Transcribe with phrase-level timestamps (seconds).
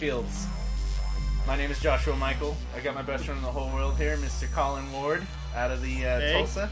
[0.00, 0.46] Guys, welcome to Minefields.
[1.46, 2.56] My name is Joshua Michael.
[2.76, 4.50] I got my best friend in the whole world here, Mr.
[4.52, 5.26] Colin Ward,
[5.56, 6.32] out of the uh, Hey.
[6.32, 6.70] Tulsa.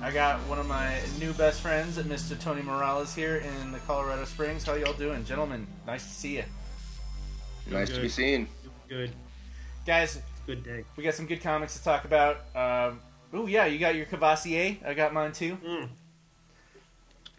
[0.00, 2.38] I got one of my new best friends, Mr.
[2.38, 4.64] Tony Morales, here in the Colorado Springs.
[4.64, 5.66] How y'all doing, gentlemen?
[5.86, 6.44] Nice to see you,
[7.70, 8.02] Nice to good.
[8.02, 8.48] be seen.
[8.88, 9.10] Good,
[9.86, 10.20] guys.
[10.46, 10.84] good day.
[10.96, 12.36] We got some good comics to talk about.
[12.56, 13.00] Um,
[13.32, 14.84] oh yeah, you got your Cavassier.
[14.86, 15.58] I got mine too.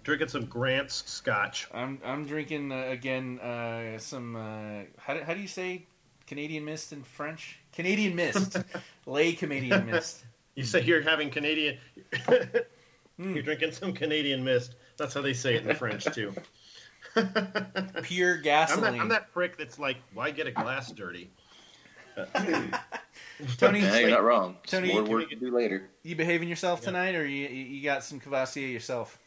[0.10, 1.68] Drinking some Grant's Scotch.
[1.72, 5.86] I'm I'm drinking uh, again uh, some uh, how do, how do you say
[6.26, 7.60] Canadian mist in French?
[7.74, 8.58] Canadian mist,
[9.06, 10.26] lay Canadian mist.
[10.56, 11.78] You say you're having Canadian.
[13.18, 13.36] Hmm.
[13.36, 14.78] You're drinking some Canadian mist.
[14.98, 16.34] That's how they say it in French too.
[18.02, 18.94] Pure I'm gasoline.
[18.94, 21.30] that, I'm that prick that's like, why get a glass dirty?
[23.58, 24.58] Tony, Yeah, you're not wrong.
[24.66, 25.88] Tony, More can work to do later.
[26.02, 29.20] you behaving yourself tonight, or you you you got some Cavassier yourself?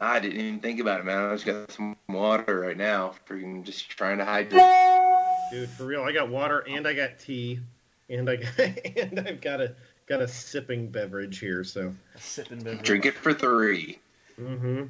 [0.00, 1.30] I didn't even think about it, man.
[1.30, 3.14] I just got some water right now.
[3.28, 4.62] Freaking just trying to hydrate.
[5.52, 7.60] Dude, for real, I got water and I got tea,
[8.08, 8.58] and I got,
[8.96, 9.74] and I've got a
[10.06, 11.62] got a sipping beverage here.
[11.62, 12.82] So, A sipping beverage.
[12.84, 13.98] Drink it for three.
[14.40, 14.84] mm-hmm.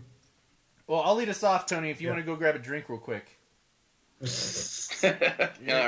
[0.86, 1.90] Well, I'll lead us off, Tony.
[1.90, 2.14] If you Yeah.
[2.14, 3.38] want to go grab a drink real quick.
[4.22, 5.10] All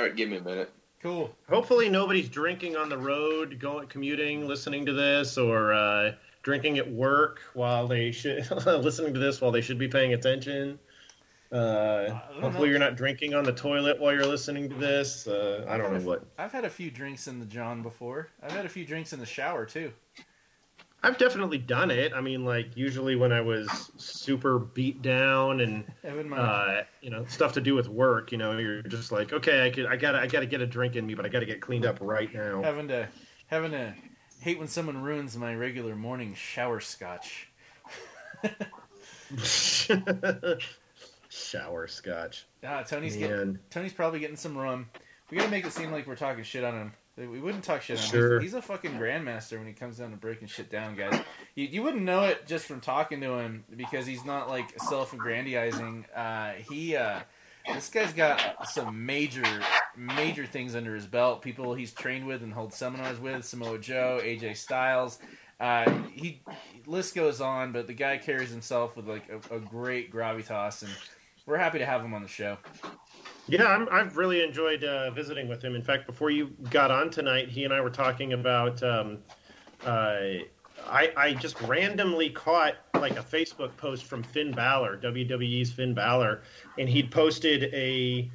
[0.03, 0.73] right, give me a minute.
[1.03, 1.35] Cool.
[1.51, 6.13] hopefully nobody's drinking on the road, going commuting, listening to this, or uh,
[6.45, 10.79] drinking at work while they should listening to this while they should be paying attention.
[11.51, 12.65] Uh, hopefully know.
[12.65, 15.27] you're not drinking on the toilet while you're listening to this.
[15.27, 16.25] Uh, I don't know what.
[16.39, 18.29] I've had a few drinks in the John before.
[18.43, 19.93] I've had a few drinks in the shower too.
[21.03, 22.13] I've definitely done it.
[22.15, 23.69] I mean, like usually when I was
[23.99, 25.85] super beat down and
[26.33, 29.71] uh, you know stuff to do with work, you know, you're just like, okay, I
[29.71, 31.85] could, I gotta, I gotta get a drink in me, but I gotta get cleaned
[31.85, 32.63] up right now.
[32.63, 33.07] having to
[33.49, 33.95] having to
[34.45, 37.49] hate when someone ruins my regular morning shower scotch.
[41.31, 42.47] Shower scotch.
[42.63, 44.91] Ah, Tony's getting Tony's probably getting some rum.
[45.31, 46.93] We gotta make it seem like we're talking shit on him.
[47.17, 48.11] We wouldn't talk shit on him.
[48.11, 48.41] Sure.
[48.41, 51.19] He's, he's a fucking grandmaster when he comes down to breaking shit down, guys.
[51.55, 56.05] You, you wouldn't know it just from talking to him because he's not like self-aggrandizing.
[56.15, 57.21] Uh, he, uh,
[57.73, 59.45] this guy's got some major,
[59.97, 61.43] major things under his belt.
[61.43, 65.19] People he's trained with and holds seminars with: Samoa Joe, AJ Styles.
[65.61, 66.43] Uh, he
[66.87, 70.93] list goes on, but the guy carries himself with like a, a great gravitas, and
[71.47, 72.59] we're happy to have him on the show.
[73.47, 75.75] Yeah, I'm, I've really enjoyed uh, visiting with him.
[75.75, 78.83] In fact, before you got on tonight, he and I were talking about.
[78.83, 79.19] Um,
[79.85, 80.17] uh,
[80.89, 86.43] I, I just randomly caught like a Facebook post from Finn Balor, WWE's Finn Balor,
[86.79, 88.31] and he'd posted a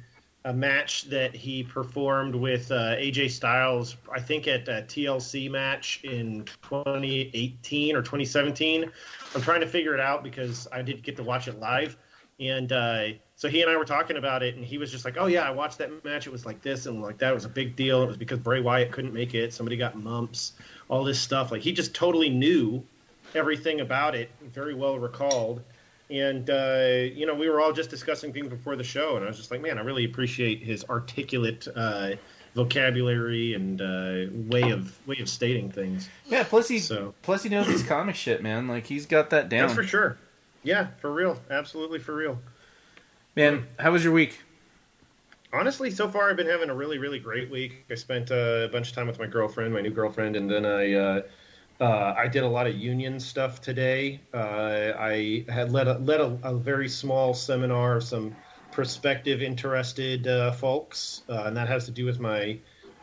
[0.46, 3.96] a match that he performed with uh, AJ Styles.
[4.10, 8.90] I think at a TLC match in 2018 or 2017.
[9.34, 11.98] I'm trying to figure it out because I didn't get to watch it live.
[12.38, 15.16] And uh, so he and I were talking about it, and he was just like,
[15.18, 16.26] "Oh yeah, I watched that match.
[16.26, 17.32] It was like this and like that.
[17.32, 18.02] It was a big deal.
[18.02, 19.52] It was because Bray Wyatt couldn't make it.
[19.52, 20.54] Somebody got mumps,
[20.90, 21.50] all this stuff.
[21.50, 22.84] Like he just totally knew
[23.34, 25.62] everything about it, very well recalled.
[26.10, 29.28] And uh, you know, we were all just discussing things before the show, and I
[29.28, 32.10] was just like, man, I really appreciate his articulate uh,
[32.54, 36.08] vocabulary and uh, way of way of stating things.
[36.26, 38.66] Yeah, plus he So plus he knows his comic shit, man.
[38.66, 39.68] Like he's got that down.
[39.68, 40.18] that's for sure.
[40.64, 42.38] Yeah, for real, absolutely for real.
[43.36, 44.40] Man, how was your week?
[45.52, 47.84] Honestly, so far I've been having a really, really great week.
[47.90, 50.64] I spent uh, a bunch of time with my girlfriend, my new girlfriend, and then
[50.64, 51.22] I uh,
[51.80, 54.20] uh, I did a lot of union stuff today.
[54.32, 58.36] Uh, I had led a, led a, a very small seminar of some
[58.70, 62.56] prospective interested uh, folks, uh, and that has to do with my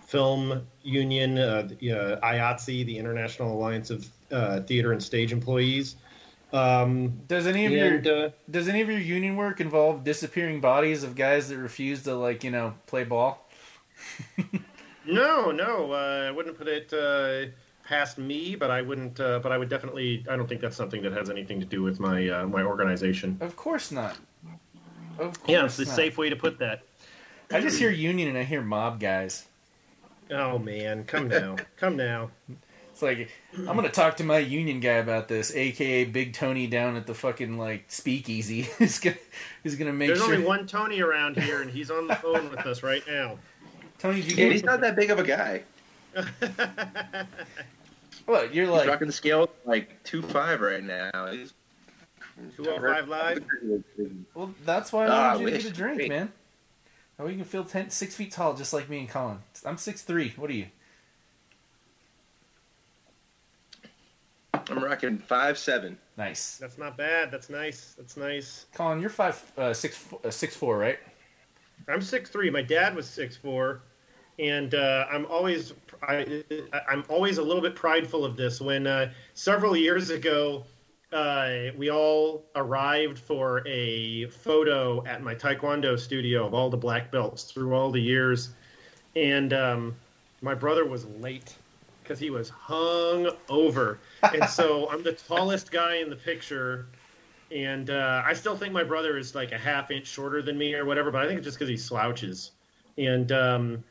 [0.06, 4.06] film union, uh, IATSE, the International Alliance of
[4.68, 5.98] Theater and Stage Employees.
[6.53, 10.61] Um, Does any of and, your uh, does any of your union work involve disappearing
[10.61, 13.45] bodies of guys that refuse to like you know play ball?
[15.09, 17.49] No, no, uh, I wouldn't put it uh,
[17.88, 19.17] past me, but I wouldn't.
[19.19, 20.25] Uh, but I would definitely.
[20.29, 23.38] I don't think that's something that has anything to do with my uh, my organization.
[23.39, 24.17] Of course not.
[25.17, 25.95] Of course Yeah, it's the not.
[25.95, 26.83] safe way to put that.
[27.51, 29.47] I just hear union and I hear mob guys.
[30.29, 32.29] Oh man, come now, come now.
[32.97, 36.95] It's like I'm gonna talk to my union guy about this, aka Big Tony down
[36.95, 38.63] at the fucking like speakeasy.
[38.79, 39.15] he's gonna
[39.61, 40.33] he's gonna make There's sure.
[40.33, 43.38] only one Tony around here, and he's on the phone with us right now.
[43.99, 45.61] Tony, did you Yeah, he's not that big of a guy.
[48.25, 48.51] what?
[48.51, 51.11] You're He's like rocking the scale like two five right now.
[51.31, 51.53] He's,
[52.55, 53.44] 205 live.
[54.33, 56.09] Well, that's why I Ah, wanted you to get a drink, Wait.
[56.09, 56.31] man.
[57.19, 59.38] Oh, you can feel ten, six feet tall, just like me and Colin.
[59.63, 60.33] I'm six three.
[60.35, 60.65] What are you?
[64.69, 65.98] I'm rocking five seven.
[66.18, 67.31] Nice, That's not bad.
[67.31, 67.94] That's nice.
[67.98, 68.66] That's nice.
[68.74, 69.00] Colin.
[69.00, 71.00] You're five, uh, six, uh, six four, right?
[71.88, 72.50] I'm six three.
[72.50, 73.81] My dad was six four,
[74.40, 75.74] and uh, I'm always
[76.04, 76.44] I,
[76.90, 78.60] I'm always a little bit prideful of this.
[78.60, 80.66] When uh, several years ago,
[81.14, 87.12] uh, we all arrived for a photo at my Taekwondo studio of all the black
[87.12, 88.50] belts through all the years,
[89.16, 89.96] and um,
[90.42, 91.56] my brother was late
[92.07, 96.88] because he was hung over, and so I'm the tallest guy in the picture
[97.51, 100.74] and uh, I still think my brother is like a half inch shorter than me
[100.75, 102.51] or whatever, but I think it's just because he slouches,
[102.98, 103.83] and um,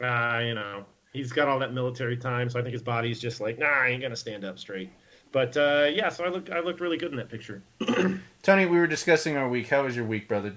[0.00, 3.40] uh, you know he's got all that military time, so I think his body's just
[3.40, 4.90] like, nah, I ain't gonna stand up straight.
[5.32, 7.62] But uh, yeah, so I looked I looked really good in that picture.
[8.42, 9.68] Tony, we were discussing our week.
[9.68, 10.50] How was your week, brother?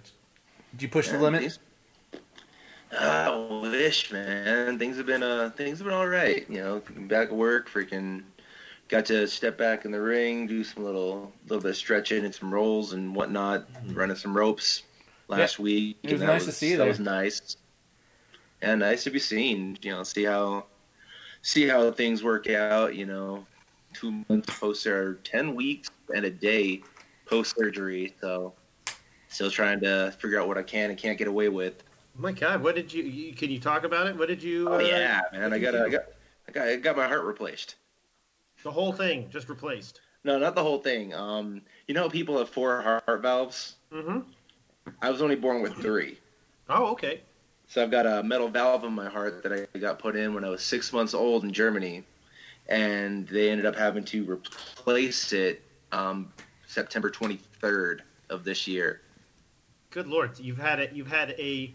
[0.72, 1.58] Did you push the limit?
[2.98, 4.78] I wish, man.
[4.78, 6.46] Things have been uh things have been all right.
[6.50, 8.24] You know, back at work, freaking
[8.90, 12.36] got to step back in the ring, do some little little bit of stretching and
[12.36, 14.84] some rolls and whatnot, running some ropes
[15.30, 15.98] last Yeah, week.
[16.04, 16.88] it was and that nice to see you That there.
[16.90, 17.58] was nice.
[18.62, 19.78] And nice to be seen.
[19.82, 20.66] You know, see how
[21.42, 22.96] see how things work out.
[22.96, 23.46] You know,
[23.94, 26.82] two months post or ten weeks and a day
[27.26, 28.14] post surgery.
[28.20, 28.54] So
[29.30, 31.84] still trying to figure out what I can and can't get away with.
[32.18, 33.34] My God, what did you, you?
[33.34, 34.18] Can you talk about it?
[34.18, 34.70] What did you?
[34.70, 35.54] Oh uh, yeah, man!
[35.54, 36.04] I got I got
[36.48, 37.76] I got I got my heart replaced.
[38.64, 40.02] the whole thing just replaced.
[40.24, 41.14] No, not the whole thing.
[41.14, 43.76] Um, you know, people have four heart valves.
[43.92, 44.20] Mm-hmm.
[45.02, 46.20] I was only born with three.
[46.70, 47.22] Oh, okay.
[47.68, 50.46] so I've got a metal valve in my heart that I got put in when
[50.46, 52.04] I was six months old in Germany,
[52.70, 55.62] and they ended up having to replace it
[55.92, 56.32] um,
[56.68, 58.00] September 23rd
[58.30, 59.02] of this year.
[59.90, 60.94] Good lord, you've had it.
[60.94, 61.74] You've had a,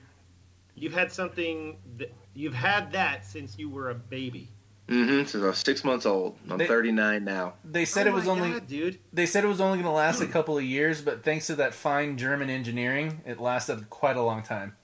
[0.76, 1.76] you've had something.
[1.98, 4.48] That, you've had that since you were a baby.
[4.88, 5.24] Mm-hmm.
[5.26, 6.38] Since I was six months old.
[6.48, 7.54] I'm They- 39 now.
[7.64, 8.98] They said Oh it was my only God, dude.
[9.12, 11.56] they said it was only going to last a couple of years, but thanks to
[11.56, 14.76] that fine German engineering, it lasted quite a long time.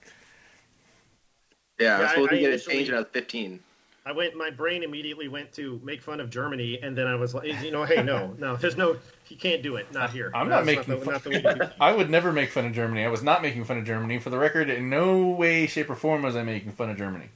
[1.78, 3.60] Yeah, I was supposed I to get initially- it changed when I was 15.
[4.04, 4.34] I went.
[4.36, 7.70] My brain immediately went to make fun of Germany, and then I was like, you
[7.70, 8.96] know, hey, no, no, there's no,
[9.28, 9.92] you can't do it.
[9.92, 10.30] Not here.
[10.34, 11.72] I'm not That's making the, fun- not the way to.
[11.80, 13.04] I would never make fun of Germany.
[13.04, 14.18] I was not making fun of Germany.
[14.18, 17.26] For the record, in no way, shape, or form was I making fun of Germany.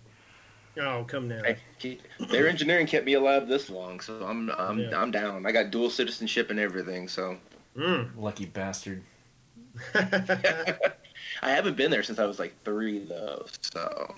[0.79, 1.41] Oh, come now.
[1.45, 5.01] I keep- Their engineering kept me alive this long, so I'm I'm Yeah.
[5.01, 5.47] I'm down.
[5.47, 7.37] I got dual citizenship and everything, so
[7.77, 8.11] Mm.
[8.17, 9.03] Lucky bastard.
[9.95, 10.77] I
[11.43, 14.15] haven't been there since I was like three though, so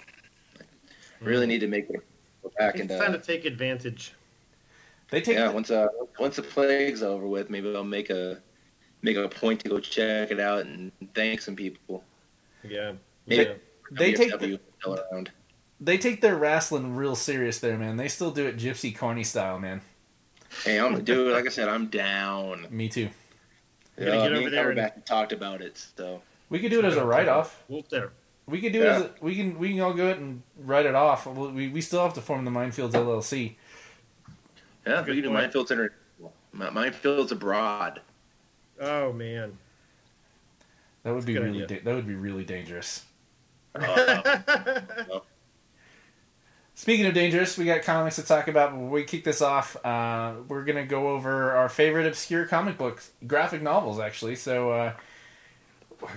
[1.20, 2.00] really need to make it
[2.42, 4.12] go back it's and time uh, to take advantage.
[5.10, 5.48] They take yeah.
[5.48, 5.88] the- Once uh
[6.18, 8.40] once the plague's over with, maybe I'll make a
[9.02, 12.04] make a point to go check it out and thank some people.
[12.62, 12.92] Yeah.
[13.26, 13.54] Maybe yeah.
[13.92, 15.30] they take the, around.
[15.80, 17.96] they take their wrestling real serious there, man.
[17.96, 19.80] They still do it Gypsy corny style, man.
[20.64, 21.32] Hey, I'm dude.
[21.32, 22.66] Like I said, I'm down.
[22.70, 23.08] Me too.
[23.98, 26.20] You gotta Yeah, get me over and there and- Cumberbatch talked about it, so
[26.50, 27.62] We could do it as a write off.
[27.68, 28.12] Wolf there.
[28.48, 28.96] We could do it Yeah.
[28.96, 31.26] as a, we can we can all go ahead and write it off.
[31.26, 33.54] We, we, we still have to form the Minefields LLC.
[34.86, 35.92] yeah, Good we can do minefields inter
[36.54, 38.00] minefields abroad.
[38.80, 39.58] Oh man.
[41.02, 43.04] That would be really da- that would be really dangerous.
[43.74, 44.40] Uh,
[46.74, 48.70] Speaking of dangerous, we got comics to talk about.
[48.70, 53.10] Before we kick this off, uh, we're gonna go over our favorite obscure comic books,
[53.26, 54.36] graphic novels, actually.
[54.36, 54.92] So, uh,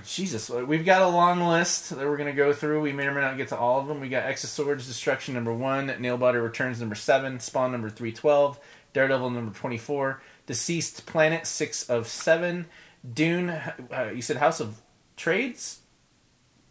[0.06, 2.82] Jesus, we've got a long list that we're gonna go through.
[2.82, 4.00] We may or may not get to all of them.
[4.00, 8.12] We got X of Swords Destruction number one, Nailbiter Returns number seven, Spawn number three
[8.12, 8.60] twelve,
[8.94, 12.68] Daredevil number twenty four, Deceased Planet six of seven,
[13.14, 13.50] Dune.
[13.50, 14.82] Uh, you said House of
[15.18, 15.80] Trades.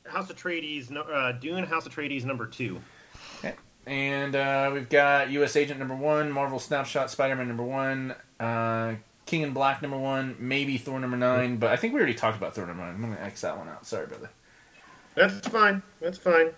[0.06, 2.80] House Atreides, uh, Dune House Atreides number two.
[3.38, 3.54] Okay.
[3.86, 5.56] And uh, we've got U.S.
[5.56, 8.94] Agent number one, Marvel Snapshot, Spider-Man number one, uh,
[9.30, 12.36] King in Black number one, maybe Thor number nine, but I think we already talked
[12.36, 12.96] about Thor number nine.
[12.96, 13.86] I'm gonna X that one out.
[13.86, 14.28] Sorry, brother.
[15.14, 15.82] That's fine.
[16.00, 16.50] That's fine.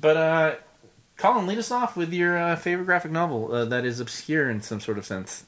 [0.00, 0.54] But uh,
[1.16, 4.62] Colin, lead us off with your uh, favorite graphic novel uh, that is obscure in
[4.62, 5.46] some sort of sense.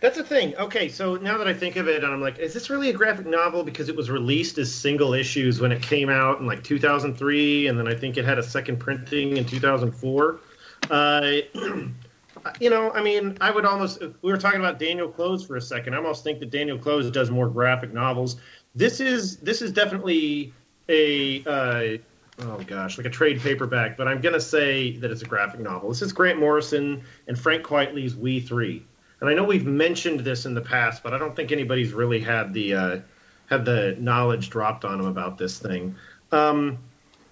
[0.00, 0.54] That's the thing.
[0.56, 2.92] Okay, so now that I think of it, and I'm like, is this really a
[2.92, 3.64] graphic novel?
[3.64, 7.78] Because it was released as single issues when it came out in like 2003, and
[7.78, 10.40] then I think it had a second printing in 2004.
[10.90, 11.32] Uh,
[12.60, 14.00] you know, I mean, I would almost.
[14.00, 15.94] We were talking about Daniel Clowes for a second.
[15.94, 18.36] I almost think that Daniel Clowes does more graphic novels.
[18.74, 20.52] This is this is definitely
[20.88, 21.44] a.
[21.44, 21.98] Uh,
[22.40, 25.88] Oh gosh, like a trade paperback, but I'm gonna say that it's a graphic novel.
[25.88, 28.84] This is Grant Morrison and Frank Quitely's We Three.
[29.20, 32.18] And I know we've mentioned this in the past, but I don't think anybody's really
[32.18, 33.00] had the uh,
[33.46, 35.94] had the knowledge dropped on them about this thing.
[36.32, 36.78] Um,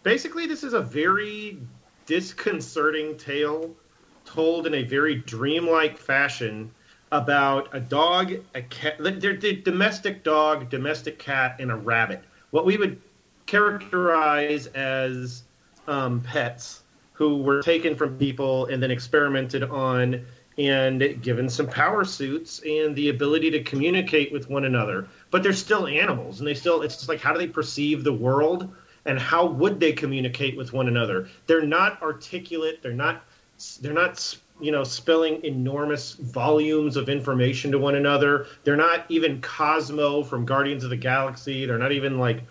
[0.04, 1.59] basically, this is a very
[2.07, 3.75] disconcerting tale
[4.25, 6.71] told in a very dreamlike fashion
[7.11, 12.23] about a dog, a cat, they're, they're domestic dog, domestic cat, and a rabbit.
[12.50, 13.00] What we would
[13.47, 15.43] characterize as
[15.87, 20.25] um, pets who were taken from people and then experimented on
[20.59, 25.09] and given some power suits and the ability to communicate with one another.
[25.31, 28.12] But they're still animals, and they still, it's just like, how do they perceive the
[28.12, 28.75] world?
[29.05, 31.29] And how would they communicate with one another?
[31.47, 32.83] They're not articulate.
[32.83, 33.25] They're not.
[33.81, 38.47] They're not you know spilling enormous volumes of information to one another.
[38.64, 41.66] They're not even Cosmo from Guardians of the Galaxy.
[41.66, 42.42] They're not even like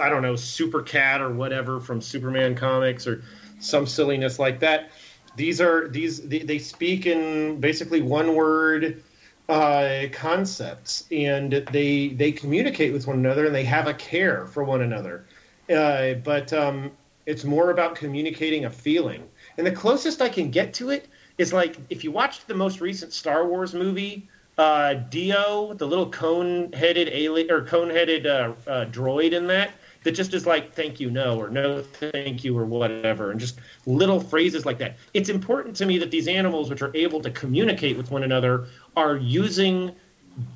[0.00, 3.22] I don't know Super Cat or whatever from Superman comics or
[3.60, 4.90] some silliness like that.
[5.36, 9.02] These are these they, they speak in basically one word
[9.48, 14.64] uh, concepts, and they they communicate with one another, and they have a care for
[14.64, 15.24] one another.
[15.70, 16.90] Uh, but um,
[17.26, 19.28] it's more about communicating a feeling.
[19.58, 22.80] And the closest I can get to it is like if you watched the most
[22.80, 29.32] recent Star Wars movie, uh, D-O, the little cone-headed alien or cone-headed uh, uh, droid
[29.32, 29.72] in that,
[30.04, 33.58] that just is like "thank you, no" or "no, thank you" or whatever, and just
[33.84, 34.96] little phrases like that.
[35.12, 38.68] It's important to me that these animals, which are able to communicate with one another,
[38.96, 39.92] are using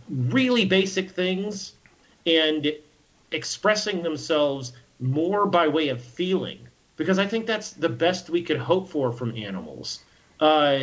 [0.09, 1.75] really basic things
[2.25, 2.73] and
[3.33, 8.59] expressing themselves more by way of feeling because I think that's the best we could
[8.59, 10.01] hope for from animals.
[10.41, 10.79] Uh,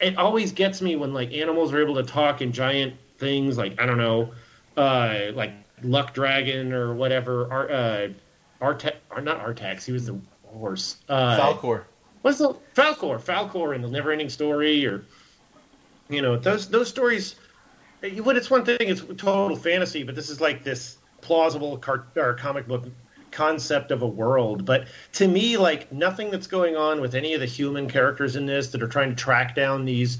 [0.00, 3.80] it always gets me when like animals are able to talk in giant things like
[3.80, 4.32] I don't know,
[4.76, 7.50] uh, like Luck Dragon or whatever.
[7.50, 8.08] Ar, uh,
[8.60, 10.96] Arte- or not Artax, he was the horse.
[11.08, 11.84] Uh, Falkor.
[12.22, 13.20] What's the Falkor?
[13.20, 15.04] Falkor in the Neverending Story, or
[16.08, 17.36] you know those those stories.
[18.22, 22.34] What it's one thing, it's total fantasy, but this is like this plausible car- or
[22.34, 22.84] comic book
[23.34, 24.64] concept of a world.
[24.64, 28.46] But to me, like nothing that's going on with any of the human characters in
[28.46, 30.18] this that are trying to track down these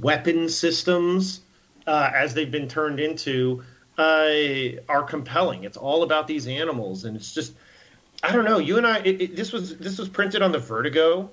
[0.00, 1.40] weapon systems
[1.86, 3.62] uh, as they've been turned into
[3.96, 5.64] uh, are compelling.
[5.64, 7.54] It's all about these animals, and it's just
[8.22, 8.58] I don't know.
[8.58, 11.30] You and I, it, it, this was this was printed on the Vertigo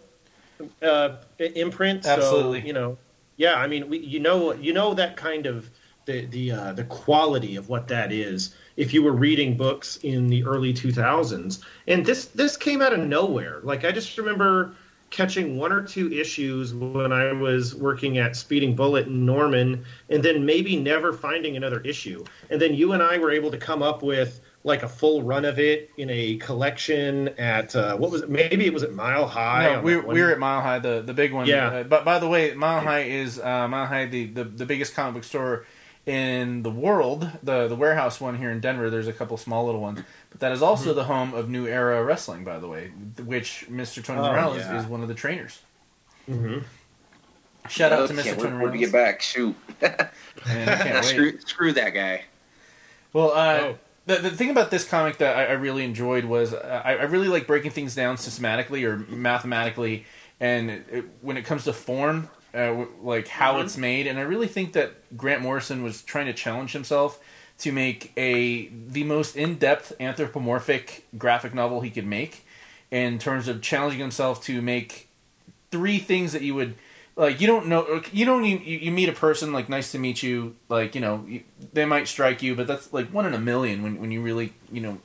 [0.82, 2.06] uh, imprint.
[2.06, 2.62] Absolutely.
[2.62, 2.98] So, you know,
[3.38, 3.56] yeah.
[3.56, 5.70] I mean, we, you know, you know that kind of
[6.06, 10.28] the the uh, the quality of what that is if you were reading books in
[10.28, 14.74] the early 2000s and this this came out of nowhere like i just remember
[15.12, 20.24] catching one or two issues when i was working at speeding bullet in norman and
[20.24, 23.82] then maybe never finding another issue and then you and i were able to come
[23.82, 28.24] up with like a full run of it in a collection at uh, what was
[28.24, 28.32] it?
[28.32, 29.76] Maybe it was at Mile High.
[29.76, 31.46] No, we, we were at Mile High, the the big one.
[31.46, 31.68] Yeah.
[31.68, 34.96] Uh, but by the way, Mile High is uh, Mile High, the, the the biggest
[34.96, 35.68] comic book store
[36.06, 38.90] in the world, the the warehouse one here in Denver.
[38.90, 40.98] There's a couple small little ones, but that is also mm-hmm.
[40.98, 42.92] the home of New Era Wrestling, by the way,
[43.24, 44.04] which Mr.
[44.04, 44.80] Tony oh, Morales yeah.
[44.80, 45.62] is one of the trainers.
[46.30, 46.60] Mm-hmm.
[47.68, 48.38] Shout out to Mr.
[48.38, 48.74] Tony Morales.
[48.74, 49.22] to get back.
[49.22, 49.56] Shoot,
[50.48, 52.26] Man, screw, screw, that guy.
[53.12, 53.78] Well, uh, oh.
[54.06, 57.04] the the thing about this comic that I, I really enjoyed was uh, I, I,
[57.04, 60.06] really like breaking things down systematically or mathematically,
[60.40, 63.66] and it, when it comes to form, uh, like how mm-hmm.
[63.66, 67.20] it's made, and I really think that Grant Morrison was trying to challenge himself
[67.60, 72.46] to make a the most in depth anthropomorphic graphic novel he could make,
[72.92, 75.10] in terms of challenging himself to make
[75.72, 76.76] three things that you would
[77.16, 80.22] like you don't know you don't you, you meet a person like nice to meet
[80.24, 81.42] you like you know you,
[81.74, 84.54] they might strike you but that's like one in a million when, when you really
[84.72, 84.98] you know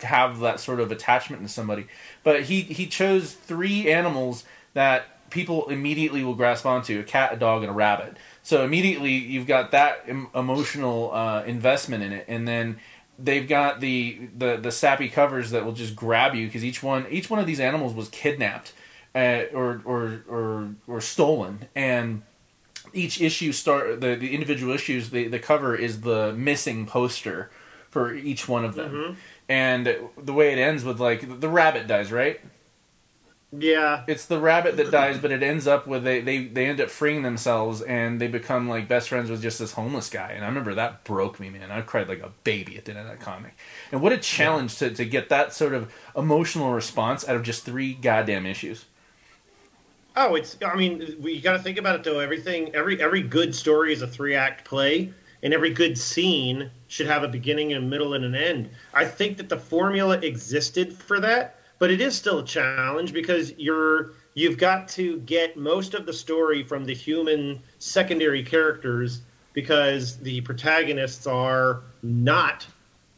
[0.00, 1.86] have that sort of attachment to somebody
[2.22, 4.44] but he he chose three animals
[4.74, 8.16] that people immediately will grasp onto a cat, a dog, and a rabbit.
[8.42, 12.78] So immediately you've got that em- emotional uh, investment in it, and then
[13.18, 17.06] they've got the, the the sappy covers that will just grab you because each one
[17.10, 18.72] each one of these animals was kidnapped
[19.14, 22.22] uh, or, or or or stolen, and
[22.92, 27.50] each issue start the, the individual issues the, the cover is the missing poster
[27.90, 28.92] for each one of them.
[28.92, 29.12] Mm-hmm.
[29.48, 32.40] And the way it ends with like the rabbit dies, right?
[33.56, 36.80] Yeah, it's the rabbit that dies, but it ends up with they, they they end
[36.80, 40.32] up freeing themselves and they become like best friends with just this homeless guy.
[40.32, 41.70] And I remember that broke me, man.
[41.70, 43.54] I cried like a baby at the end of that comic.
[43.92, 44.88] And what a challenge yeah.
[44.88, 48.86] to to get that sort of emotional response out of just three goddamn issues.
[50.16, 50.56] Oh, it's.
[50.64, 52.20] I mean, you got to think about it though.
[52.20, 57.06] Everything, every every good story is a three act play, and every good scene should
[57.06, 58.70] have a beginning, a middle, and an end.
[58.94, 63.52] I think that the formula existed for that but it is still a challenge because
[63.58, 70.18] you're you've got to get most of the story from the human secondary characters because
[70.18, 72.66] the protagonists are not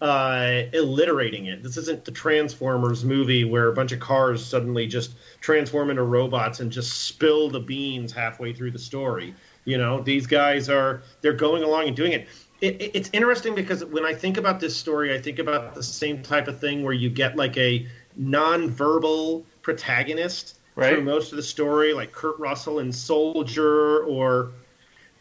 [0.01, 1.63] uh, alliterating it.
[1.63, 6.61] This isn't the Transformers movie where a bunch of cars suddenly just transform into robots
[6.61, 9.35] and just spill the beans halfway through the story.
[9.65, 12.29] You know, these guys are they're going along and doing it.
[12.61, 15.83] it, it- it's interesting because when I think about this story, I think about the
[15.83, 17.87] same type of thing where you get like a
[18.17, 20.93] non-verbal protagonist Right.
[20.93, 24.53] through most of the story, like Kurt Russell in Soldier, or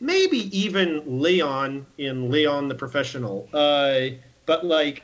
[0.01, 3.47] maybe even Leon in Leon the Professional.
[3.53, 4.07] Uh,
[4.45, 5.03] but like,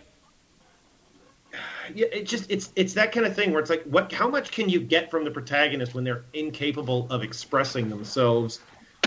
[1.96, 4.12] yeah, it just it's it's that kind of thing where it's like, what?
[4.12, 8.60] How much can you get from the protagonist when they're incapable of expressing themselves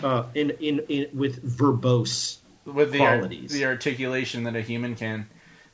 [0.03, 2.39] uh, in, in in with verbose?
[2.65, 3.53] with the ar- qualities.
[3.53, 5.29] the articulation that a human can.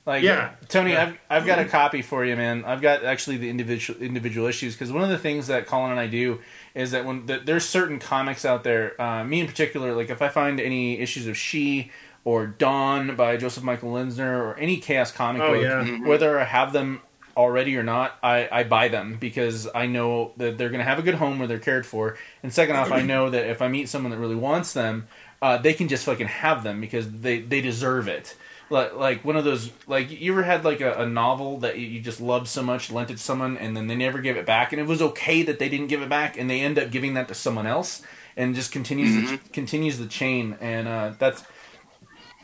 [0.07, 0.51] Like Yeah.
[0.69, 1.03] Tony, Yeah.
[1.03, 2.65] I've I've got a copy for you, man.
[2.65, 6.01] I've got actually the individual individual issues because one of the things that Colin and
[6.01, 6.41] I do
[6.75, 10.23] is that when the, there's certain comics out there, uh, me in particular, like if
[10.23, 11.91] I find any issues of She
[12.25, 15.85] or Dawn by Joseph Michael Linsner or any Chaos comic Oh, book, yeah.
[15.85, 16.07] Mhm.
[16.07, 17.01] whether I have them
[17.37, 20.99] already or not, I, I buy them because I know that they're going to have
[20.99, 22.17] a good home where they're cared for.
[22.43, 25.07] And second off, I know that if I meet someone that really wants them,
[25.41, 28.37] uh, they can just fucking have them because they, they deserve it.
[28.71, 31.87] Like, like one of those, like you ever had like a, a novel that you,
[31.87, 34.47] you just loved so much, lent it to someone, and then they never give it
[34.47, 36.91] back, and it was okay that they didn't give it back, and they end up
[36.93, 38.03] giving that to someone else,
[38.37, 41.43] and just continues the, continues the chain, and uh, that's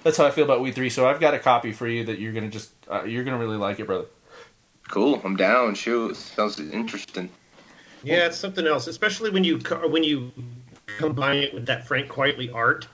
[0.02, 0.90] that's how I feel about We Three.
[0.90, 3.56] So I've got a copy for you that you're gonna just uh, you're gonna really
[3.56, 4.06] like it, brother.
[4.88, 5.20] Cool.
[5.24, 5.74] I'm down.
[5.74, 7.30] Shoot, sounds interesting.
[8.02, 9.58] Yeah, it's something else, especially when you
[9.90, 10.32] when you
[10.98, 12.88] combine it with that Frank Quitely art.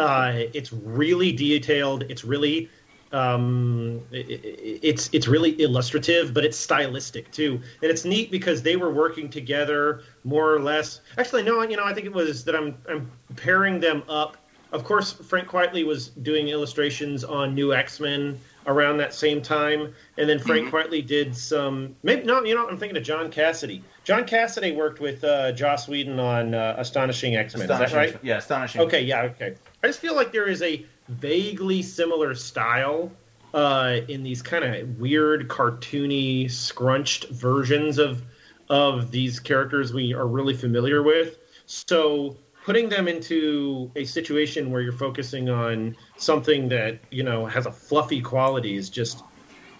[0.00, 2.04] Uh, it's really detailed.
[2.08, 2.68] It's really
[3.12, 4.40] um, i- i-
[4.82, 7.60] it's it's really illustrative, but it's stylistic too.
[7.82, 11.00] And it's neat because they were working together more or less.
[11.18, 14.36] Actually, no, you know, I think it was that I'm I'm pairing them up.
[14.72, 19.92] Of course, Frank Quitely was doing illustrations on New X Men around that same time,
[20.16, 20.70] and then Frank Mhm.
[20.70, 21.96] Quitely did some.
[22.04, 23.82] Maybe no, you know, I'm thinking of John Cassaday.
[24.04, 27.62] John Cassaday worked with uh, Joss Whedon on uh, Astonishing X Men.
[27.62, 28.16] Is that right?
[28.22, 28.82] Yeah, astonishing.
[28.82, 29.54] Okay, yeah, okay.
[29.82, 33.10] I just feel like there is a vaguely similar style
[33.54, 38.22] uh, in these kind of weird, cartoony, scrunched versions of
[38.68, 41.38] of these characters we are really familiar with.
[41.66, 47.66] So putting them into a situation where you're focusing on something that you know has
[47.66, 49.24] a fluffy quality is just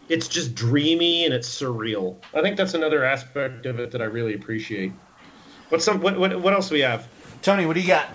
[0.08, 2.16] it's just dreamy and it's surreal.
[2.34, 4.92] I think that's another aspect of it that I really appreciate.
[5.68, 7.06] What's some what what, what else do we have?
[7.42, 8.08] Tony, what do you got?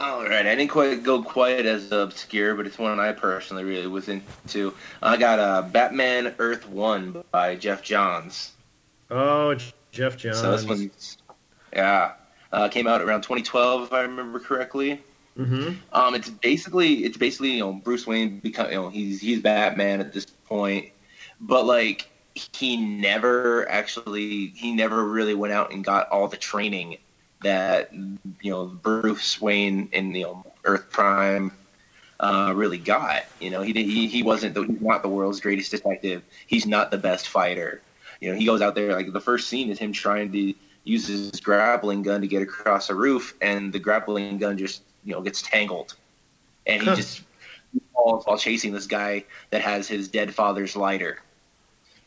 [0.00, 3.86] All right, I didn't quite go quite as obscure, but it's one I personally really
[3.86, 4.74] was into.
[5.02, 8.52] I got uh, Batman Earth One by Geoff Johns.
[9.10, 9.56] Oh,
[9.92, 10.40] Geoff Johns.
[10.40, 10.90] So this one,
[11.72, 12.12] yeah,
[12.52, 15.00] uh, came out around 2012 if I remember correctly.
[15.38, 15.74] Mm-hmm.
[15.92, 20.00] Um, it's basically it's basically you know Bruce Wayne become you know he's he's Batman
[20.00, 20.90] at this point,
[21.40, 26.98] but like he never actually he never really went out and got all the training
[27.42, 31.52] that you know Bruce Wayne and you know Earth Prime
[32.20, 33.24] uh, really got.
[33.40, 36.22] You know he he he wasn't the, he's not the world's greatest detective.
[36.46, 37.80] He's not the best fighter.
[38.20, 41.06] You know he goes out there like the first scene is him trying to use
[41.06, 45.20] his grappling gun to get across a roof, and the grappling gun just you know
[45.20, 45.94] gets tangled,
[46.66, 47.22] and he just
[47.94, 51.22] falls while chasing this guy that has his dead father's lighter,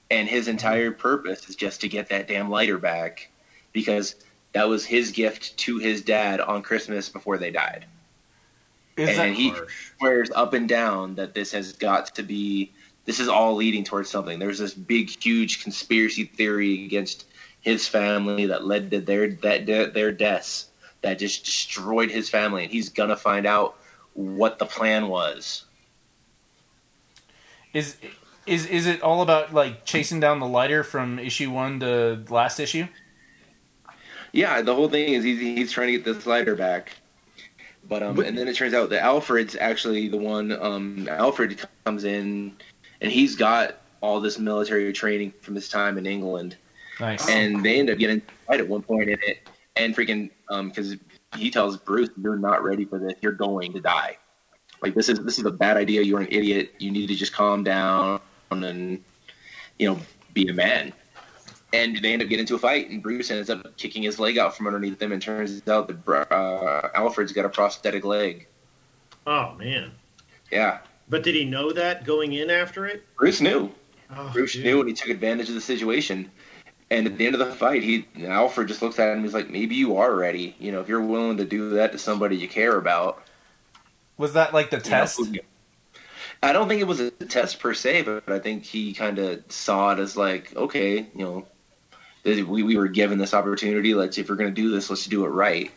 [0.09, 3.29] and his entire purpose is just to get that damn lighter back,
[3.71, 4.15] because
[4.53, 7.85] that was his gift to his dad on Christmas before they died.
[8.97, 9.93] Is and he harsh.
[9.97, 12.71] swears up and down that this has got to be
[13.05, 14.37] this is all leading towards something.
[14.37, 17.25] There's this big, huge conspiracy theory against
[17.61, 20.67] his family that led to their that their deaths
[21.01, 23.77] that just destroyed his family, and he's gonna find out
[24.13, 25.65] what the plan was.
[27.73, 27.97] is
[28.45, 32.59] is is it all about like chasing down the lighter from issue one to last
[32.59, 32.87] issue?
[34.33, 36.93] Yeah, the whole thing is he's he's trying to get the slider back,
[37.87, 40.51] but um, But- and then it turns out that Alfred's actually the one.
[40.53, 42.55] Um, Alfred comes in,
[43.01, 46.57] and he's got all this military training from his time in England.
[46.99, 47.27] Nice.
[47.29, 49.39] and they end up getting right at one point in it,
[49.75, 50.95] and freaking um because
[51.35, 53.13] he tells Bruce, "You're not ready for this.
[53.21, 54.17] You're going to die.
[54.83, 56.03] Like this is this is a bad idea.
[56.03, 56.73] You're an idiot.
[56.77, 59.03] You need to just calm down and
[59.79, 59.99] you know
[60.33, 60.93] be a man."
[61.73, 64.37] And they end up getting into a fight, and Bruce ends up kicking his leg
[64.37, 68.47] out from underneath them, and turns out that uh, Alfred's got a prosthetic leg.
[69.25, 69.91] Oh man!
[70.51, 73.05] Yeah, But did he know that going in after it?
[73.17, 73.71] Bruce knew.
[74.15, 74.65] Oh, Bruce dude.
[74.65, 76.29] knew and he took advantage of the situation.
[76.89, 79.33] And at the end of the fight, he Alfred just looks at him and he's
[79.33, 80.55] like, "Maybe you are ready.
[80.59, 83.23] You know, if you're willing to do that to somebody you care about."
[84.17, 85.19] Was that like the you know, test?
[86.43, 89.43] I don't think it was a test per se, but I think he kind of
[89.49, 91.45] saw it as like, okay, you know,
[92.23, 93.93] we we were given this opportunity.
[93.93, 95.71] Let's if we're gonna do this, let's do it right.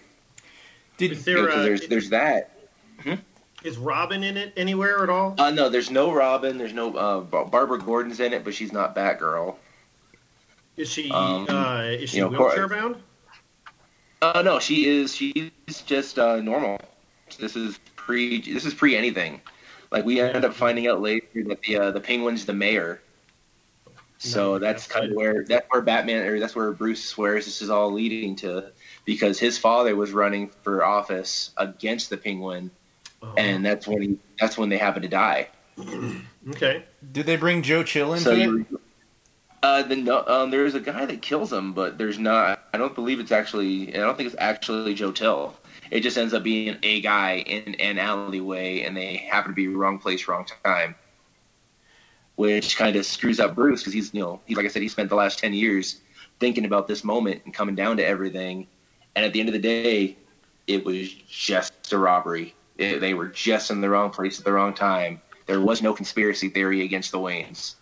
[0.98, 2.50] Did Is You there know, 'cause a- there's there's that.
[3.62, 5.34] Is Robin in it anywhere at all?
[5.38, 6.58] Uh, no, there's no Robin.
[6.58, 9.56] There's no uh, Barbara Gordon's in it, but she's not Batgirl.
[10.76, 12.96] Is she Um, uh, is she you know, wheelchair bound?
[14.20, 15.14] Uh, no, she is.
[15.14, 15.50] She's
[15.86, 16.78] just uh, normal.
[17.38, 18.40] This is pre.
[18.42, 19.40] This is pre anything.
[19.90, 23.00] Like we end up finding out later that the uh, the Penguin's the mayor.
[24.24, 27.44] So No, that's that's kind of where that's where Batman or that's where Bruce swears
[27.46, 28.72] this is all leading to,
[29.04, 32.70] because his father was running for office against the Penguin,
[33.22, 35.48] Oh, and that's when he that's when they happen to die.
[36.50, 36.84] okay.
[37.12, 38.80] Did they bring Joe Chill into So it?
[39.62, 42.60] uh, the um, there's a guy that kills him, but there's not.
[42.72, 43.94] I don't believe it's actually.
[43.94, 45.54] I don't think it's actually Joe Till.
[45.90, 49.68] It just ends up being a guy in an alleyway, and they happen to be
[49.68, 50.94] wrong place, wrong time,
[52.36, 54.88] which kind of screws up Bruce because he's you know he like I said he
[54.88, 56.00] spent the last ten years
[56.40, 58.66] thinking about this moment and coming down to everything,
[59.14, 60.16] and at the end of the day,
[60.66, 62.54] it was just a robbery.
[62.78, 65.20] It, they were just in the wrong place at the wrong time.
[65.46, 67.74] There was no conspiracy theory against the Waynes.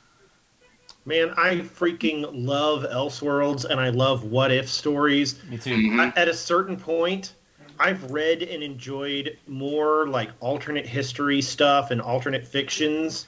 [1.05, 5.43] Man, I freaking love Elseworlds and I love what if stories.
[5.49, 5.75] Me too.
[5.75, 6.13] Mhm.
[6.17, 7.35] I, at a certain point,
[7.79, 13.27] I've read and enjoyed more like alternate history stuff and alternate fictions,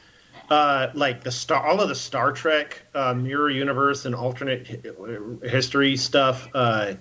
[0.51, 4.85] uh, like the star, all of the Star Trek uh, mirror universe and alternate
[5.43, 6.49] history stuff.
[6.55, 6.95] Uh,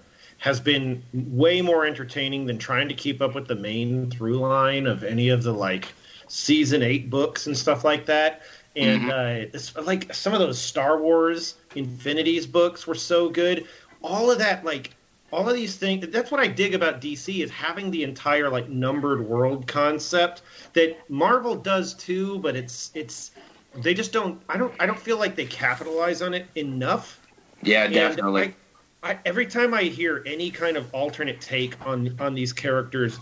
[0.43, 4.85] has been way more entertaining than trying to keep up with the main through line
[4.87, 5.87] of any of the like
[6.27, 8.41] season eight books and stuff like that.
[8.75, 13.65] And uh, it's, like some of those Star Wars Infinities books were so good.
[14.01, 14.91] All of that, like
[15.33, 16.07] all of these things.
[16.09, 20.43] That's what I dig about DC is having the entire like numbered world concept
[20.73, 22.37] that Marvel does too.
[22.39, 23.31] But it's it's
[23.75, 24.39] they just don't.
[24.47, 24.73] I don't.
[24.79, 27.19] I don't feel like they capitalize on it enough.
[27.63, 28.53] Yeah, And definitely.
[29.01, 33.19] I, I, every time I hear any kind of alternate take on on these characters,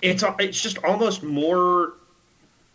[0.00, 1.94] it's it's just almost more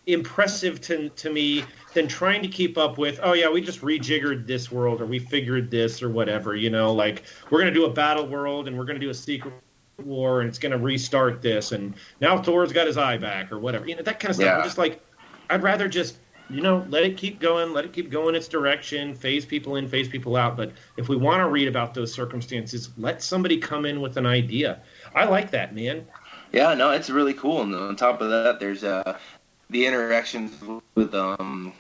[0.06, 1.66] impressive to to me
[1.98, 3.20] than trying to keep up with.
[3.24, 6.56] Oh yeah, we just rejiggered this world, or we figured this, or whatever.
[6.56, 9.56] You know, like we're gonna do a battle world, and we're gonna do a secret
[10.04, 13.88] war, and it's gonna restart this, and now Thor's got his eye back, or whatever.
[13.88, 14.60] You know, that kind of stuff.
[14.60, 15.04] I'm just like,
[15.50, 19.14] I'd rather just you know, let it keep going, let it keep going its direction,
[19.14, 20.56] phase people in, phase people out.
[20.56, 24.26] But if we want to read about those circumstances, let somebody come in with an
[24.26, 24.80] idea.
[25.14, 26.06] I like that, man.
[26.54, 27.64] Yeah, no, it's really cool.
[27.64, 29.18] And on top of that, there's uh,
[29.70, 30.54] the interactions
[30.96, 31.74] with um,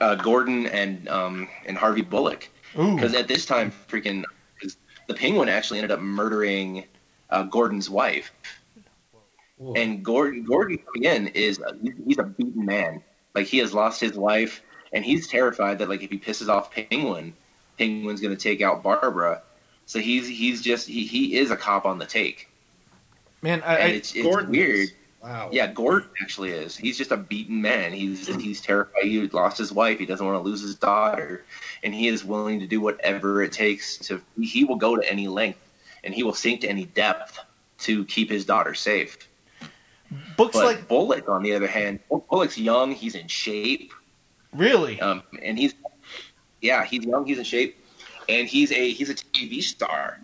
[0.00, 2.48] uh, Gordon and um, and Harvey Bullock.
[2.94, 4.24] Because at this time, freaking,
[4.60, 4.76] 'cause
[5.08, 6.84] the Penguin actually ended up murdering
[7.30, 8.32] uh, Gordon's wife.
[9.76, 11.60] And Gordon, Gordon coming in is
[12.06, 13.02] he's- a beaten man.
[13.34, 16.70] Like he has lost his wife, and he's terrified that like if he pisses off
[16.72, 17.34] Penguin,
[17.78, 19.42] Penguin's gonna take out Barbara.
[19.86, 22.48] So he's he's just he, he is a cop on the take,
[23.42, 24.90] Man, I, it's it's Gordon weird.
[25.22, 25.50] Wow.
[25.52, 26.76] Yeah, Gordon actually is.
[26.76, 27.92] He's just a beaten man.
[27.92, 29.02] He's he's terrified.
[29.02, 29.98] He lost his wife.
[29.98, 31.44] He doesn't want to lose his daughter,
[31.82, 34.22] and he is willing to do whatever it takes to.
[34.40, 35.60] He will go to any length,
[36.04, 37.38] and he will sink to any depth
[37.80, 39.28] to keep his daughter safe.
[40.38, 42.92] books But like Bullock, on the other hand, Bullock's young.
[42.92, 43.92] He's in shape,
[44.54, 44.98] really.
[45.02, 45.74] um, and he's
[46.62, 47.26] yeah, he's young.
[47.26, 47.76] He's in shape,
[48.28, 50.18] and he's a he's a TV star.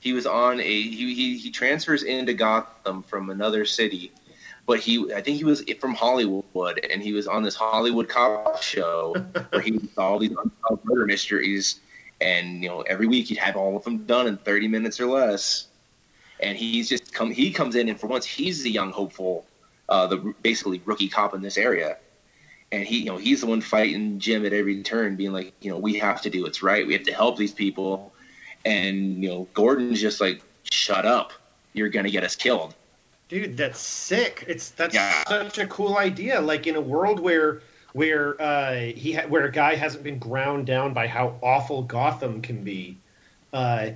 [0.00, 4.12] He was on a he he, he transfers into Gotham from another city,
[4.66, 8.62] but he I think he was from Hollywood, and he was on this Hollywood cop
[8.62, 9.14] show
[9.50, 11.80] where he would solve these unsolved murder mysteries,
[12.20, 15.06] and you know every week he'd have all of them done in thirty minutes or
[15.06, 15.68] less.
[16.40, 17.30] And he's just come.
[17.30, 19.46] He comes in, and for once, he's the young hopeful,
[19.88, 21.96] uh, the basically rookie cop in this area
[22.74, 25.70] and he you know he's the one fighting Jim at every turn, being like, you
[25.70, 26.86] know, we have to do what's right.
[26.86, 28.12] We have to help these people.
[28.64, 31.32] And you know, Gordon's just like, shut up.
[31.72, 32.74] You're gonna get us killed.
[33.34, 34.44] Dude, that's sick.
[34.46, 35.24] It's that's Yeah.
[35.26, 36.40] such a cool idea.
[36.40, 40.66] Like in a world where where uh, he ha- where a guy hasn't been ground
[40.66, 42.96] down by how awful Gotham can be.
[43.52, 43.88] Uh,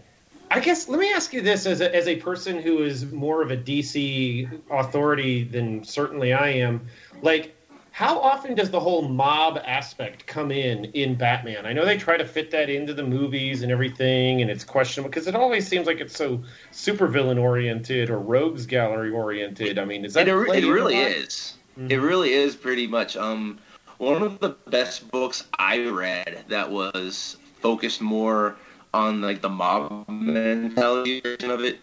[0.50, 3.40] I guess let me ask you this as a, as a person who is more
[3.40, 6.88] of a DC authority than certainly I am.
[7.22, 7.54] Like,
[7.98, 11.66] how often does the whole mob aspect come in in Batman?
[11.66, 15.10] I know they try to fit that into the movies and everything, and it's questionable
[15.10, 19.80] because it always seems like it's so supervillain oriented or rogues gallery oriented.
[19.80, 21.10] I mean, is that It, it really in a lot?
[21.10, 21.54] is.
[21.76, 21.90] Mhm.
[21.90, 23.16] It really is pretty much.
[23.16, 23.58] Um,
[23.98, 28.54] one of the best books I read that was focused more
[28.94, 31.80] on like the mob mentality version of it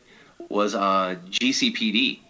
[0.49, 2.21] was uh, GCPD.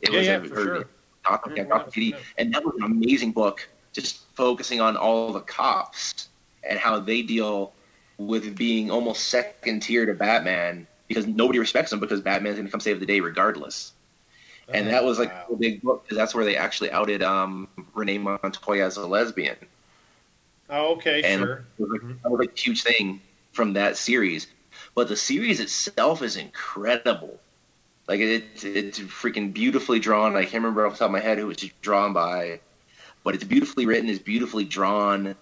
[0.00, 0.86] It Yeah, was yeah, a, for or sure.
[1.24, 5.32] Gotham, yeah, Yeah, Gotham PD, and that was an amazing book, just focusing on all
[5.32, 6.28] the cops
[6.62, 7.72] and how they deal
[8.18, 12.70] with being almost second tier to Batman because nobody respects them because Batman's going to
[12.70, 13.92] come save the day regardless.
[14.72, 15.46] and that was like wow.
[15.52, 19.56] a big book because that's where they actually outed um, Renee Montoya as a lesbian.
[20.70, 21.52] Oh, okay, and sure.
[21.78, 22.22] it was like, Mhm.
[22.22, 23.20] that was like a huge thing
[23.52, 24.46] from that series.
[24.94, 27.40] But the series itself is incredible.
[28.12, 30.36] Like it's it's freaking beautifully drawn.
[30.36, 32.60] I can't remember off the top of my head who it's drawn by,
[33.24, 34.10] but it's beautifully written.
[34.10, 35.34] It's beautifully drawn,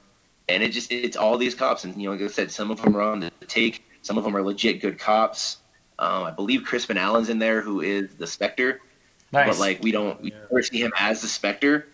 [0.49, 1.83] and it just it's all these cops.
[1.83, 3.83] And you know, like I said, some of them are on the take.
[4.03, 5.57] Some of them are legit good cops.
[5.99, 8.81] Um, I believe Crispus Allen's in there, who is the Spectre.
[9.33, 9.49] Nice.
[9.49, 10.39] But like we don't we Yeah.
[10.49, 11.89] never see him as the Spectre.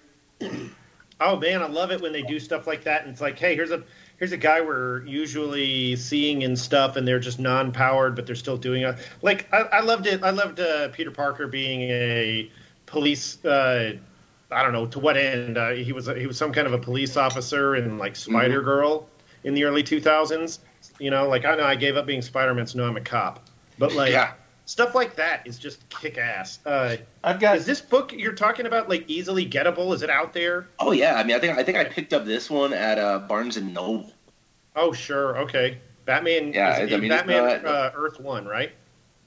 [1.23, 3.05] Oh man, I love it when they do stuff like that.
[3.05, 3.83] And it's like, hey, here's a
[4.19, 8.57] here's a guy we're usually seeing in stuff, and they're just non-powered, but they're still
[8.57, 8.97] doing it.
[9.23, 10.23] Like I, I loved it.
[10.23, 12.51] I loved uh, Peter Parker being a
[12.87, 13.45] police.
[13.45, 13.97] Uh,
[14.51, 15.59] I don't know to what end.
[15.59, 19.09] Uh, he was he was some kind of a police officer in like Spider Girl
[19.45, 20.59] in the early 2000s.
[20.99, 23.49] You know, like I know I gave up being Spider-Man, so now I'm a cop.
[23.79, 24.33] But like yeah.
[24.67, 26.59] Stuff like that is just kick ass.
[26.67, 29.95] Uh, I've got is this book you're talking about like easily gettable?
[29.95, 30.69] Is it out there?
[30.79, 31.15] Oh yeah.
[31.17, 33.73] I mean, I think I think I picked up this one at uh, Barnes and
[33.73, 34.13] Noble.
[34.75, 35.39] Oh, sure.
[35.39, 35.79] Okay.
[36.05, 36.53] Batman.
[36.53, 38.73] Yeah, is- I mean, Batman not- uh, Earth One, right?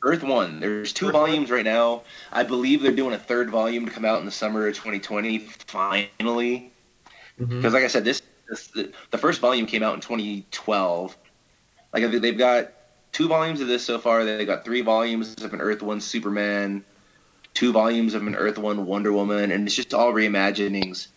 [0.04, 0.60] Earth One.
[0.60, 1.26] There's two Earth One?
[1.28, 2.04] volumes right now.
[2.32, 5.40] I believe they're doing a third volume to come out in the summer of 2020.
[5.40, 6.72] Finally,
[7.40, 7.56] Mm-hmm.
[7.58, 11.18] because like I said, this, this the, the first volume came out in 2012.
[11.94, 12.72] Like they've got
[13.12, 14.24] two volumes of this so far.
[14.26, 16.84] They got three volumes of an Earth One Superman,
[17.54, 21.08] two volumes of an Earth One Wonder Woman, and it's just all reimaginings.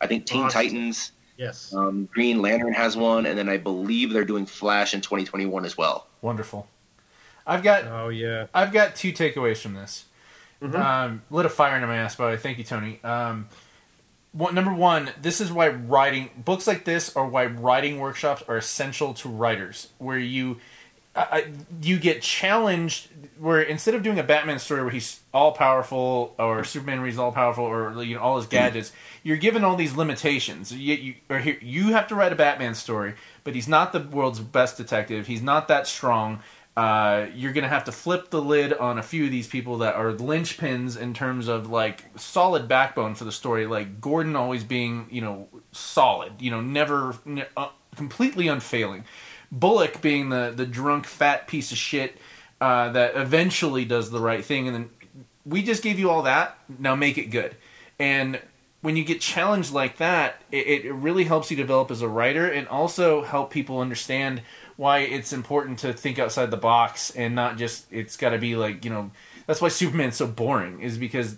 [0.00, 0.62] I think Teen Awesome.
[0.62, 1.72] Titans, Yes.
[1.74, 5.76] um, Green Lantern has one, and then I believe they're doing Flash in 2021 as
[5.78, 6.06] well.
[6.20, 6.68] wonderful.
[7.46, 8.46] I've got Oh yeah.
[8.52, 10.04] I've got two takeaways from this.
[10.62, 10.74] Mhm.
[10.78, 12.36] Um, lit a fire into my ass, by the.
[12.36, 12.98] Thank you, Tony.
[13.02, 13.48] Um,
[14.32, 18.56] one, number one, this is why writing books like this are why writing workshops are
[18.58, 20.58] essential to writers, where you
[21.18, 21.52] I,
[21.82, 23.08] you get challenged.
[23.38, 27.18] Where instead of doing a Batman story where he's all powerful, or Superman where he's
[27.18, 30.72] all powerful, or you know all his gadgets, you're given all these limitations.
[30.72, 34.00] You, you or here you have to write a Batman story, but he's not the
[34.00, 35.28] world's best detective.
[35.28, 36.40] He's not that strong.
[36.76, 39.94] Uh, you're gonna have to flip the lid on a few of these people that
[39.94, 43.66] are linchpins in terms of like solid backbone for the story.
[43.66, 46.40] Like Gordon always being, you know, solid.
[46.40, 49.04] You know, never ne- uh, completely unfailing.
[49.50, 52.18] Bullock being the the drunk fat piece of shit
[52.60, 54.90] uh, that eventually does the right thing, and then
[55.46, 56.58] we just gave you all that.
[56.78, 57.56] Now make it good.
[57.98, 58.40] And
[58.80, 62.46] when you get challenged like that, it, it really helps you develop as a writer,
[62.46, 64.42] and also help people understand
[64.76, 68.54] why it's important to think outside the box and not just it's got to be
[68.56, 69.10] like you know.
[69.46, 71.36] That's why Superman's so boring is because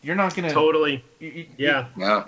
[0.00, 1.02] you're not gonna Totally.
[1.18, 1.86] you- you- Yeah.
[1.98, 2.24] Yeah.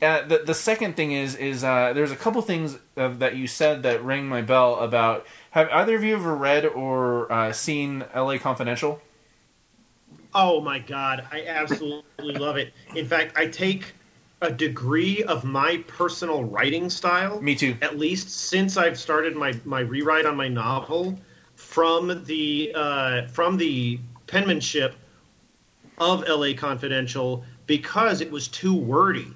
[0.00, 3.46] Uh, the the second thing is is uh, there's a couple things uh, that you
[3.46, 5.26] said that rang my bell about.
[5.52, 8.38] Have either of you ever read or uh, seen L.A.
[8.38, 9.00] Confidential?
[10.34, 12.72] Oh my God, I absolutely love it.
[12.94, 13.92] In fact, I take
[14.40, 17.76] a degree of my personal writing style, Me too.
[17.82, 21.18] at least since I've started my my rewrite on my novel,
[21.56, 24.94] from the uh, from the penmanship
[25.98, 26.54] of L.A.
[26.54, 29.26] Confidential because it was too wordy,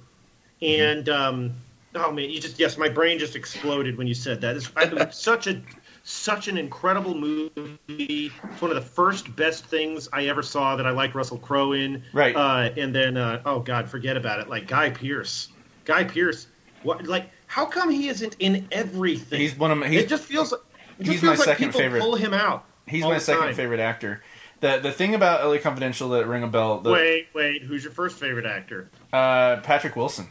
[0.62, 1.52] and um,
[1.94, 4.56] oh man, you just yes, my brain just exploded when you said that.
[4.56, 5.60] It's, it was such a
[6.04, 7.50] such an incredible movie.
[7.88, 11.72] It's one of the first best things I ever saw that I like Russell Crowe
[11.72, 12.02] in.
[12.12, 12.34] Right.
[12.34, 14.48] Uh, and then uh, oh god, forget about it.
[14.48, 15.48] Like Guy Pearce.
[15.84, 16.46] Guy Pearce.
[16.82, 19.40] What like how come he isn't in everything?
[19.40, 19.88] He's one of my.
[19.88, 20.52] He's, it just feels.
[20.52, 20.58] It
[21.00, 22.00] just he's feels my like second favorite.
[22.00, 22.64] Pull him out.
[22.86, 23.54] he's my second time.
[23.54, 24.22] favorite actor.
[24.60, 25.58] The the thing about L.A.
[25.58, 26.80] Confidential that ring a bell.
[26.80, 27.62] The, Wait, wait.
[27.62, 28.90] Who's your first favorite actor?
[29.12, 30.28] uh, Patrick Wilson.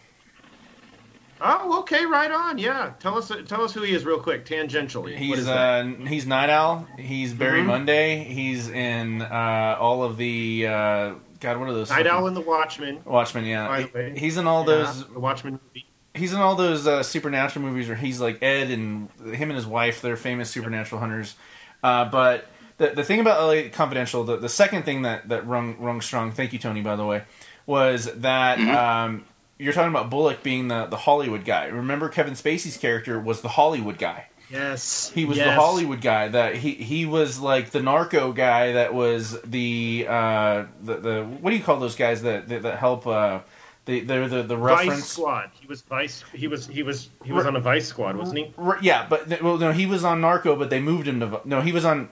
[1.43, 2.57] Oh, okay, right on.
[2.57, 5.15] Yeah, tell us tell us who he is real quick, tangentially.
[5.17, 6.87] He's uh, he's Night Owl.
[6.99, 7.65] He's Barry Mhm.
[7.67, 8.23] Monday.
[8.23, 11.57] He's in uh, all of the uh, God.
[11.57, 11.89] What are those?
[11.89, 12.99] Night Owl and the Watchmen.
[13.05, 13.45] Watchmen.
[13.45, 14.13] Yeah, By the way.
[14.17, 15.87] he's in all Yeah, those the Watchmen movie.
[16.13, 19.65] he's in all those uh, supernatural movies where he's like Ed and him and his
[19.65, 20.01] wife.
[20.01, 21.35] They're famous supernatural hunters.
[21.83, 22.45] Uh, but
[22.77, 26.31] the the thing about LA Confidential, the, the second thing that that rung rung strong.
[26.31, 26.81] Thank you, Tony.
[26.81, 27.23] By the way,
[27.65, 28.75] was that Mhm.
[28.75, 29.25] um,
[29.61, 31.65] you're talking about Bullock being the the Hollywood guy.
[31.67, 34.27] Remember, Kevin Spacey's character was the Hollywood guy.
[34.49, 35.53] Yes, He was the.
[35.53, 36.27] Hollywood guy.
[36.27, 38.73] That he he was like the narco guy.
[38.73, 42.79] That was the uh, the the what do you call those guys that that, that
[42.79, 43.07] help.
[43.07, 43.39] Uh,
[43.85, 45.05] they're the the Vice reference.
[45.07, 45.51] Squad.
[45.53, 46.23] He was Vice.
[46.33, 48.53] He was he was he was on a Vice Squad, wasn't he?
[48.81, 51.61] Yeah, but well, no, he was on Narco, but they moved him to no.
[51.61, 52.09] He was on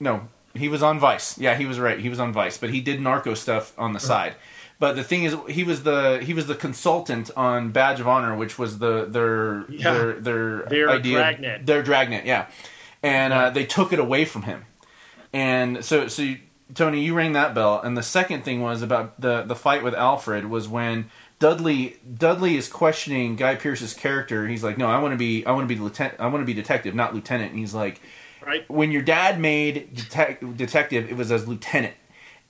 [0.00, 1.38] no, he was on Vice.
[1.38, 1.98] Yeah, he was right.
[2.00, 4.06] He was on Vice, but he did Narco stuff on the Uh-huh.
[4.08, 4.34] side.
[4.80, 8.34] But the thing is, he was the he was the consultant on Badge of Honor,
[8.34, 9.92] which was the their Yeah.
[9.92, 11.66] their their Their idea, dragnet.
[11.66, 12.24] their dragnet.
[12.26, 12.46] Yeah,
[13.02, 14.64] and uh, they took it away from him,
[15.32, 16.22] and so so.
[16.22, 16.38] You,
[16.72, 19.92] Tony, you rang that bell, and the second thing was about the the fight with
[19.94, 24.46] Alfred was when Dudley Dudley is questioning Guy Pearce's character.
[24.46, 26.20] He's like, "No, I want to be I want to be lieutenant.
[26.20, 28.00] I want to be detective, not lieutenant." And he's like,
[28.46, 28.64] Right.
[28.70, 31.94] "When your dad made detec- detective, it was as lieutenant."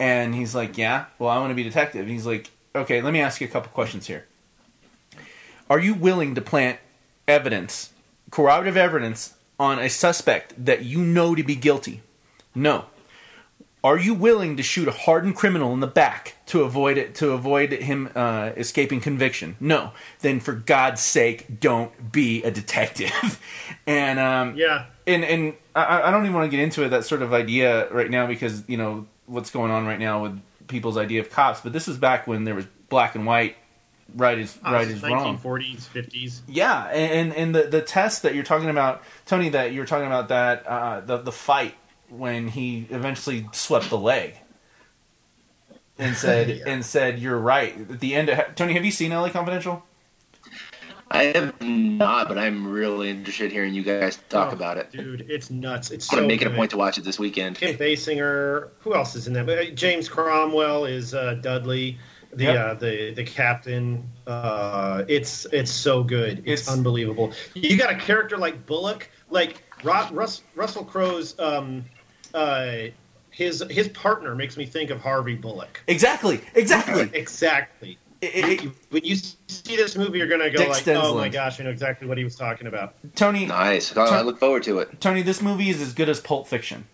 [0.00, 3.12] And he's like, "Yeah, well, I want to be detective." And he's like, "Okay, let
[3.12, 4.26] me ask you a couple questions here.
[5.68, 6.80] Are you willing to plant
[7.28, 7.90] evidence,
[8.30, 12.00] corroborative evidence, on a suspect that you know to be guilty?
[12.54, 12.86] No.
[13.82, 17.30] Are you willing to shoot a hardened criminal in the back to avoid it to
[17.32, 19.56] avoid him uh, escaping conviction?
[19.60, 19.92] No.
[20.20, 23.40] Then, for God's sake, don't be a detective.
[23.86, 24.86] and um, Yeah.
[25.06, 27.88] and and I, I don't even want to get into it that sort of idea
[27.90, 31.60] right now because you know what's going on right now with people's idea of cops.
[31.60, 33.56] But this is back when there was black and white,
[34.14, 35.38] right is right is wrong.
[35.38, 36.40] 1940s, 50s.
[36.48, 40.28] Yeah, and and the the test that you're talking about, Tony, that you're talking about
[40.28, 41.74] that uh, the the fight
[42.08, 44.34] when he eventually swept the leg
[45.98, 46.64] and said Yeah.
[46.66, 48.28] and said you're right at the end.
[48.28, 49.84] Of, Tony, have you seen LA Confidential?
[51.12, 54.92] I have not, but I'm really interested hearing you guys talk Oh, about it.
[54.92, 55.90] Dude, it's nuts.
[55.90, 57.56] It's I'm so gonna make it a point to watch it this weekend.
[57.56, 58.68] Kim Basinger.
[58.80, 59.48] Who else is in that?
[59.48, 61.98] Uh, James Cromwell is uh, Dudley,
[62.32, 62.56] the Yep.
[62.56, 64.08] uh, the the captain.
[64.26, 66.38] Uh, it's it's so good.
[66.46, 67.32] It's, It's- unbelievable.
[67.54, 71.36] You got a character like Bullock, like Ro- Russ, Russell Crowe's.
[71.40, 71.84] Um,
[72.34, 72.72] uh,
[73.32, 75.82] his his partner makes me think of Harvey Bullock.
[75.88, 77.10] Exactly, exactly.
[77.14, 77.98] Exactly.
[78.20, 81.28] It- it- it- when you see this movie, you're gonna go Dick like, "Oh my
[81.30, 83.96] gosh, I know exactly what he was talking about." Tony, Nice.
[83.96, 85.00] I I look forward to it.
[85.00, 86.84] Tony, this movie is as good as Pulp Fiction.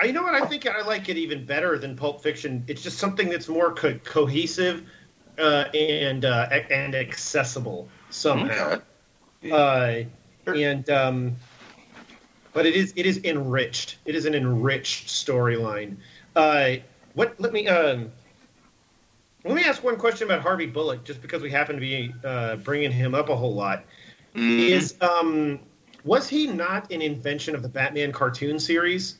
[0.00, 0.34] I, You know what?
[0.34, 2.64] I think I like it even better than Pulp Fiction.
[2.66, 4.82] It's just something that's more co- cohesive
[5.38, 8.80] uh, and uh, and accessible somehow.
[9.44, 10.08] Okay.
[10.48, 11.36] Uh, and um,
[12.52, 13.98] but it is it is enriched.
[14.04, 15.96] It is an enriched storyline.
[16.34, 16.76] Uh,
[17.14, 17.38] what?
[17.40, 18.10] Let me um,
[19.44, 22.56] let me ask one question about Harvey Bullock, just because we happen to be uh,
[22.56, 23.84] bringing him up a whole lot.
[24.34, 24.68] Mhm.
[24.68, 25.60] Is um,
[26.04, 29.18] was he not an invention of the Batman cartoon series?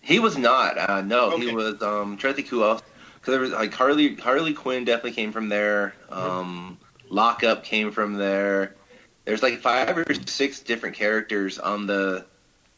[0.00, 0.78] He was not.
[0.78, 1.80] Uh, no, he was.
[1.82, 2.82] Um, trying to think who else.
[3.14, 4.16] Because there was like Harley.
[4.16, 5.94] Harley Quinn definitely came from there.
[6.10, 8.74] Um, Lockup came from there.
[9.24, 12.26] There's like five or six different characters on the.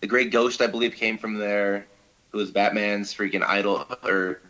[0.01, 1.87] The Grey Ghost, I believe, came from there.
[2.31, 4.41] Who was Batman's freaking idol, or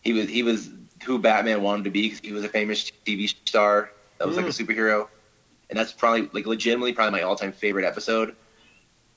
[0.00, 0.70] he was he was
[1.04, 4.46] who Batman wanted to be because he was a famous TV star that was like
[4.46, 5.08] a superhero,
[5.70, 8.34] and that's probably like legitimately probably my all time favorite episode.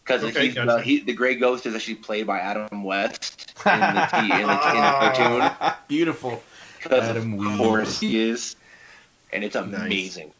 [0.03, 0.71] Because Okay, he's gotcha.
[0.71, 4.27] uh, he, the Grey Ghost is actually played by Adam West in the, t- in
[4.29, 4.51] the, in the
[5.15, 5.75] cartoon.
[5.87, 6.41] Beautiful.
[6.81, 7.57] Because Adam of West.
[7.57, 8.55] course he is,
[9.31, 9.63] and it's Nice.
[9.63, 10.31] amazing.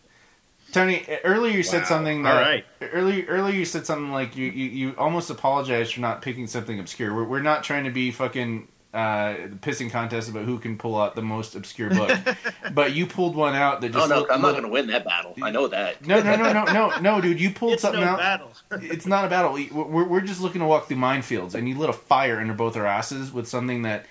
[0.71, 2.65] Tony, earlier you said something All that right.
[2.93, 6.80] earlier earlier you said something like you, you, you almost apologized for not picking something
[6.80, 7.13] obscure.
[7.13, 11.15] We're, we're not trying to be fucking uh, pissing contest about who can pull out
[11.15, 12.12] the most obscure book,
[12.73, 14.88] but you pulled one out that just Oh no, look- I'm not going to win
[14.88, 15.34] that battle.
[15.41, 16.06] I know that.
[16.06, 17.39] No, no, no, no, no, no, dude!
[17.39, 18.19] You pulled It's something no out.
[18.19, 18.51] battle.
[18.82, 19.54] It's not a battle.
[19.54, 22.54] We- We're, we're just looking to walk through minefields, and you lit a fire under
[22.54, 24.06] both our asses with something that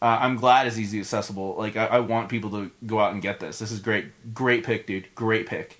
[0.00, 1.54] uh, I'm glad is easy accessible.
[1.58, 3.58] Like I, I want people to go out and get this.
[3.58, 5.14] This is great, great pick, dude.
[5.14, 5.78] Great pick.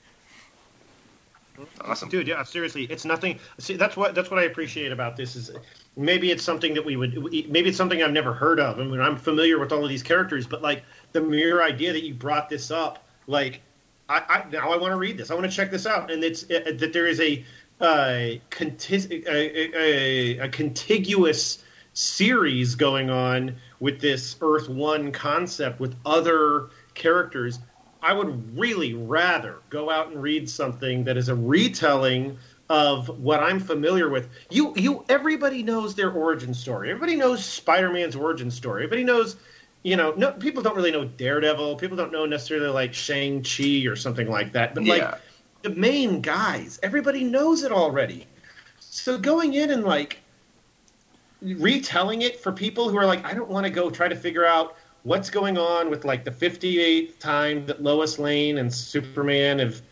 [1.82, 2.08] Awesome.
[2.08, 5.50] dude yeah seriously it's nothing see that's what that's what i appreciate about this is
[5.96, 7.14] maybe it's something that we would
[7.48, 10.02] maybe it's something i've never heard of i mean i'm familiar with all of these
[10.02, 13.61] characters but like the mere idea that you brought this up like
[14.09, 16.24] i, I now i want to read this i want to check this out and
[16.24, 17.44] it's uh, that there is a
[17.81, 21.62] uh conti- a, a, a contiguous
[21.95, 27.59] series going on with this earth one concept with other characters.
[28.03, 32.38] I would really rather go out and read something that is a retelling
[32.70, 34.28] of what I'm familiar with.
[34.50, 36.90] You, you, everybody knows their origin story.
[36.90, 38.84] Everybody knows Spider-Man's origin story.
[38.84, 39.36] Everybody knows,
[39.82, 41.76] you know, no people don't really know Daredevil.
[41.76, 44.74] People don't know necessarily like Shang Chi or something like that.
[44.74, 44.92] But Yeah.
[44.92, 45.20] like
[45.62, 48.26] the main guys, everybody knows it already.
[48.78, 50.20] So going in and like
[51.42, 54.46] retelling it for people who are like, I don't want to go try to figure
[54.46, 59.82] out what's going on with like the 58th time that Lois Lane and Superman have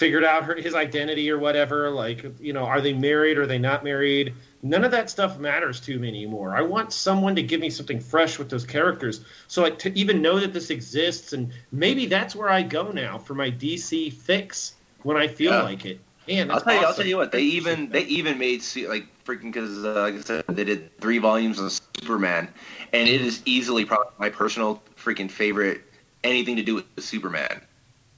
[0.00, 1.90] figured out her, his identity or whatever.
[1.90, 3.36] Like, you know, are they married?
[3.36, 4.34] Are they not married?
[4.62, 6.56] None of that stuff matters to me anymore.
[6.56, 9.20] I want someone to give me something fresh with those characters.
[9.46, 13.18] So, like, to even know that this exists, and maybe that's where I go now
[13.18, 14.72] for my DC fix
[15.02, 15.62] when I feel Yeah.
[15.62, 16.00] like it.
[16.26, 16.80] Man, I'll tell you.
[16.80, 17.30] I'll tell you what.
[17.30, 21.18] They even they even made like freaking because uh, like I said they did three
[21.18, 22.48] volumes of Superman,
[22.94, 25.82] and it is easily probably my personal freaking favorite.
[26.24, 27.60] Anything to do with Superman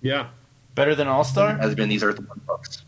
[0.02, 0.28] yeah.
[0.74, 1.54] Better than All Star?
[1.56, 2.82] has been these Earth One books.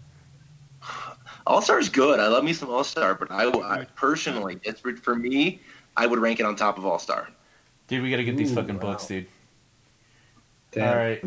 [1.47, 2.19] All Star is good.
[2.21, 5.61] I love me some All Star, but I, I personally, it's for- for me,
[5.97, 7.29] I would rank it on top of All Star.
[7.89, 8.81] Dude, we gotta get these Ooh, fucking wow.
[8.93, 9.27] books, dude.
[10.73, 10.89] Damn.
[10.89, 11.23] All right.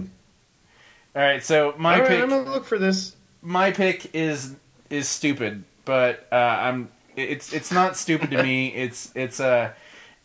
[1.16, 3.16] All right, so my All right, pick I'm gonna look for this.
[3.42, 4.56] my pick is
[4.90, 8.68] is stupid, but uh, I'm it's it's not stupid to me.
[8.74, 9.72] It's it's uh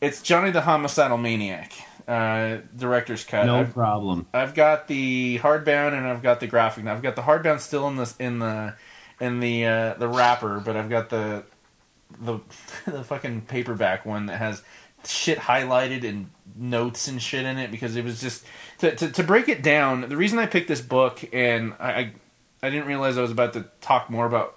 [0.00, 1.72] it's Johnny the Homicidal Maniac,
[2.08, 3.46] uh, director's cut.
[3.46, 4.26] No I've, problem.
[4.32, 6.84] I've got the hardbound and I've got the graphic.
[6.84, 8.74] Now I've got the hardbound still in the in the
[9.20, 11.44] in the uh, the wrapper, but I've got the
[12.20, 12.40] the
[12.86, 14.62] the fucking paperback one that has
[15.04, 18.44] shit highlighted and notes and shit in it because it was just
[18.78, 20.08] to, to, to break it down.
[20.08, 22.12] The reason I picked this book and I, I
[22.64, 24.56] I didn't realize I was about to talk more about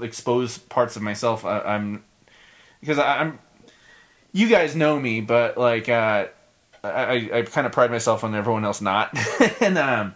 [0.00, 1.44] expose parts of myself.
[1.44, 2.04] I, I'm
[2.80, 3.38] because I, I'm
[4.32, 6.26] you guys know me, but like uh,
[6.84, 6.90] I,
[7.32, 9.16] I, I kind of pride myself on everyone else not.
[9.60, 10.14] and um,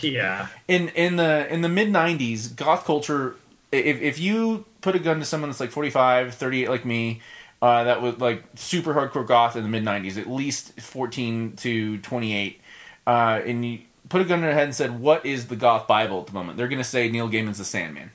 [0.00, 0.48] Yeah.
[0.68, 3.36] in in the in the mid '90s, goth culture.
[3.72, 7.20] If if you put a gun to someone that's like 45, 38 like me,
[7.60, 11.98] uh, that was like super hardcore goth in the mid '90s, at least 14 to
[11.98, 12.60] 28,
[13.06, 15.86] uh, and you put a gun to their head and said, "What is the goth
[15.88, 18.12] Bible at the moment?" They're going to say Neil Gaiman's The Sandman,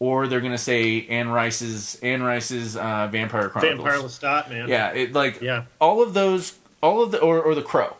[0.00, 3.84] or they're going to say Anne Rice's Anne Rice's uh, Vampire Chronicles.
[3.84, 4.68] Vampire Lestat, man.
[4.68, 5.64] Yeah, it like Yeah.
[5.80, 7.96] all of those, all of the or, or the Crow,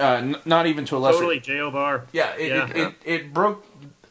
[0.00, 1.18] uh, n- not even to a lesser.
[1.18, 1.40] Totally.
[1.40, 1.60] J.
[1.60, 2.06] O'Barr.
[2.12, 2.68] Yeah, it, Yeah.
[2.70, 3.66] It, it, it broke.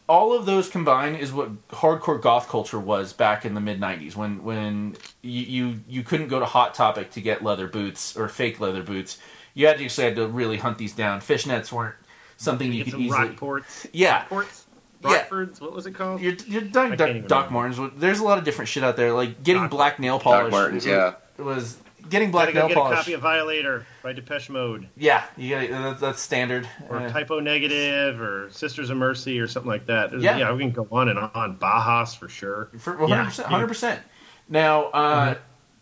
[0.08, 4.16] All of those combined is what hardcore goth culture was back in the mid '90s,
[4.16, 8.28] when when you, you you couldn't go to Hot Topic to get leather boots or
[8.28, 9.18] fake leather boots.
[9.54, 11.20] You had to actually had to really hunt these down.
[11.22, 11.96] Fishnets weren't
[12.38, 13.30] something you Get could some easily.
[13.30, 13.88] Rockports.
[13.94, 14.26] Yeah.
[14.26, 14.64] Rockports?
[15.04, 15.24] Yeah.
[15.26, 15.62] Rockfords?
[15.62, 16.20] What was it called?
[16.22, 16.98] You're, you're I Doc,
[17.28, 17.80] Doc, even Martens.
[17.98, 19.14] There's a lot of different shit out there.
[19.14, 20.44] Like getting Doc- black nail polish.
[20.44, 21.14] Doc Martens, was- yeah.
[21.38, 21.78] was
[22.10, 24.88] getting Gotta black go nail get a copy of Violator by Depeche Mode.
[24.98, 26.68] yeah, you got that, that's standard.
[26.90, 30.12] Or Uh, Type O Negative or Sisters of Mercy or something like that.
[30.20, 30.38] Yeah.
[30.38, 31.58] yeah, we can go on and on.
[31.58, 32.70] Bauhaus for sure.
[32.78, 34.02] For one hundred percent, hundred percent.
[34.50, 35.36] Now, uh,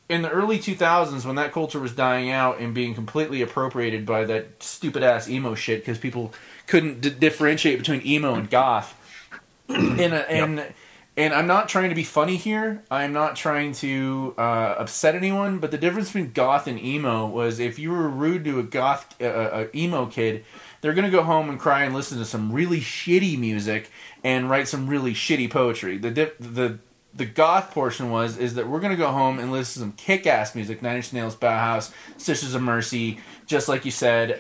[0.09, 4.05] in the early two thousands, when that culture was dying out and being completely appropriated
[4.05, 6.33] by that stupid ass emo shit, because people
[6.67, 8.95] couldn't d- differentiate between emo and goth,
[9.67, 10.63] and uh, and
[11.19, 12.81] and I'm not trying to be funny here.
[12.89, 17.59] I'm not trying to uh, upset anyone, but the difference between goth and emo was
[17.59, 20.45] if you were rude to a goth uh, uh, emo kid,
[20.79, 23.91] they're gonna go home and cry and listen to some really shitty music
[24.23, 25.97] and write some really shitty poetry.
[25.97, 26.79] The di- the
[27.13, 30.25] the goth portion was is that we're gonna go home and listen to some kick
[30.25, 34.37] ass music, Nine Inch Nails, Bauhaus, Sisters of Mercy, just like you said.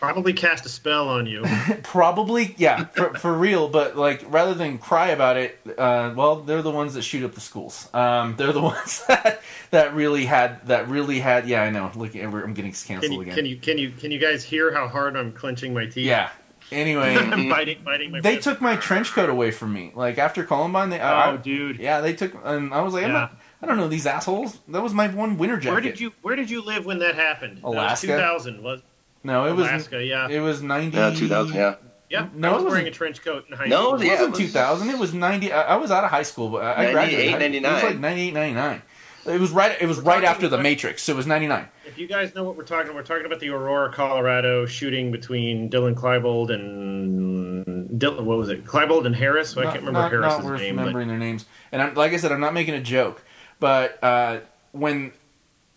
[0.00, 1.44] Probably cast a spell on you.
[1.82, 3.68] probably, yeah, for, for real.
[3.68, 7.34] But like, rather than cry about it, uh, well, they're the ones that shoot up
[7.34, 7.86] the schools.
[7.92, 11.46] Um, they're the ones that that really had that really had.
[11.46, 11.90] Yeah, I know.
[11.94, 13.34] Look, I'm getting Can canceled you, again.
[13.34, 16.06] can you can you can you guys hear how hard I'm clenching my teeth?
[16.06, 16.30] yeah.
[16.72, 17.14] Anyway,
[17.50, 18.20] biting biting my.
[18.20, 18.44] they fist.
[18.44, 19.92] took my trench coat away from me.
[19.94, 21.00] Like after Columbine, they.
[21.00, 21.78] Oh, I- dude.
[21.78, 23.18] Yeah, they took, and I was like, I'm Yeah.
[23.18, 24.56] not, I don't know these assholes.
[24.68, 25.72] That was my one winter jacket.
[25.72, 27.60] Where did you Where did you live when that happened?
[27.64, 28.06] Alaska?
[28.06, 28.80] Two thousand was
[29.22, 30.04] No, it was Alaska.
[30.04, 30.96] Yeah, it was ninety.
[30.96, 31.74] Yeah, 2000, yeah.
[32.08, 32.28] yeah.
[32.34, 34.00] No, I was wearing a trench coat in high No, school.
[34.02, 34.90] It yeah, wasn't was- 2000.
[34.90, 35.52] It was 90.
[35.52, 37.64] I, I was out of high school, but I, I 98, graduated.
[37.64, 38.82] It was like 98, 99.
[39.26, 39.76] It was right.
[39.78, 41.02] It was We're right after the about- Matrix.
[41.02, 41.68] So it was 99.
[41.86, 45.10] If you guys know what we're talking, about, we're talking about the Aurora, Colorado shooting
[45.12, 48.22] between Dylan Klebold and Dylan.
[48.24, 48.64] What was it?
[48.64, 49.54] Klebold and Harris.
[49.56, 50.76] I Not- can't remember not, Harris's not worth name.
[50.76, 51.44] but- remembering their names.
[51.72, 53.22] And I'm, like I said, I'm not making a joke.
[53.58, 54.38] But uh,
[54.72, 55.12] when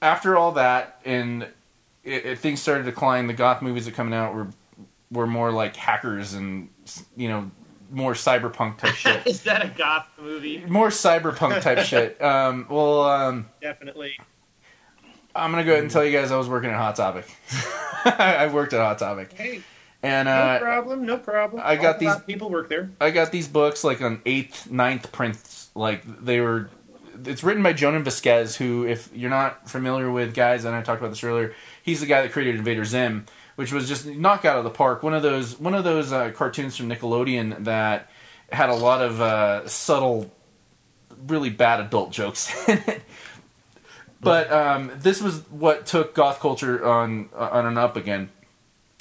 [0.02, 1.48] after all that and
[2.04, 4.48] it, it, things started to decline, the goth movies that coming out were
[5.12, 6.70] were more like hackers and
[7.16, 7.52] you know
[7.92, 9.26] more cyberpunk type shit.
[9.28, 10.64] Is that a goth movie?
[10.68, 12.22] more cyberpunk type shit.
[12.22, 14.18] Um, well, um, Definitely.
[15.36, 17.26] I'm gonna go ahead and tell you guys I was working at Hot Topic.
[18.06, 19.62] I worked at Hot Topic, Hey,
[20.04, 21.06] and no uh, problem.
[21.06, 21.62] No problem.
[21.64, 22.92] I got these- people work there.
[23.02, 25.70] I got these books like on eighth, ninth prints.
[25.76, 26.70] Like they were.
[27.26, 31.00] It's written by Jhonen Vasquez, who, if you're not familiar with, guys, and I talked
[31.00, 31.54] about this earlier,
[31.84, 35.04] he's the guy that created Invader Zim, which was just knock out of the park.
[35.04, 38.10] One of those, one of those uh, cartoons from Nickelodeon that
[38.52, 40.32] had a lot of uh, subtle,
[41.28, 43.04] really bad adult jokes in it.
[44.20, 48.30] But um, this was what took goth culture on on an up again.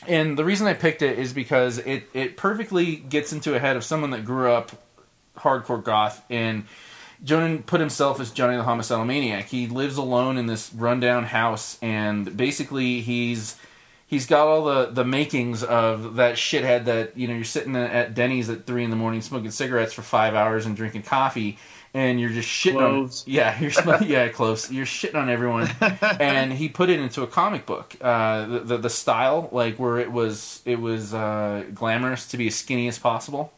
[0.07, 3.77] And the reason I picked it is because it, it perfectly gets into a head
[3.77, 4.73] of someone that grew up
[5.37, 6.65] hardcore goth and
[7.25, 9.47] Jhonen put himself as Johnny the homicidal maniac.
[9.47, 13.57] He lives alone in this rundown house and basically he's
[14.07, 18.15] he's got all the, the makings of that shithead that you know you're sitting at
[18.15, 21.59] Denny's at three in the morning smoking cigarettes for five hours and drinking coffee
[21.95, 25.69] and you're just shitting on yeah you're sm- yeah close you're shitting on everyone
[26.21, 27.97] and he put it into a comic book.
[28.01, 32.47] Uh, the, the the style, like where it was it was uh, glamorous to be
[32.49, 33.53] as skinny as possible.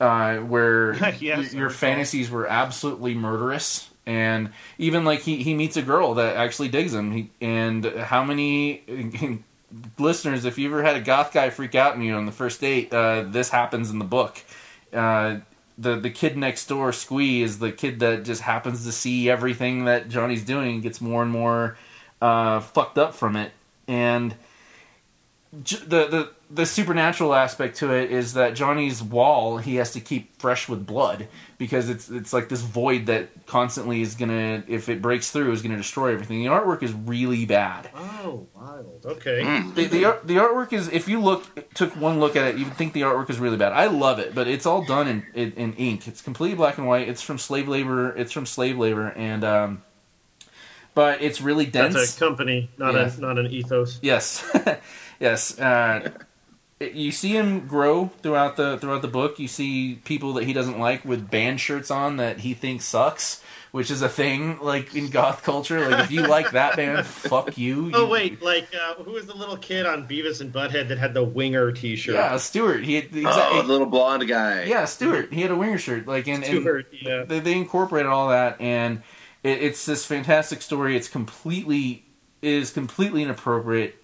[0.00, 3.88] Uh, where Yes, y- your fantasies were absolutely murderous.
[4.06, 7.10] And even like he, he meets a girl that actually digs him.
[7.12, 9.42] He, and how many
[9.98, 12.60] listeners, if you ever had a goth guy freak out on you on the first
[12.60, 14.38] date, uh, this happens in the book.
[14.92, 15.38] Uh,
[15.78, 19.84] the the kid next door, Squee, is the kid that just happens to see everything
[19.86, 21.76] that Johnny's doing and gets more and more
[22.22, 23.52] uh, fucked up from it.
[23.88, 24.34] And
[25.64, 30.38] the, the the supernatural aspect to it is that Johnny's wall he has to keep
[30.40, 31.26] fresh with blood
[31.58, 35.62] because it's it's like this void that constantly is gonna if it breaks through is
[35.62, 36.40] gonna destroy everything.
[36.40, 37.90] The artwork is really bad.
[37.96, 39.04] Oh, wild.
[39.06, 39.42] Okay.
[39.42, 39.74] Mm.
[39.74, 42.74] The, the art- the artwork is if you look took one look at it, you'd
[42.74, 43.72] think the artwork is really bad.
[43.72, 46.06] I love it, but it's all done in, in, in ink.
[46.06, 47.08] It's completely black and white.
[47.08, 48.14] It's from slave labor.
[48.16, 49.82] It's from slave labor, and um,
[50.94, 51.94] but it's really dense.
[51.94, 53.18] That's a company, not Yes.
[53.18, 53.98] a not an ethos.
[54.02, 54.44] Yes,
[55.20, 55.58] yes.
[55.58, 56.10] Uh,
[56.78, 59.38] you see him grow throughout the throughout the book.
[59.38, 63.42] You see people that he doesn't like with band shirts on that he thinks sucks,
[63.72, 65.88] which is a thing like in goth culture.
[65.88, 67.90] Like if you like that band, fuck you.
[67.94, 70.98] Oh You- wait, like uh, who was the little kid on Beavis and Butthead that
[70.98, 72.14] had the winger T-shirt?
[72.14, 72.84] yeah, Stewart.
[72.84, 73.62] He had, Oh, exactly.
[73.62, 74.64] the little blonde guy.
[74.64, 75.32] yeah, Stewart.
[75.32, 76.06] He had a winger shirt.
[76.06, 77.22] Like and, and Stewart, yeah.
[77.26, 79.02] they, they incorporated all that and
[79.42, 82.04] it, it's this fantastic story it's completely
[82.42, 83.94] it is completely inappropriate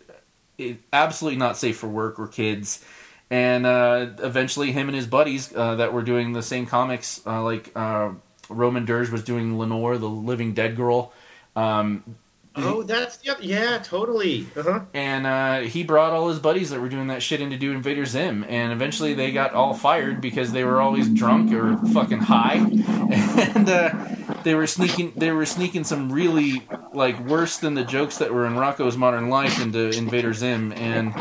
[0.71, 2.85] it, absolutely not safe for work or kids.
[3.31, 7.43] And uh, eventually him and his buddies uh, that were doing the same comics uh,
[7.43, 8.11] like uh,
[8.51, 11.13] roman dirge was doing lenore the living dead girl
[11.57, 12.17] um,
[12.55, 14.46] Oh, that's other, yeah, totally.
[14.57, 14.80] Uh-huh.
[14.92, 17.72] and uh, he brought all his buddies that were doing that shit in to do
[17.72, 22.18] Invader Zim, and eventually they got all fired because they were always drunk or fucking
[22.18, 24.07] high, and uh,
[24.42, 28.46] they were sneaking they were sneaking some really like worse than the jokes that were
[28.46, 31.14] in Rocko's Modern Life into Invader Zim, and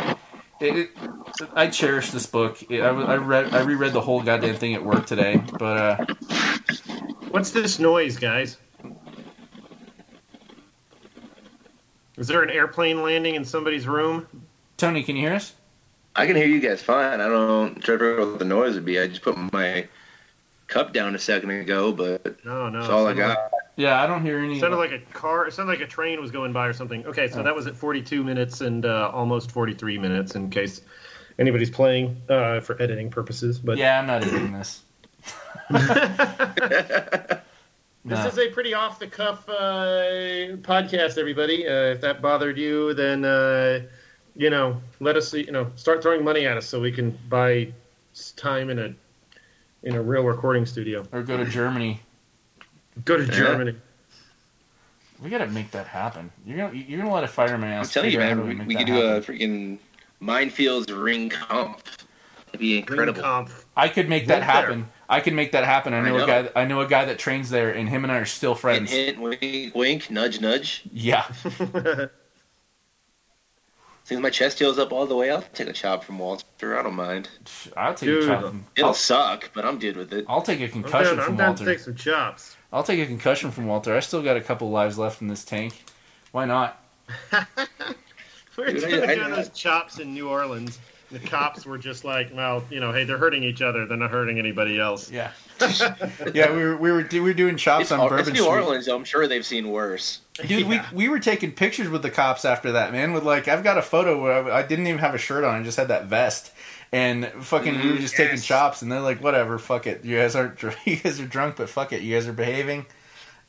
[0.60, 0.90] it, it,
[1.54, 2.62] I cherish this book.
[2.70, 6.06] It, I, I read I reread the whole goddamn thing at work today, but uh,
[7.32, 8.58] What's this noise, guys?
[12.22, 14.28] Is there an airplane landing in somebody's room?
[14.78, 15.56] Tony, can you hear us?
[16.16, 17.20] I can hear you guys fine.
[17.20, 19.00] I don't try to figure out what the noise would be.
[19.00, 19.88] I just put my
[20.68, 22.82] cup down a second ago, but No, no.
[22.82, 23.52] that's all I it sounded got.
[23.76, 24.50] Yeah, I don't hear any.
[24.50, 25.48] Like, sounded like a car.
[25.48, 27.04] It sounded like a train was going by or something.
[27.08, 30.82] Okay, so that was at 42 minutes and uh, almost 43 minutes in case
[31.40, 33.58] anybody's playing uh, for editing purposes.
[33.58, 34.84] But yeah, I'm not editing this.
[38.04, 38.28] This No.
[38.28, 41.68] is a pretty off the cuff uh, podcast, everybody.
[41.68, 43.82] Uh, if that bothered you, then uh,
[44.36, 47.72] you know, let us you know start throwing money at us so we can buy
[48.36, 48.94] time in a
[49.84, 51.06] in a real recording studio.
[51.12, 52.02] Or go to Germany.
[53.06, 53.32] Go to Yeah.
[53.32, 53.76] Germany.
[55.22, 56.32] We gotta make that happen.
[56.44, 58.56] You're gonna you're gonna let a fireman I'm telling you, figure out how man, we,
[58.56, 59.36] make we could do a happen.
[59.36, 59.78] freaking
[60.20, 61.80] minefields Ringkampf.
[62.48, 63.22] It'd be incredible.
[63.22, 63.66] Ringkampf.
[63.78, 64.86] I could make that Right there.
[65.12, 65.22] Happen.
[65.22, 65.94] I can make that happen.
[65.94, 66.50] I I know, a guy.
[66.56, 68.92] I know a guy that trains there, and him and I are still friends.
[68.92, 70.84] hint, wink, wink, nudge, nudge.
[70.92, 71.26] Yeah,
[74.04, 76.78] Since my chest heals up all the way, I'll take a chop from Walter.
[76.78, 77.30] I don't mind.
[77.78, 78.24] I'll take Dude.
[78.24, 78.42] a chop.
[78.42, 80.26] From, It'll I'll, suck, but I'm good with it.
[80.28, 81.74] I'll take a I'm concussion down, I'm from down to Walter.
[81.76, 82.58] take some chops.
[82.74, 83.96] I'll take a concussion from Walter.
[83.96, 85.84] I still got a couple lives left in this tank.
[86.32, 86.84] Why not?
[88.58, 90.80] We're Dude, doing I- doing those chops in New Orleans.
[91.12, 93.86] The cops were just like, well, you know, hey, they're hurting each other.
[93.86, 95.12] They're not hurting anybody else.
[95.12, 95.32] Yeah,
[96.34, 96.52] yeah.
[96.56, 98.48] We were we were, we were doing chops It's, on Bourbon it's New Street.
[98.48, 100.22] Orleans, so I'm sure they've seen worse.
[100.36, 100.86] Dude, Yeah.
[100.92, 103.14] we we were taking pictures with the cops after that, man.
[103.14, 105.60] With like, I've got a photo where I, I didn't even have a shirt on;
[105.60, 106.52] I just had that vest,
[106.92, 108.02] and fucking, we were mm-hmm.
[108.02, 108.46] just taking Yes.
[108.46, 110.06] chops, and they're like, "Whatever, fuck it.
[110.06, 112.02] You guys aren't, you guys are drunk, but fuck it.
[112.02, 112.86] You guys are behaving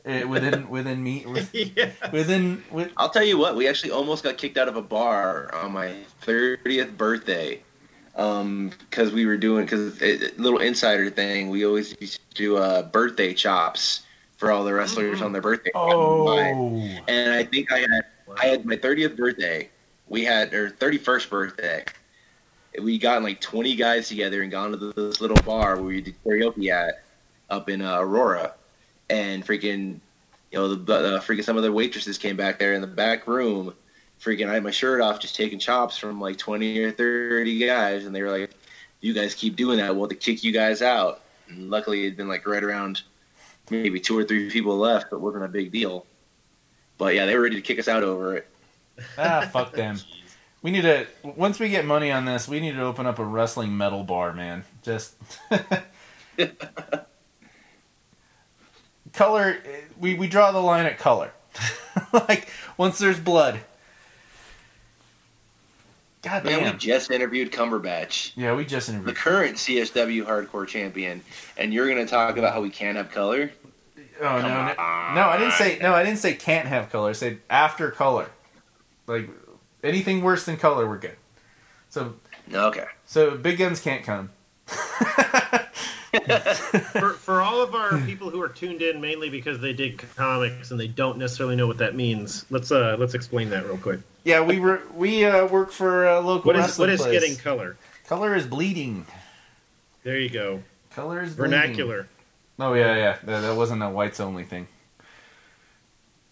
[0.05, 1.91] eh, within within me with, yeah.
[2.13, 5.55] within with." I'll tell you what, we actually almost got kicked out of a bar
[5.55, 7.63] on my 30th birthday.
[8.15, 9.99] Um, because we were doing, because
[10.37, 14.03] little insider thing, we always used to do uh, birthday chops
[14.43, 15.71] for all the wrestlers on their birthday.
[15.77, 16.27] Oh,
[17.07, 18.05] And I think I had,
[18.43, 19.71] I had my 30th birthday.
[20.09, 21.85] We had, or 31st birthday.
[22.83, 26.17] We got like 20 guys together and gone to this little bar where we did
[26.25, 27.05] karaoke at
[27.51, 28.55] up in uh, Aurora.
[29.11, 30.01] And freaking,
[30.51, 33.27] you know, the, uh, freaking some of the waitresses came back there in the back
[33.27, 33.75] room.
[34.21, 38.07] Freaking, I had my shirt off, just taking chops from like 20 or 30 guys.
[38.07, 38.51] And they were like,
[39.01, 41.23] you guys keep doing that, we'll have to kick you guys out.
[41.49, 43.03] And luckily, it'd been like right around
[43.69, 46.07] maybe two or three people left, but wasn't a big deal.
[46.99, 48.49] But yeah, they were ready to kick us out over it.
[49.19, 49.99] ah, fuck them.
[50.63, 53.25] We need to once we get money on this, we need to open up a
[53.25, 54.65] wrestling metal bar, man.
[54.83, 55.17] Just
[59.13, 59.59] color.
[59.99, 61.33] We we draw the line at color.
[62.13, 63.61] like once there's blood.
[66.23, 71.21] God Man, we just interviewed Cumberbatch, Yeah, we just interviewed the current CSW hardcore champion,
[71.57, 73.51] and you're going to talk about how we can't have color?
[74.21, 74.75] Oh no, Come no,
[75.15, 75.29] no!
[75.29, 75.93] I didn't say no.
[75.93, 77.11] I didn't say can't have color.
[77.11, 78.31] I said after color.
[79.09, 79.29] Like
[79.83, 81.17] anything worse than color, we're good.
[81.91, 82.15] So,
[82.53, 82.85] Okay.
[83.05, 84.31] so big guns can't come.
[86.13, 90.71] for, for all of our people who are tuned in mainly because they dig comics
[90.71, 94.01] and they don't necessarily know what that means, let's uh let's explain that real quick.
[94.25, 97.21] yeah, we were we uh, work for a local What is wrestling what is place.
[97.21, 97.77] getting color?
[98.07, 99.07] color is bleeding.
[100.05, 100.63] There you go.
[100.91, 101.51] Color is bleeding.
[101.59, 102.09] Vernacular.
[102.59, 103.17] Oh yeah, yeah.
[103.25, 104.69] That, that wasn't a whites only thing.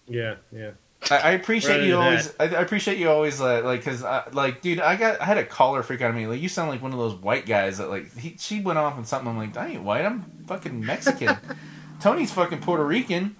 [0.06, 0.72] Yeah, yeah.
[1.10, 2.32] I, I appreciate Right you always.
[2.38, 4.02] I, I appreciate you always uh, like because
[4.32, 6.26] like dude, I got I had a caller freak out of me.
[6.26, 8.96] Like you sound like one of those white guys that like he she went off
[8.96, 9.28] on something.
[9.28, 10.04] I'm like I ain't white.
[10.04, 11.36] I'm fucking Mexican.
[12.00, 13.36] Tony's fucking Puerto Rican.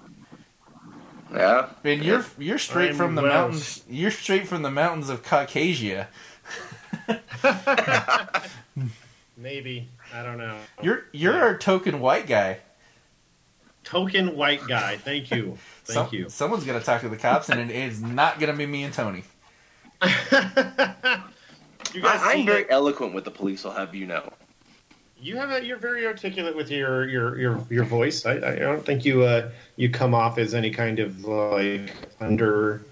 [1.32, 1.68] Yeah.
[1.84, 3.32] And you're you're straight I'm from the Welsh.
[3.34, 3.84] mountains.
[3.88, 6.08] You're straight from the mountains of Caucasia.
[9.36, 9.88] Maybe.
[10.12, 10.56] I don't know.
[10.82, 11.40] You're you're Yeah.
[11.42, 12.58] our token white guy.
[13.84, 14.96] Token white guy.
[15.04, 15.56] Thank you.
[15.84, 16.28] Thank Some- you.
[16.28, 19.24] Someone's gonna talk to the cops, and it is not gonna be me and Tony.
[20.02, 20.06] you
[22.02, 24.32] guys I, I'm very that- eloquent with the police, I'll have you know.
[25.22, 28.24] You have a, you're very articulate with your your your, your voice.
[28.24, 32.82] I, I don't think you uh, you come off as any kind of like under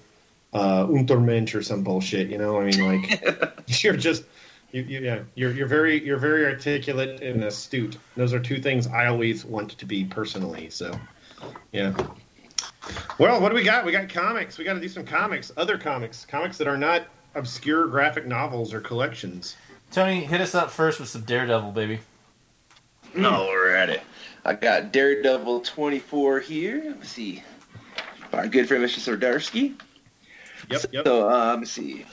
[0.53, 2.29] uh, untermensch or some bullshit.
[2.29, 4.25] You know, I mean, like you're just
[4.73, 7.97] you, you yeah you're you're very you're very articulate and astute.
[8.17, 10.71] Those are two things I always want to be personally.
[10.71, 10.99] So
[11.73, 11.95] yeah.
[13.19, 13.85] Well, what do we got?
[13.85, 14.59] We got comics.
[14.59, 15.53] We got to do some comics.
[15.57, 19.57] Other comics, comics that are not obscure graphic novels or collections.
[19.91, 22.01] Tony, hit us up first with some Daredevil, baby.
[23.15, 24.03] No, we're at it.
[24.45, 26.83] I got Daredevil 24 here.
[26.87, 27.43] Let me see.
[28.33, 29.17] Our good friend Mr.
[29.17, 29.81] Zdarsky.
[30.71, 31.05] Yep, yep.
[31.07, 32.05] So, uh, let me see.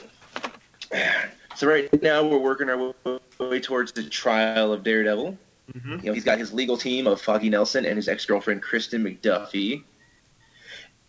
[1.56, 2.92] So right now we're working our
[3.38, 5.38] way towards the trial of Daredevil.
[5.72, 6.02] Mhm.
[6.02, 9.82] You know, he's got his legal team of Foggy Nelson and his ex-girlfriend Kristen McDuffie.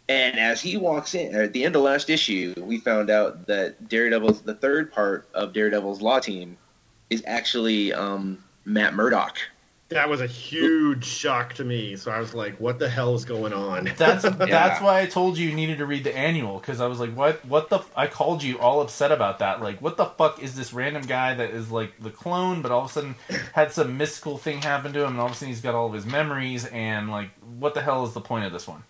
[0.09, 3.89] And as he walks in, at the end of last issue, we found out that
[3.89, 6.57] Daredevil's the third part of Daredevil's law team
[7.09, 9.37] is actually um, Matt Murdock.
[9.89, 11.95] That was a huge shock to me.
[11.95, 15.37] So I was like, "What the hell is going on?" That's that's why I told
[15.37, 17.77] you you needed to read the annual because I was like, what what the?
[17.77, 17.91] F-?
[17.95, 19.61] I called you all upset about that.
[19.61, 22.81] Like, what the fuck is this random guy that is like the clone, but all
[22.81, 23.15] of a sudden
[23.53, 25.87] had some mystical thing happen to him, and all of a sudden he's got all
[25.87, 28.83] of his memories, and like, what the hell is the point of this one?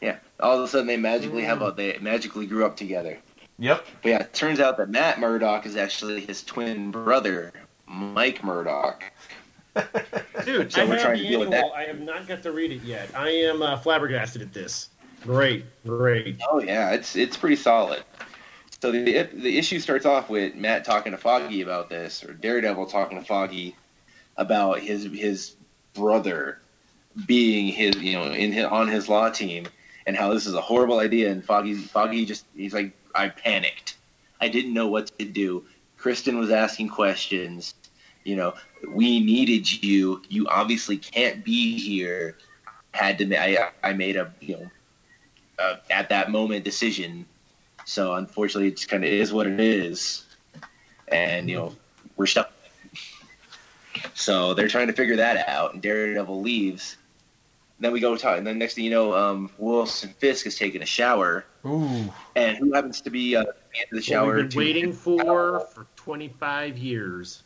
[0.00, 0.18] Yeah.
[0.40, 3.18] All of a sudden they magically have a they magically grew up together.
[3.58, 3.86] Yep.
[4.02, 7.52] But yeah, it turns out that Matt Murdock is actually his twin brother,
[7.86, 9.02] Mike Murdock.
[10.44, 11.72] Dude, So I have trying the to deal with annual.
[11.72, 13.10] I have not got to read it yet.
[13.14, 14.90] I am uh, flabbergasted at this.
[15.22, 16.40] Great, great.
[16.50, 18.02] Oh yeah, it's it's pretty solid.
[18.80, 22.86] So the the issue starts off with Matt talking to Foggy about this, or Daredevil
[22.86, 23.74] talking to Foggy
[24.36, 25.56] about his his
[25.94, 26.60] brother
[27.26, 29.66] being his you know in his, on his law team,
[30.06, 31.30] and how this is a horrible idea.
[31.30, 33.96] And Foggy Foggy just he's like I panicked.
[34.40, 35.64] I didn't know what to do.
[35.96, 37.74] Kristen was asking questions.
[38.28, 38.52] You know,
[38.86, 40.20] we needed you.
[40.28, 42.36] You obviously can't be here.
[42.92, 43.26] Had to.
[43.26, 44.70] ma- I I made a you know
[45.58, 47.24] uh, at that moment decision.
[47.86, 50.26] So unfortunately, it's kind of is what it is,
[51.08, 51.74] and you know
[52.18, 52.52] we're stuck.
[54.14, 56.98] So they're trying to figure that out, and Daredevil leaves.
[57.80, 60.82] Then we go talk, and then next thing you know, um, Wilson Fisk is taking
[60.82, 62.12] a shower, Ooh.
[62.36, 64.36] and who happens to be uh, at the end of the What shower?
[64.36, 67.44] we've been waiting for for 25 years.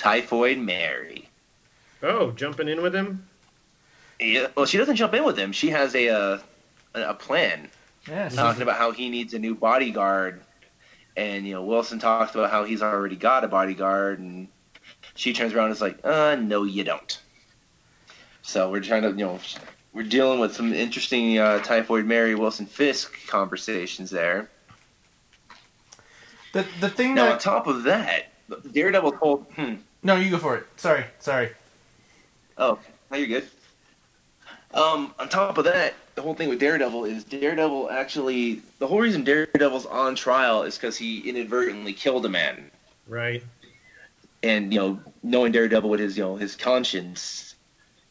[0.00, 1.28] Typhoid Mary.
[2.02, 3.28] Oh, jumping in with him?
[4.18, 5.52] Yeah, well, she doesn't jump in with him.
[5.52, 6.38] She has a uh,
[6.94, 7.68] a a plan.
[8.08, 8.28] Yeah.
[8.28, 10.40] she's- talking about how he needs a new bodyguard,
[11.18, 14.48] and you know Wilson talks about how he's already got a bodyguard, and
[15.16, 17.20] she turns around and is like, "Uh, no, you don't."
[18.40, 19.38] So we're trying to, you know,
[19.92, 24.48] we're dealing with some interesting uh, Typhoid Mary Wilson Fisk conversations there.
[26.54, 28.32] the the thing Now on top of that,
[28.72, 30.66] Daredevil told, hmm, no, you go for it.
[30.76, 31.50] Sorry, sorry.
[32.58, 32.78] Oh,
[33.10, 33.48] now you're good.
[34.72, 39.00] Um, on top of that, the whole thing with Daredevil is Daredevil actually the whole
[39.00, 42.70] reason Daredevil's on trial is because he inadvertently killed a man,
[43.08, 43.42] Right.
[44.42, 47.56] and you know, knowing Daredevil with his you know his conscience,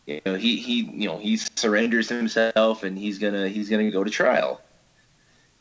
[0.05, 4.03] you know, he he you know he surrenders himself and he's gonna he's gonna go
[4.03, 4.59] to trial.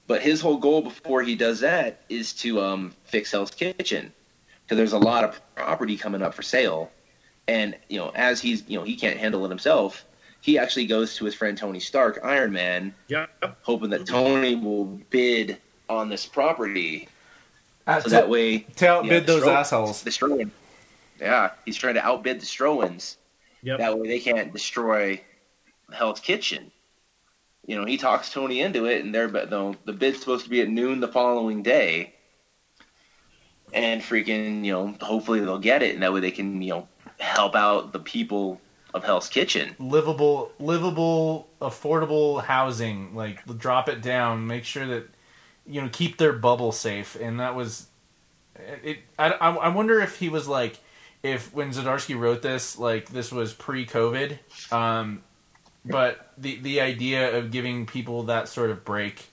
[0.09, 4.11] But his whole goal before he does that is to um, fix Hell's Kitchen
[4.69, 6.91] because there's a lot of property coming up for sale,
[7.47, 10.05] and you know as he's you know he can't handle it himself,
[10.43, 13.59] he actually goes to his friend Tony Stark, Iron Man, Yep.
[13.63, 15.57] hoping that Tony will bid
[15.89, 17.09] on this property.
[17.87, 20.03] Uh, so to, that way to outbid know, those Stro- assholes.
[20.03, 20.51] The Stromwyns.
[21.19, 23.17] Yeah, he's trying to outbid the Stromwyns.
[23.63, 23.79] Yep.
[23.79, 25.21] That way they can't destroy
[25.91, 26.71] Hell's Kitchen.
[27.67, 30.51] You know, he talks Tony into it, and they're but no, the bid's supposed to
[30.51, 32.15] be at noon the following day.
[33.73, 36.89] And freaking, you know, hopefully they'll get it, and that way they can, you know,
[37.19, 38.61] help out the people
[38.95, 39.75] of Hell's Kitchen.
[39.79, 43.15] livable, livable, affordable housing.
[43.15, 45.09] Like drop it down, make sure that
[45.67, 47.17] you know keep their bubble safe.
[47.21, 47.87] And that was
[48.57, 48.99] it.
[49.19, 50.79] I, I, wonder if he was like
[51.23, 54.39] if when Zdarsky wrote this, like this was pre-COVID.
[54.73, 55.23] Um,
[55.85, 59.27] but the the idea of giving people that sort of break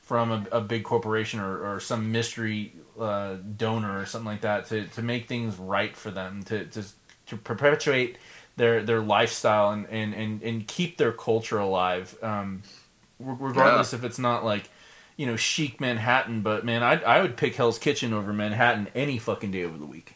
[0.00, 4.66] from a, a big corporation or, or some mystery uh, donor or something like that
[4.66, 6.84] to, to make things right for them to, to
[7.26, 8.18] to perpetuate
[8.56, 12.62] their their lifestyle and, and, and, and keep their culture alive um,
[13.18, 14.68] re- regardless if it's not like
[15.16, 19.18] you know chic Manhattan but man I I would pick Hell's Kitchen over Manhattan any
[19.18, 20.14] fucking day over the week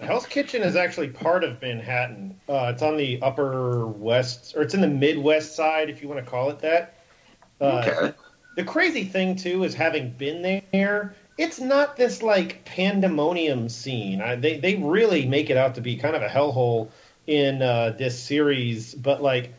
[0.00, 2.40] Hell's Kitchen is actually part of Manhattan.
[2.48, 6.24] Uh, it's on the upper west, or it's in the Midwest side, if you want
[6.24, 7.04] to call it that.
[7.60, 8.12] Uh, Okay.
[8.54, 14.20] The crazy thing too is having been there, it's not this like pandemonium scene.
[14.20, 16.90] I, they they really make it out to be kind of a hellhole
[17.26, 19.52] in uh, this series, but like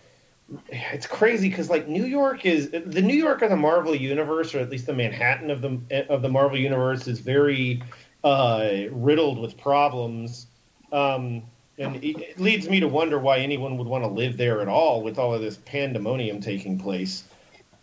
[0.70, 4.60] it's crazy because like New York is the New York of the Marvel universe, or
[4.60, 7.82] at least the Manhattan of the of the Marvel universe, is very
[8.24, 10.48] uh, riddled with problems.
[10.92, 11.44] Um,
[11.80, 15.02] and it, leads me to wonder why anyone would want to live there at all
[15.02, 17.24] with all of this pandemonium taking place.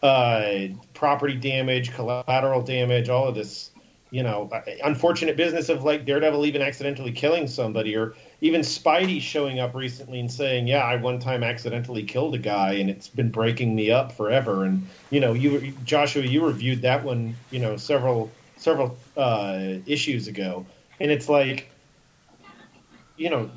[0.02, 3.69] Uh, property damage, collateral damage, all of this,
[4.10, 9.20] you know, uh, unfortunate business of like Daredevil even accidentally killing somebody, or even Spidey
[9.20, 13.08] showing up recently and saying, "Yeah, I one time accidentally killed a guy, and it's
[13.08, 17.60] been breaking me up forever." And you know, you Joshua, you reviewed that one, you
[17.60, 20.66] know, several several uh, issues ago,
[20.98, 21.70] and it's like,
[23.16, 23.48] you know,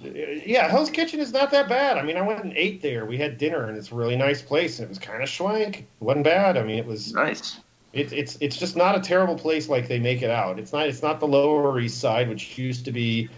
[0.46, 1.98] yeah, Hell's Kitchen is not that bad.
[1.98, 3.06] I mean, I went and ate there.
[3.06, 5.80] We had dinner, and it's a really nice place, and it was kind of schwank.
[5.80, 6.58] It wasn't bad.
[6.58, 7.14] I mean, it was.
[7.14, 7.60] Nice.
[7.94, 10.58] It's it's it's just not a terrible place like they make it out.
[10.60, 13.30] It's not it's not the Lower East Side, which used to be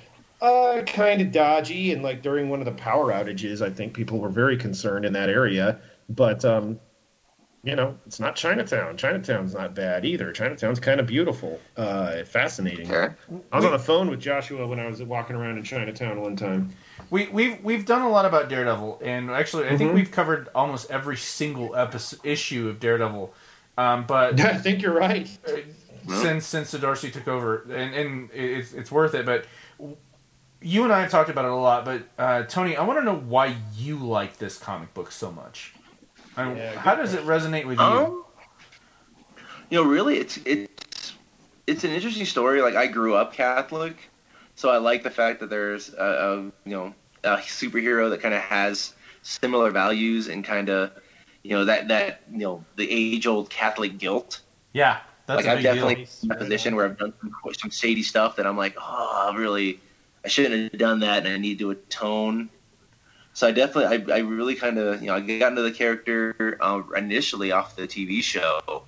[0.42, 4.20] uh, kind of dodgy, and like during one of the power outages, I think people
[4.20, 5.80] were very concerned in that area.
[6.08, 6.80] But um,
[7.64, 8.96] you know, it's not Chinatown.
[8.96, 10.32] Chinatown's not bad either.
[10.32, 12.90] Chinatown's kind of beautiful, uh, fascinating.
[12.90, 13.14] Okay.
[13.52, 16.36] I was on the phone with Joshua when I was walking around in Chinatown one
[16.36, 16.72] time.
[17.10, 19.96] We, we've we've done a lot about Daredevil, and actually, I think Mhm.
[19.96, 23.34] we've covered almost every single episode issue of Daredevil.
[23.78, 25.30] Um, but I think you're right.
[26.08, 29.26] since since Darcy took over, and, and it's it's worth it.
[29.26, 29.46] But
[30.62, 31.86] you and I have talked about it a lot.
[31.86, 35.74] But uh, Tony, I want to know why you like this comic book so much.
[36.38, 37.86] I mean, Yeah, how does it resonate with you?
[37.86, 38.24] Um,
[39.70, 41.14] you know, really, it's it's
[41.68, 42.62] it's an interesting story.
[42.62, 43.96] Like I grew up Catholic,
[44.56, 46.36] so I like the fact that there's a, a
[46.68, 50.92] you know a superhero that kind of has similar values and kind of
[51.46, 54.42] you know that that you know the age old Catholic guilt.
[54.74, 56.08] yeah, that's like a I've big definitely deal.
[56.24, 59.80] in a position where I've done some, some shady stuff that I'm like, oh, really,
[60.24, 62.50] I shouldn't have done that, and I need to atone.
[63.34, 66.58] So I definitely, I, I really kind of, you know, I got into the character
[66.62, 68.84] uh, initially off the TV show,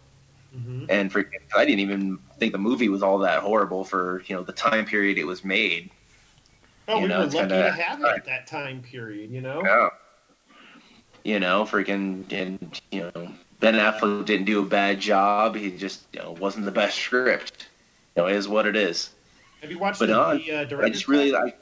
[0.57, 0.85] Mm-hmm.
[0.89, 4.41] and for I didn't even think the movie was all that horrible for you know
[4.43, 5.91] the time period it was made.
[6.87, 9.29] Oh, You we know, were lucky kinda- to have it at that time period.
[9.29, 9.61] You know.
[9.63, 9.89] Yeah.
[11.27, 15.57] You know, freaking, and you know, Ben Affleck didn't do a bad job.
[15.57, 17.67] He just you know wasn't the best script.
[18.15, 19.09] You know, it is what it is.
[19.59, 21.59] Have you watched But, the, uh, the uh, I just really like.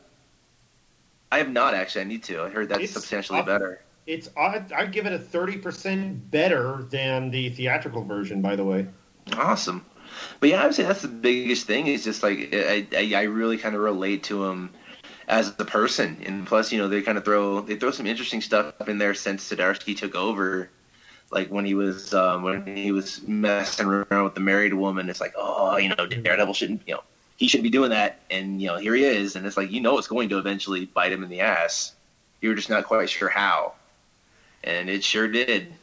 [1.31, 2.01] I have not actually.
[2.01, 2.43] I need to.
[2.43, 3.81] I heard that's It's substantially up- better.
[4.05, 8.43] It's I'd, I'd give it a thirty percent better than the theatrical version.
[8.43, 8.85] By the way,
[9.33, 9.83] Awesome.
[10.39, 11.87] But yeah, I would say that's the biggest thing.
[11.87, 14.69] Is just like I, I, I really kind of relate to him
[15.27, 18.41] as a person, and plus, you know, they kind of throw they throw some interesting
[18.41, 20.69] stuff in there since Zdarsky took over.
[21.31, 25.19] Like when he was um, when he was messing around with the married woman, it's
[25.21, 27.03] like, oh, you know, Daredevil shouldn't, you know,
[27.37, 29.81] he shouldn't be doing that, and you know, here he is, and it's like you
[29.81, 31.93] know, it's going to eventually bite him in the ass.
[32.41, 33.73] You're just not quite sure how,
[34.63, 35.73] and it sure did.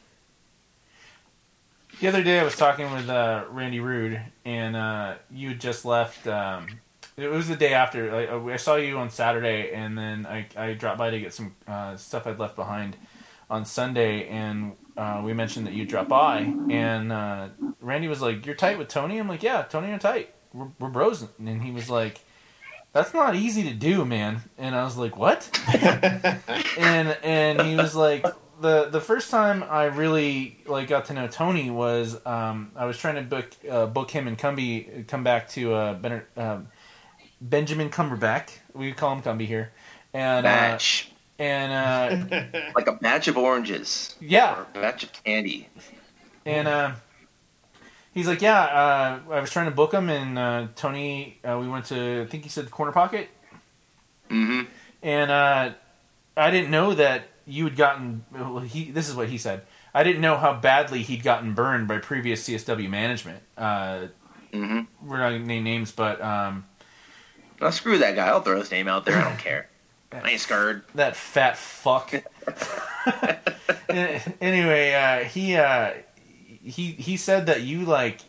[2.01, 5.85] The other day, I was talking with uh, Randy Rude, and uh, you had just
[5.85, 6.27] left.
[6.27, 6.67] Um,
[7.17, 8.15] it was the day after.
[8.15, 11.55] I, I saw you on Saturday, and then I, I dropped by to get some
[11.67, 12.97] uh, stuff I'd left behind
[13.51, 17.49] on Sunday, and uh, we mentioned that you dropped by, and uh,
[17.81, 20.35] Randy was like, "You're tight with Tony." I'm like, "Yeah, Tony and tight.
[20.53, 22.21] We're, we're bros," and he was like.
[22.95, 24.43] That's not easy to do, man.
[24.59, 25.49] And I was like, "What?"
[26.79, 28.23] and and he was like,
[28.63, 32.97] the the first time I really like got to know Tony was um, I was
[32.97, 36.69] trying to book uh, book him and Cumby come back to uh, ben, um,
[37.43, 38.51] Benjamin Cumberbatch.
[38.75, 39.73] We call him Cumby here,
[40.15, 40.79] and uh,
[41.39, 41.73] and
[42.33, 44.15] uh, like a batch of oranges.
[44.21, 45.69] yeah, Or a batch of candy.
[46.47, 46.93] and uh,
[48.15, 51.69] he's like, yeah, uh, I was trying to book him, and uh, Tony, uh, we
[51.69, 53.29] went to I think he said the Corner Pocket,
[54.31, 54.63] Mm-hmm.
[55.03, 55.71] and uh,
[56.37, 58.25] I didn't know that you had gotten.
[58.33, 59.63] well, He this is what he said.
[59.95, 63.43] I didn't know how badly he'd gotten burned by previous CSW management.
[63.59, 64.07] Uh,
[64.53, 65.09] Mm-hmm.
[65.09, 66.67] we're not gonna name names, but um,
[67.63, 68.27] Well, screw that guy.
[68.27, 69.17] I'll throw his name out there.
[69.17, 69.69] I don't care.
[70.13, 70.83] I ain't scared.
[70.95, 72.13] that fat fuck.
[73.89, 75.93] anyway, uh, he uh,
[76.63, 78.21] he he said that you like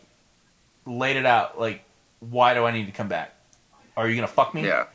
[0.85, 1.59] laid it out.
[1.59, 1.83] Like,
[2.19, 3.33] why do I need to come back?
[3.97, 4.65] Are you gonna fuck me?
[4.65, 4.85] Yeah.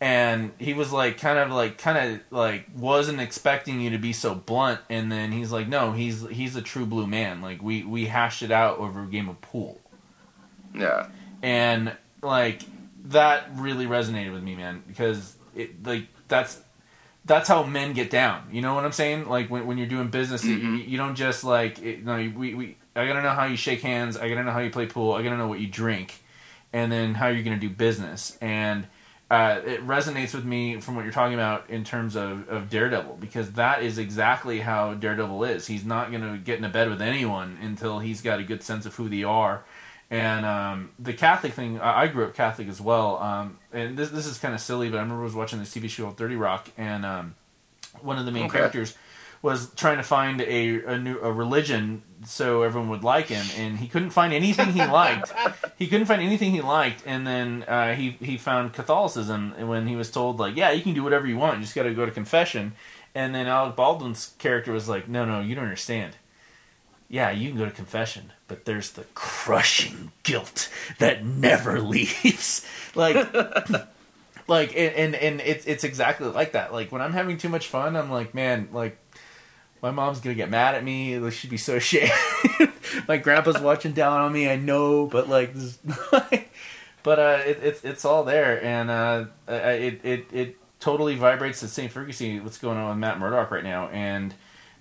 [0.00, 4.12] and he was like kind of like kind of like wasn't expecting you to be
[4.12, 7.82] so blunt and then he's like no he's he's a true blue man like we
[7.82, 9.80] we hashed it out over a game of pool
[10.72, 11.08] Yeah.
[11.42, 12.62] and like
[13.08, 16.60] that really resonated with me man because it like that's
[17.24, 20.08] that's how men get down you know what i'm saying like when, when you're doing
[20.08, 20.88] business you, Mhm.
[20.88, 24.16] you don't just like it, no we, we i gotta know how you shake hands
[24.16, 26.22] i gotta know how you play pool i gotta know what you drink
[26.72, 28.86] and then how you're gonna do business and
[29.30, 33.18] uh, it resonates with me from what you're talking about in terms of, of Daredevil
[33.20, 35.66] because that is exactly how Daredevil is.
[35.66, 38.86] He's not going to get into bed with anyone until he's got a good sense
[38.86, 39.64] of who they are.
[40.10, 43.18] And um, the Catholic thing, I, I grew up Catholic as well.
[43.18, 45.74] Um, and this this is kind of silly, but I remember I was watching this
[45.74, 47.34] TV show called Thirty Rock, and um,
[48.00, 48.58] one of the main Okay.
[48.58, 48.94] characters
[49.42, 53.78] was trying to find a, a new a religion so everyone would like him, and
[53.78, 55.32] he couldn't find anything he liked.
[55.78, 59.94] he couldn't find anything he liked, and then uh, he he found Catholicism when he
[59.94, 62.06] was told like, yeah, you can do whatever you want, you just got to go
[62.06, 62.72] to confession.
[63.14, 66.16] And then Alec Baldwin's character was like, no, no, you don't understand.
[67.10, 72.66] Yeah, you can go to confession, but there's the crushing guilt that never leaves.
[72.94, 73.16] Like,
[74.48, 76.72] like, and and, and it's it's exactly like that.
[76.72, 78.98] Like when I'm having too much fun, I'm like, man, like
[79.80, 81.18] my mom's gonna get mad at me.
[81.18, 82.12] Like, she'd be so ashamed.
[83.06, 84.50] my grandpa's watching down on me.
[84.50, 85.78] I know, but like, this,
[87.02, 91.68] but uh, it, it's it's all there, and uh, it it it totally vibrates the
[91.68, 92.38] same frequency.
[92.38, 94.34] What's going on with Matt Murdock right now, and.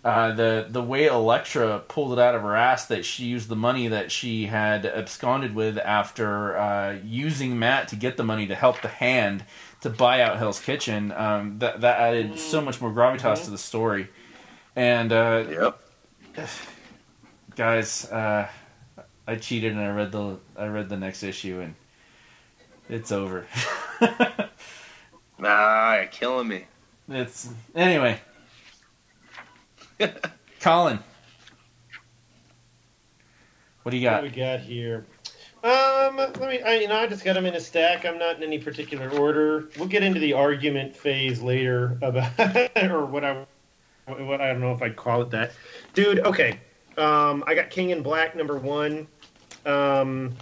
[0.08, 3.58] Uh, the the way Elektra pulled it out of her ass that she used the
[3.58, 8.56] money that she had absconded with after uh, using Matt to get the money to
[8.56, 9.44] help the hand
[9.82, 11.12] to buy out Hell's Kitchen.
[11.12, 14.08] Um, that that added so much more gravitas to the story.
[14.78, 15.44] And uh,
[16.38, 16.48] Yep.
[17.58, 18.48] guys, uh,
[19.28, 21.76] I cheated and I read the I read the next issue and
[22.88, 23.46] it's over.
[25.44, 26.66] Ah, you're killing me.
[27.10, 28.20] it's anyway.
[30.62, 31.00] Colin,
[33.84, 34.24] what do you What got?
[34.24, 35.06] we got here?
[35.64, 36.62] Um, let me.
[36.62, 38.06] I, you know, I just got them in a stack.
[38.06, 39.70] I'm not in any particular order.
[39.78, 42.32] We'll get into the argument phase later about,
[42.84, 43.46] or what I,
[44.06, 45.52] what I don't know if I'd call it that,
[45.94, 46.20] dude.
[46.20, 46.60] Okay.
[46.98, 49.08] Um, I got King in Black number one.
[49.66, 50.34] Um,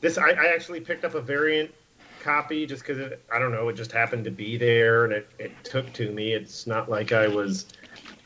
[0.00, 1.72] this I, I actually picked up a variant
[2.20, 3.68] copy just because I don't know.
[3.68, 6.32] It just happened to be there and it, it took to me.
[6.32, 7.66] It's not like I was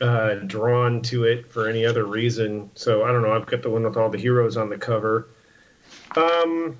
[0.01, 2.69] uh, drawn to it for any other reason.
[2.75, 3.33] So I don't know.
[3.33, 5.27] I've got the one with all the heroes on the cover.
[6.15, 6.77] Um,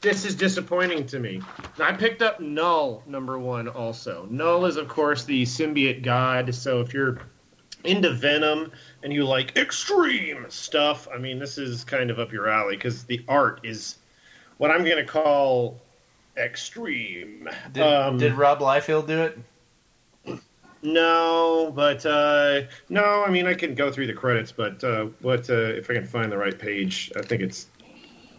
[0.00, 1.40] this is disappointing to me.
[1.78, 4.26] I picked up Knull number one also.
[4.30, 6.54] Knull is of course the symbiote god.
[6.54, 7.20] So if you're
[7.84, 8.70] into Venom
[9.02, 13.04] and you like extreme stuff, I mean this is kind of up your alley because
[13.04, 13.96] the art is
[14.58, 15.80] what I'm going to call
[16.36, 17.48] extreme.
[17.72, 19.38] Did, Um, did Rob Liefeld do it?
[20.82, 23.24] No, but uh, no.
[23.24, 26.06] I mean, I can go through the credits, but uh, what uh, if I can
[26.06, 27.12] find the right page?
[27.16, 27.66] I think it's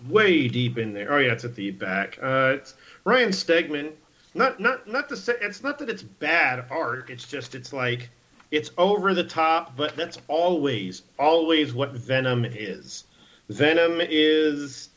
[0.10, 1.14] way deep in there.
[1.14, 2.20] Oh yeah, it's at the back.
[2.22, 2.76] Uh, it's
[3.06, 3.94] Ryan Stegman.
[4.36, 7.10] Not not not to say it's not that it's bad art.
[7.10, 8.10] It's just it's like
[8.52, 13.06] it's over the top, but that's always always what Venom is.
[13.50, 14.90] Venom is.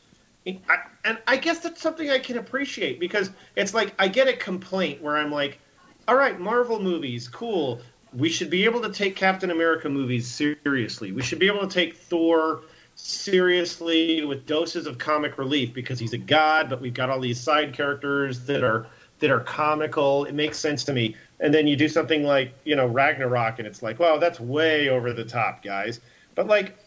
[0.45, 4.33] I, and I guess that's something I can appreciate because it's like I get a
[4.33, 5.59] complaint where I'm like,
[6.07, 7.81] all right, Marvel movies, cool.
[8.13, 11.11] We should be able to take Captain America movies seriously.
[11.11, 12.61] We should be able to take Thor
[12.95, 17.39] seriously with doses of comic relief because he's a god, but we've got all these
[17.39, 18.87] side characters that are
[19.19, 20.25] that are comical.
[20.25, 21.15] It makes sense to me.
[21.39, 24.89] And then you do something like, you know, Ragnarok and it's like, wow, that's way
[24.89, 25.99] over the top, guys.
[26.35, 26.77] But like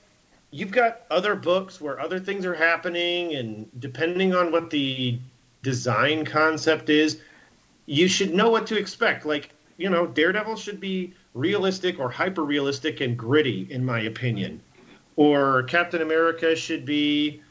[0.51, 5.19] you've got other books where other things are happening and depending on what the
[5.63, 7.21] design concept is,
[7.91, 9.27] you should know what to expect.
[9.27, 14.61] Like you know, Daredevil should be realistic or hyper realistic and gritty, in my opinion.
[15.17, 17.43] Or Captain America should be,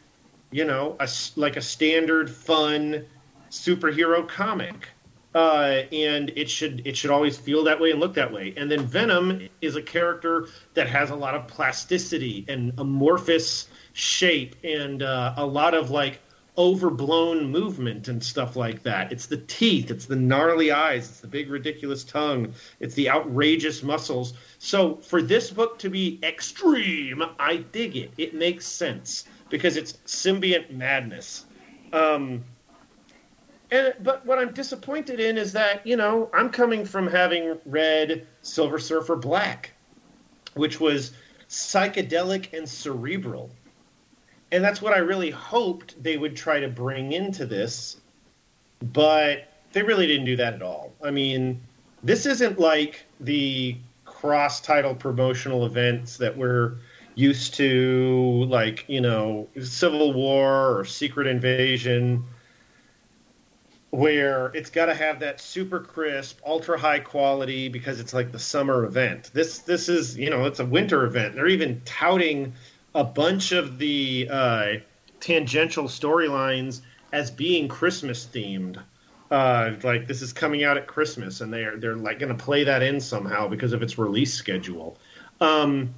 [0.51, 3.05] you know, a, like a standard fun
[3.49, 4.89] superhero comic.
[5.35, 8.53] Uh, and it should it should always feel that way and look that way.
[8.57, 14.55] And then Venom is a character that has a lot of plasticity and amorphous shape
[14.63, 16.21] and uh, a lot of like
[16.59, 19.13] overblown movement and stuff like that.
[19.13, 23.81] It's the teeth, it's the gnarly eyes, it's the big ridiculous tongue, it's the outrageous
[23.81, 24.33] muscles.
[24.59, 28.11] So for this book to be extreme, I dig it.
[28.17, 31.45] It makes sense because it's symbiont madness.
[31.93, 32.43] Um,
[33.71, 38.27] and but what I'm disappointed in is that you know I'm coming from having read
[38.41, 39.71] Silver Surfer Black,
[40.55, 41.13] which was
[41.47, 43.49] psychedelic and cerebral,
[44.51, 47.97] and that's what I really hoped they would try to bring into this,
[48.93, 50.93] but they really didn't do that at all.
[51.03, 51.61] I mean,
[52.03, 56.75] this isn't like the cross-title promotional events that we're
[57.15, 62.23] used to, like you know, Civil War or Secret Invasion
[63.91, 68.39] where it's got to have that super crisp, ultra high quality because it's like the
[68.39, 69.31] summer event.
[69.33, 71.35] This this is you know it's a winter event.
[71.35, 72.53] They're even touting
[72.99, 74.73] a bunch of the uh,
[75.21, 76.81] tangential storylines
[77.13, 78.77] as being Christmas themed.
[79.31, 82.65] Uh, like this is coming out at Christmas, and they're they're like going to play
[82.65, 84.97] that in somehow because of its release schedule.
[85.39, 85.93] Um,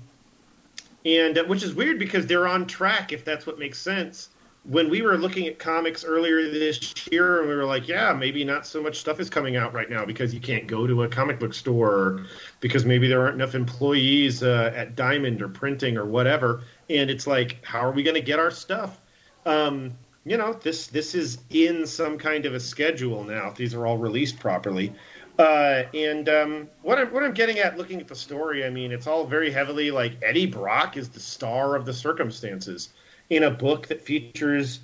[1.04, 4.30] and uh, which is weird because they're on track if that's what makes sense
[4.64, 8.44] when we were looking at comics earlier this year, and we were like, yeah, maybe
[8.44, 11.08] not so much stuff is coming out right now because you can't go to a
[11.08, 12.26] comic book store,
[12.60, 16.62] because maybe there aren't enough employees uh, at Diamond or printing or whatever.
[16.92, 19.00] And it's like, how are we going to get our stuff?
[19.46, 19.94] Um,
[20.26, 23.50] you know, this this is in some kind of a schedule now.
[23.50, 24.94] If these are all released properly.
[25.40, 28.92] Uh, and um, what I'm what I'm getting at, looking at the story, I mean,
[28.92, 32.90] it's all very heavily like Eddie Brock is the star of the circumstances
[33.30, 34.82] in a book that features,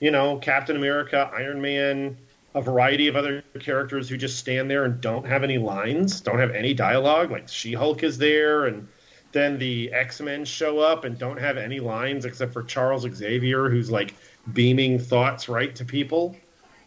[0.00, 2.18] you know, Captain America, Iron Man,
[2.54, 6.40] a variety of other characters who just stand there and don't have any lines, don't
[6.40, 7.30] have any dialogue.
[7.30, 8.88] Like She Hulk is there, and
[9.32, 13.68] then the X Men show up and don't have any lines except for Charles Xavier,
[13.68, 14.14] who's like
[14.52, 16.36] beaming thoughts right to people.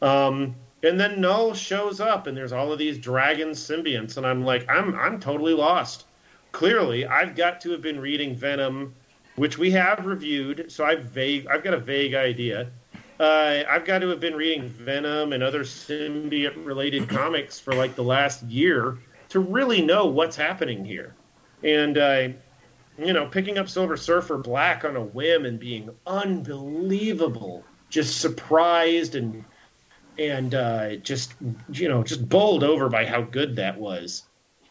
[0.01, 4.43] Um, and then Knull shows up, and there's all of these dragon symbionts, and I'm
[4.43, 6.05] like, I'm I'm totally lost.
[6.51, 8.93] Clearly, I've got to have been reading Venom
[9.35, 10.71] which we have reviewed.
[10.71, 12.69] So I've vague, I've got a vague idea.
[13.19, 18.03] Uh, I've got to have been reading Venom and other symbiote-related comics for like the
[18.03, 18.97] last year
[19.29, 21.15] to really know what's happening here.
[21.63, 22.27] And uh,
[22.97, 29.15] you know, picking up Silver Surfer Black on a whim and being unbelievable, just surprised
[29.15, 29.43] and
[30.19, 31.33] and uh, just
[31.69, 34.23] you know just bowled over by how good that was.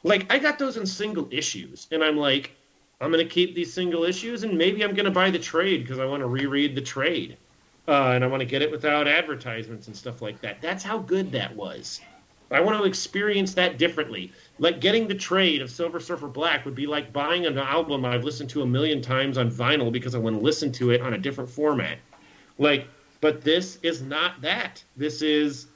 [0.05, 2.53] Like I got those in single issues, and I'm like,
[3.01, 6.05] I'm to keep these single issues, and maybe I'm to buy the trade because I
[6.05, 7.36] want to reread the trade,
[7.88, 10.61] uh, and I want to get it without advertisements and stuff like that.
[10.61, 12.01] That's how good that was.
[12.53, 14.33] I want to experience that differently.
[14.59, 18.25] Like getting the trade of Silver Surfer Black would be like buying an album I've
[18.25, 21.15] listened to a million times on vinyl because I want to listen to it on
[21.15, 21.99] a different format.
[22.59, 22.87] Like,
[23.21, 24.83] but this is not that.
[24.97, 25.69] This is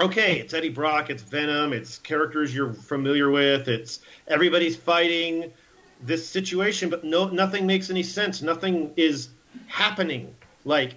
[0.00, 0.38] okay.
[0.38, 1.10] It's Eddie Brock.
[1.10, 1.72] It's Venom.
[1.72, 3.68] It's characters you're familiar with.
[3.68, 5.52] It's everybody's fighting
[6.02, 8.40] this situation, but no, nothing makes any sense.
[8.42, 9.30] Nothing is
[9.66, 10.34] happening.
[10.64, 10.94] Like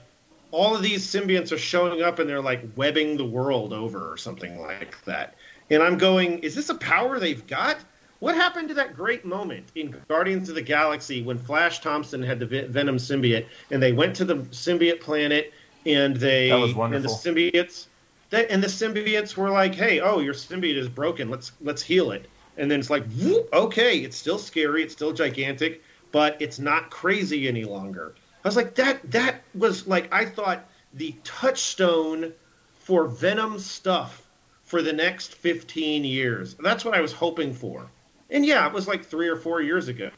[0.52, 4.18] all of these symbionts are showing up and they're like webbing the world over or
[4.18, 5.36] something like that.
[5.70, 7.78] And I'm going, is this a power they've got?
[8.20, 12.40] What happened to that great moment in Guardians of the Galaxy when Flash Thompson had
[12.40, 15.54] the Venom symbiote and they went to the symbiote planet
[15.86, 17.12] and they that was wonderful.
[17.12, 17.88] and the symbiotes
[18.30, 21.30] they, and the symbiotes were like, "Hey, oh, your symbiote is broken.
[21.30, 25.14] Let's let's heal it." and then it's like, whoop, okay, it's still scary, it's still
[25.14, 28.14] gigantic, but it's not crazy any longer.
[28.44, 32.34] I was like, that that was like I thought the touchstone
[32.74, 34.28] for Venom stuff
[34.64, 36.56] for the next 15 years.
[36.56, 37.90] That's what I was hoping for.
[38.30, 40.10] And yeah, it was like three or four years ago.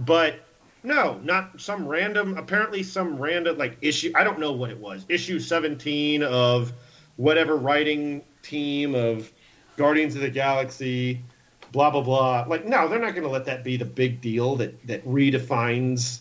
[0.00, 0.40] But
[0.82, 5.06] no, not some random, apparently some random, like issue, I don't know what it was,
[5.08, 6.72] issue 17 of
[7.16, 9.32] whatever writing team of
[9.76, 11.22] Guardians of the Galaxy,
[11.72, 12.44] blah blah blah.
[12.48, 16.20] Like, no, they're not going to let that be the big deal that that redefines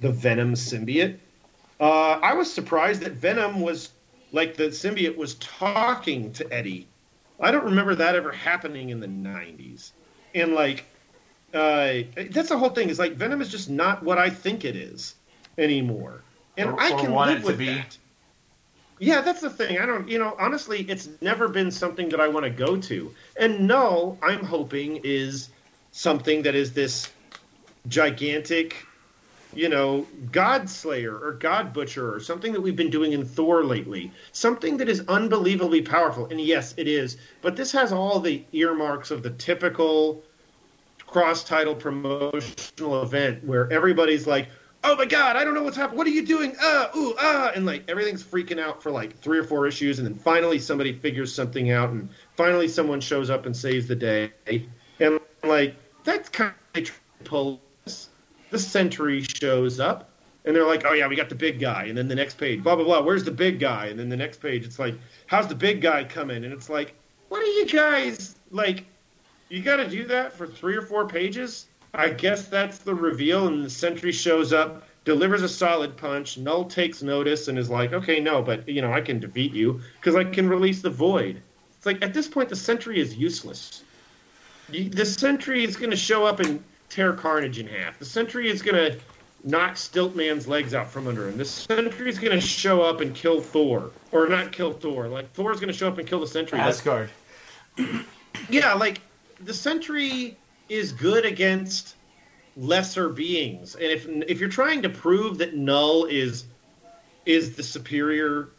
[0.00, 1.18] the Venom symbiote.
[1.78, 3.90] Uh, I was surprised that Venom was
[4.32, 6.88] like the symbiote was talking to Eddie.
[7.40, 9.92] I don't remember that ever happening in the '90s,
[10.34, 10.84] and like
[11.54, 11.94] uh,
[12.30, 12.90] that's the whole thing.
[12.90, 15.14] Is like Venom is just not what I think it is
[15.58, 16.22] anymore,
[16.56, 17.66] and Or- I can live with be.
[17.66, 17.96] that.
[19.02, 19.78] Yeah, that's the thing.
[19.78, 23.14] I don't, you know, honestly, it's never been something that I want to go to.
[23.38, 25.48] And no, I'm hoping is
[25.90, 27.10] something that is this
[27.88, 28.76] gigantic,
[29.54, 33.64] you know, God Slayer or God Butcher or something that we've been doing in Thor
[33.64, 34.12] lately.
[34.32, 36.26] Something that is unbelievably powerful.
[36.26, 37.16] And yes, it is.
[37.42, 40.22] But this has all the earmarks of the typical
[41.06, 44.48] cross title promotional event where everybody's like,
[44.84, 45.98] oh my god, I don't know what's happening.
[45.98, 46.56] What are you doing?
[46.60, 50.06] Uh, ooh, ah, and like everything's freaking out for like three or four issues, and
[50.06, 54.32] then finally somebody figures something out, and finally someone shows up and saves the day,
[55.00, 55.74] and like
[56.04, 57.60] that's kind of pull.
[58.50, 60.10] The Sentry shows up,
[60.44, 62.62] and they're like, oh yeah, we got the big guy, and then the next page,
[62.62, 63.02] blah blah blah.
[63.02, 63.86] Where's the big guy?
[63.86, 64.94] And then the next page, it's like,
[65.26, 66.44] how's the big guy coming?
[66.44, 66.94] And it's like,
[67.28, 68.84] what are you guys like?
[69.48, 71.66] You got to do that for three or four pages?
[71.92, 76.38] I guess that's the reveal, and the Sentry shows up, delivers a solid punch.
[76.38, 79.80] Knull takes notice and is like, "Okay, no, but you know, I can defeat you
[80.00, 81.42] because I can release the Void."
[81.76, 83.84] It's like at this point, the Sentry is useless.
[84.68, 87.98] The Sentry is going to show up and tear Carnage in half.
[87.98, 88.98] The Sentry is going to
[89.44, 91.38] knock Stiltman's legs out from under him.
[91.38, 95.08] The Sentry is going to show up and kill Thor, or not kill Thor.
[95.08, 96.58] Like Thor is going to show up and kill the Sentry.
[96.58, 97.10] Asgard.
[98.50, 99.00] yeah, like
[99.40, 100.36] the Sentry
[100.68, 101.96] is good against
[102.56, 106.44] lesser beings, and if if you're trying to prove that Knull is
[107.24, 108.50] is the superior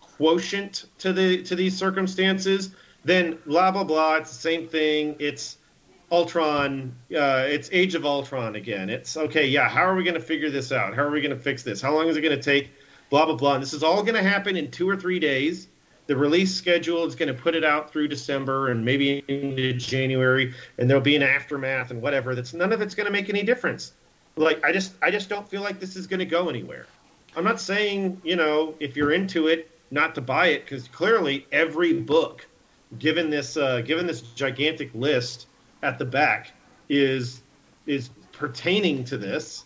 [0.00, 2.74] quotient to the to these circumstances,
[3.04, 4.16] then blah blah blah.
[4.16, 5.16] It's the same thing.
[5.18, 5.56] It's
[6.10, 6.94] Ultron.
[7.14, 8.90] Uh, it's Age of Ultron again.
[8.90, 9.46] It's okay.
[9.46, 9.68] Yeah.
[9.68, 10.94] How are we going to figure this out?
[10.94, 11.80] How are we going to fix this?
[11.80, 12.70] How long is it going to take?
[13.10, 13.54] Blah blah blah.
[13.54, 15.68] And this is all going to happen in two or three days
[16.10, 20.52] the release schedule is going to put it out through December and maybe into January,
[20.76, 22.34] and there'll be an aftermath and whatever.
[22.34, 23.92] That's none of it's going to make any difference.
[24.34, 26.86] Like I just I just don't feel like this is going to go anywhere.
[27.36, 31.46] I'm not saying you know if you're into it not to buy it because clearly
[31.52, 32.44] every book,
[32.98, 35.46] given this uh, given this gigantic list
[35.82, 36.52] at the back,
[36.88, 37.42] is
[37.86, 39.64] is pertaining to this.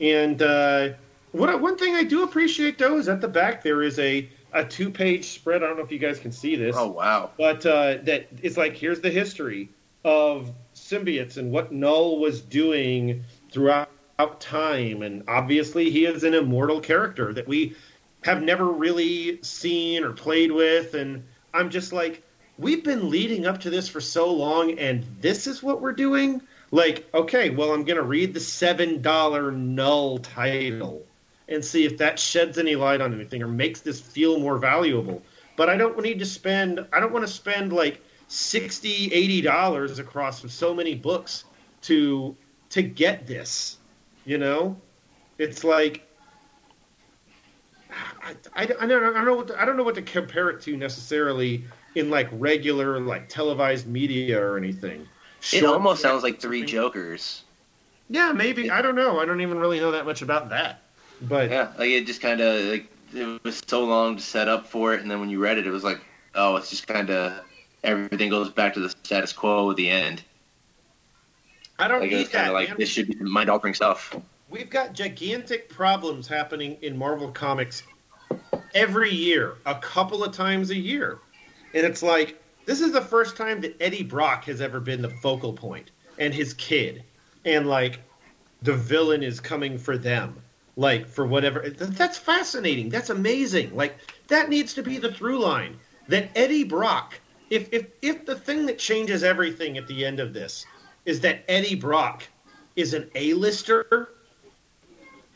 [0.00, 0.90] And uh,
[1.32, 4.64] what one thing I do appreciate though is at the back there is a a
[4.64, 5.62] two page spread.
[5.62, 6.76] I don't know if you guys can see this.
[6.78, 7.30] Oh wow!
[7.36, 9.70] But uh, that it's like here's the history
[10.04, 13.88] of symbiotes and what Knull was doing throughout
[14.40, 17.74] time, and obviously he is an immortal character that we
[18.22, 21.24] have never really seen or played with, and
[21.54, 22.22] I'm just like,
[22.58, 26.40] we've been leading up to this for so long, and this is what we're doing.
[26.70, 31.04] Like, okay, well, I'm gonna read the seven dollar Knull title
[31.48, 35.22] and see if that sheds any light on anything or makes this feel more valuable.
[35.56, 36.86] But I don't need to spend.
[36.92, 41.44] I don't want to spend like 60 80 dollars across so many books
[41.82, 42.34] to
[42.70, 43.78] to get this.
[44.24, 44.76] You know,
[45.38, 46.08] it's like
[48.22, 50.48] I, I, I don't, I don't know what to, I don't know what to compare
[50.50, 51.64] it to necessarily
[51.94, 55.06] in like regular like televised media or anything.
[55.52, 57.42] It almost sounds like Three Jokers.
[58.08, 58.70] Yeah, maybe.
[58.70, 59.18] I don't know.
[59.18, 60.82] I don't even really know that much about that.
[61.22, 64.66] But yeah, like it just kind of like it was so long to set up
[64.66, 66.00] for it, and then when you read it, it was like,
[66.34, 67.40] oh, it's just kind of
[67.84, 70.22] everything goes back to the status quo at the end.
[71.78, 72.50] I don't like, need it's kind that.
[72.50, 72.76] of like man.
[72.78, 74.14] this should be mind altering stuff.
[74.48, 77.82] We've got gigantic problems happening in Marvel Comics
[78.74, 81.18] every year, a couple of times a year.
[81.74, 85.08] And it's like, this is the first time that Eddie Brock has ever been the
[85.08, 87.02] focal point and his kid.
[87.44, 88.00] And like,
[88.62, 90.36] the villain is coming for them.
[90.76, 91.68] Like, for whatever.
[91.68, 92.88] That's fascinating.
[92.88, 93.76] That's amazing.
[93.76, 93.96] Like,
[94.28, 95.78] that needs to be the through line.
[96.08, 97.20] That Eddie Brock,
[97.50, 100.64] if, if, if the thing that changes everything at the end of this
[101.04, 102.22] is that Eddie Brock
[102.74, 104.08] is an A-lister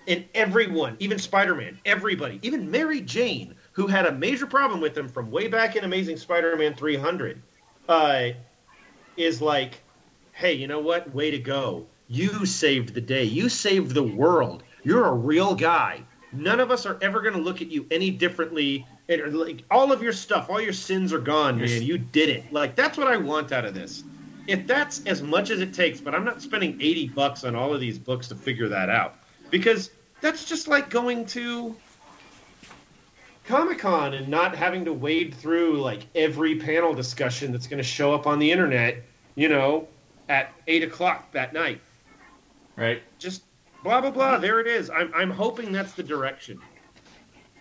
[0.09, 5.07] and everyone, even Spider-Man, everybody, even Mary Jane, who had a major problem with him
[5.07, 7.43] from way back in Amazing Spider-Man 300,
[7.91, 8.29] uh,
[9.19, 9.83] is like,
[10.33, 11.15] hey, you know what?
[11.15, 11.85] Way to go!
[12.09, 13.25] You saved the day.
[13.25, 14.63] You saved the world.
[14.83, 16.01] You're a real guy.
[16.33, 18.87] None of us are ever going to look at you any differently.
[19.11, 21.83] And, like all of your stuff, all your sins are gone, man.
[21.83, 22.51] You did it.
[22.51, 24.05] Like that's what I want out of this.
[24.47, 27.75] If that's as much as it takes, but I'm not spending 80 bucks on all
[27.75, 29.17] of these books to figure that out
[29.51, 29.91] because
[30.23, 31.77] that's just like going to
[33.47, 37.89] Comic Con and not having to wade through like every panel discussion that's going to
[37.89, 39.03] show up on the internet,
[39.37, 39.87] you know,
[40.29, 41.81] at eight o'clock that night.
[42.77, 43.03] Right.
[43.19, 43.45] Just
[43.85, 44.39] blah blah blah.
[44.39, 44.91] There it is.
[44.91, 46.61] I'm I'm hoping that's the direction.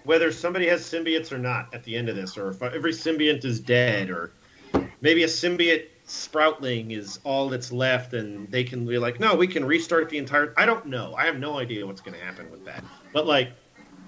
[0.03, 3.45] Whether somebody has symbiotes or not at the end of this, or if every symbiont
[3.45, 4.33] is dead, or
[5.01, 9.47] maybe a symbiote sproutling is all that's left, and they can be like, no, we
[9.47, 10.53] can restart the entire.
[10.57, 11.15] I don't know.
[11.15, 12.83] I have no idea what's going to happen with that.
[13.13, 13.51] But like,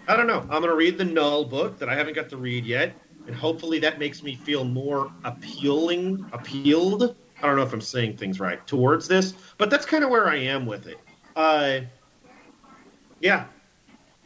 [0.07, 0.39] I don't know.
[0.41, 3.35] I'm going to read the Knull book that I haven't got to read yet, and
[3.35, 7.15] hopefully that makes me feel more appealing, appealed.
[7.41, 10.27] I don't know if I'm saying things right towards this, but that's kind of where
[10.27, 10.97] I am with it.
[11.35, 11.81] Uh,
[13.19, 13.45] yeah,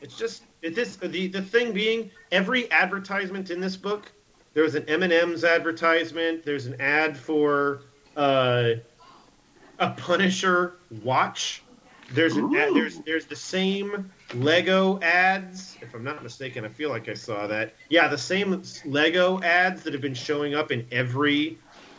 [0.01, 4.11] it's just it, this the the thing being every advertisement in this book.
[4.53, 6.43] There was an M and M's advertisement.
[6.43, 7.81] There's an ad for
[8.15, 8.73] uh,
[9.79, 11.63] a Punisher watch.
[12.13, 15.77] There's an ad, there's there's the same Lego ads.
[15.81, 17.73] If I'm not mistaken, I feel like I saw that.
[17.89, 21.57] Yeah, the same Lego ads that have been showing up in every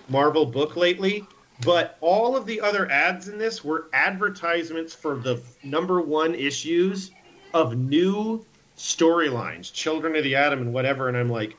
[0.08, 1.26] Marvel book lately.
[1.64, 7.12] But all of the other ads in this were advertisements for the number one issues
[7.54, 8.44] of new
[8.76, 11.08] storylines, Children of the Atom and whatever.
[11.08, 11.56] And I'm like,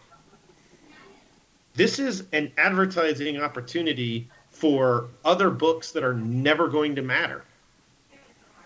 [1.75, 7.45] this is an advertising opportunity for other books that are never going to matter.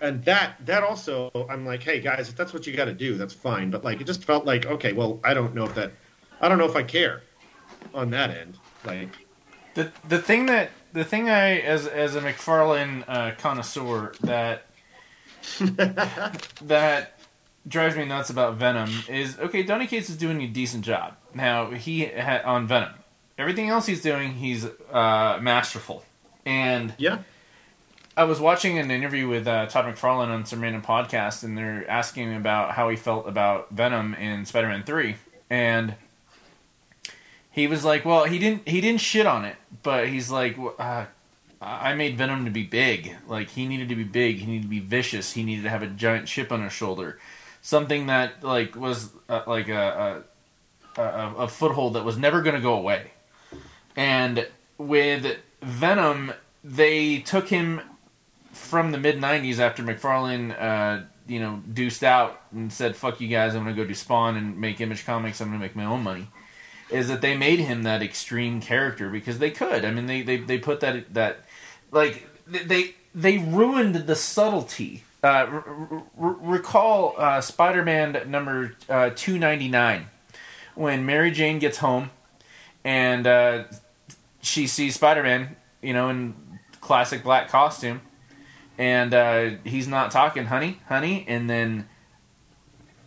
[0.02, 3.18] And that that also I'm like, hey guys, if that's what you got to do,
[3.18, 3.72] that's fine.
[3.72, 5.92] But like, it just felt like, okay, well, I don't know if that,
[6.42, 7.24] I don't know if I care
[7.94, 8.58] on that end.
[8.86, 9.10] Like,
[9.74, 14.66] the the thing that the thing I as as a McFarlane uh, connoisseur that
[16.62, 17.20] that
[17.68, 19.64] drives me nuts about Venom is okay.
[19.64, 21.72] Donny Cates is doing a decent job now.
[21.72, 22.94] He had on Venom.
[23.38, 26.04] Everything else he's doing, he's uh, masterful.
[26.46, 27.20] And yeah,
[28.18, 31.88] I was watching an interview with uh, Todd McFarlane on some random podcast, and they're
[31.88, 35.18] asking him about how he felt about Venom in Spider-Man Three,
[35.52, 35.94] and
[37.52, 41.06] he was like, "Well, he didn't he didn't shit on it, but he's like, uh,
[41.62, 43.16] I made Venom to be big.
[43.28, 44.38] Like he needed to be big.
[44.38, 45.34] He needed to be vicious.
[45.34, 47.20] He needed to have a giant chip on his shoulder,
[47.62, 50.24] something that like was uh, like a,
[50.98, 51.02] a
[51.38, 53.12] a foothold that was never going to go away.
[53.96, 54.48] And
[54.80, 56.34] with Venom,
[56.64, 57.82] they took him
[58.58, 63.28] from the mid '90s after McFarlane, uh, you know, deuced out and said, "Fuck you
[63.28, 65.42] guys, I'm to go do Spawn and make Image Comics.
[65.42, 66.28] I'm to make my own money."
[66.90, 69.84] Is that they made him that extreme character because they could.
[69.84, 71.40] I mean, they they, they put that that
[71.92, 75.04] like they they ruined the subtlety.
[75.24, 80.08] Uh, r- r- recall uh, Spider-Man number uh, two ninety nine
[80.76, 82.12] when Mary Jane gets home
[82.84, 83.64] and uh,
[84.42, 86.36] she sees Spider-Man, you know, in
[86.80, 88.00] classic black costume,
[88.78, 91.88] and uh, he's not talking, honey, honey, and then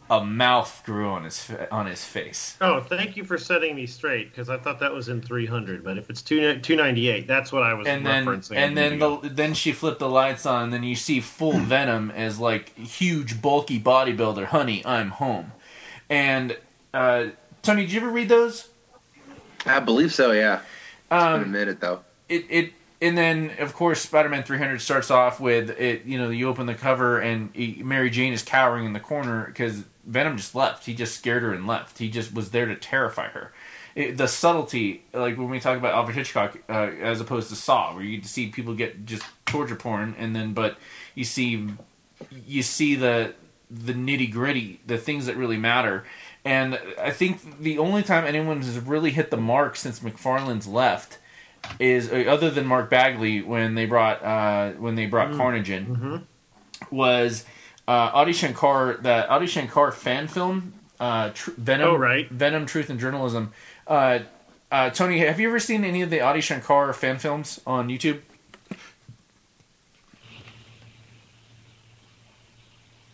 [0.08, 2.56] a mouth grew on his fa- on his face.
[2.60, 5.96] Oh, thank you for setting me straight because I thought that was in 300, but
[5.96, 9.72] if it's 2 298, that's what I was and then and then the, then she
[9.72, 14.46] flipped the lights on and then you see full venom as like huge bulky bodybuilder
[14.46, 15.52] honey i'm home
[16.08, 16.56] and
[16.92, 17.26] uh,
[17.62, 18.70] tony did you ever read those
[19.66, 20.32] I believe so.
[20.32, 20.60] Yeah.
[20.60, 22.00] It's been a um, minute though.
[22.28, 26.48] it, it and then of course spider-man 300 starts off with it you know you
[26.48, 30.54] open the cover and he, mary jane is cowering in the corner because venom just
[30.54, 30.86] left.
[30.86, 31.98] He just scared her and left.
[31.98, 33.52] He just was there to terrify her.
[33.94, 37.92] It, the subtlety like when we talk about alfred hitchcock uh, as opposed to saw
[37.92, 40.78] where you see people get just torture porn and then but
[41.16, 41.68] you see
[42.46, 43.34] you see the
[43.68, 46.04] the nitty gritty the things that really matter.
[46.44, 51.18] And i think the only time anyone has really hit the mark since mcfarlane's left
[51.78, 56.26] is uh, other than Mark Bagley when they brought uh, when they brought Carnage in
[56.90, 57.44] was
[57.88, 62.28] uh, Adi Shankar that Adi Shankar fan film uh, Tr- Venom Oh, right.
[62.30, 63.52] Venom Truth and Journalism.
[63.86, 64.20] Uh,
[64.72, 68.20] uh, Tony, have you ever seen any of the Adi Shankar fan films on YouTube?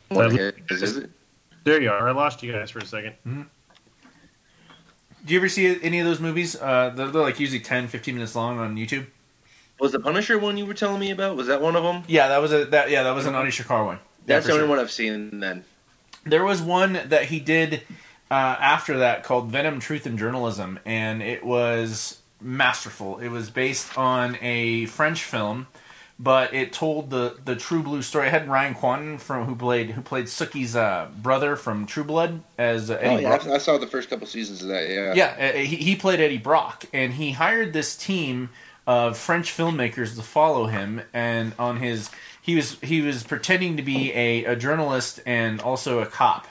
[0.09, 1.10] What is, is it?
[1.64, 2.09] there you are.
[2.09, 3.14] I lost you guys for a second.
[5.27, 6.55] Do you ever see any of those movies?
[6.55, 9.07] Uh, they're, they're like usually 10, 15 minutes long on YouTube.
[9.81, 11.36] Was the Punisher one you were telling me about?
[11.36, 12.05] Was that one of them?
[12.07, 13.98] Yeah, that was a that yeah that was an Adi Shankar one.
[14.24, 14.70] That's for the only sure.
[14.70, 15.40] one I've seen.
[15.40, 15.65] Then
[16.24, 17.82] There was one that he did
[18.31, 23.19] uh, after that called Venom, Truth, and Journalism, and it was masterful.
[23.19, 25.66] It was based on a French film,
[26.18, 28.28] but it told the the True Blue story.
[28.28, 32.43] It had Ryan Kwanten from who played who played Sookie's uh, brother from True Blood
[32.56, 33.47] as uh, oh Eddie yeah, Brock.
[33.48, 34.88] I saw the first couple seasons of that.
[34.88, 35.14] Yeah.
[35.14, 38.51] Yeah, uh, he, he played Eddie Brock, and he hired this team
[38.86, 41.02] of French filmmakers to follow him.
[41.12, 42.10] And on his,
[42.40, 46.47] he was he was pretending to be a, a journalist and also a cop,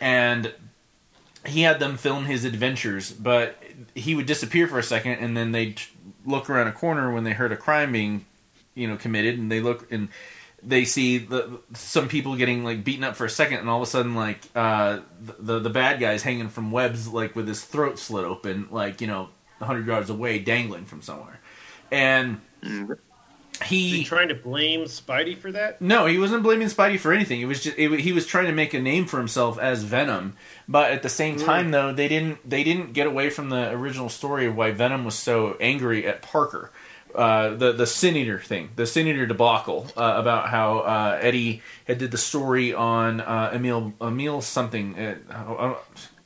[0.00, 0.52] and
[1.46, 3.12] he had them film his adventures.
[3.12, 3.62] But
[3.94, 5.80] he would disappear for a second, and then they'd
[6.26, 8.26] look around a corner when they heard a crime being,
[8.78, 10.08] you know, committed, and they look and
[10.62, 13.86] they see the, some people getting like beaten up for a second, and all of
[13.86, 15.00] a sudden, like uh,
[15.38, 19.06] the the bad guy's hanging from webs, like with his throat slit open, like you
[19.06, 19.28] know,
[19.60, 21.40] hundred yards away, dangling from somewhere,
[21.90, 22.98] and Mm.
[23.60, 25.80] Is he trying to blame Spidey for that?
[25.80, 27.40] No, he wasn't blaming Spidey for anything.
[27.40, 30.36] It was just it, he was trying to make a name for himself as Venom.
[30.68, 31.44] But at the same Mm.
[31.44, 35.04] time, though, they didn't they didn't get away from the original story of why Venom
[35.04, 36.70] was so angry at Parker.
[37.14, 41.62] Uh, the the Sin Eater thing, the Sin Eater debacle uh, about how uh, Eddie
[41.86, 44.98] had did the story on uh, Emil Emil something.
[44.98, 45.74] Uh,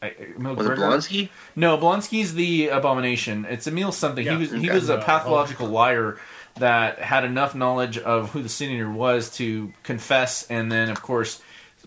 [0.03, 1.29] I Emil Was it Blonsky?
[1.55, 3.47] No, Blonsky's the abomination.
[3.49, 4.27] It's Emil something.
[4.27, 6.19] Yeah, he was he was a pathological liar
[6.57, 11.01] that had enough knowledge of who the Sin Eater was to confess, and then of
[11.01, 11.41] course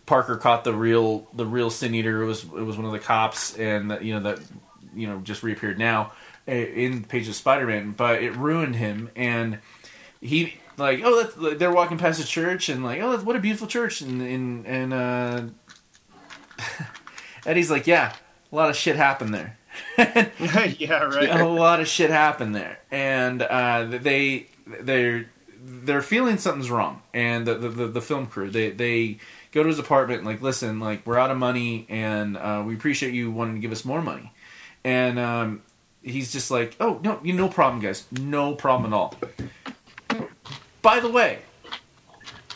[0.05, 2.23] Parker caught the real the real Sin Eater.
[2.23, 4.39] It was it was one of the cops, and that, you know that
[4.95, 6.13] you know just reappeared now
[6.47, 9.59] uh, in Pages of Spider-Man, but it ruined him, and
[10.22, 13.39] he like oh that's, they're walking past a church and like oh that's, what a
[13.39, 15.41] beautiful church and and and uh,
[17.45, 18.13] Eddie's like yeah
[18.51, 19.57] a lot of shit happened there.
[19.97, 21.30] yeah, right.
[21.30, 24.47] a lot of shit happened there, and uh, they
[24.81, 27.01] they're they're feeling something's wrong.
[27.13, 29.17] And the, the the the film crew they they
[29.51, 32.76] go to his apartment and like listen like we're out of money and uh, we
[32.76, 34.31] appreciate you wanting to give us more money,
[34.84, 35.61] and um,
[36.06, 39.15] he's just like oh no you no problem guys no problem at all.
[40.82, 41.40] By the way,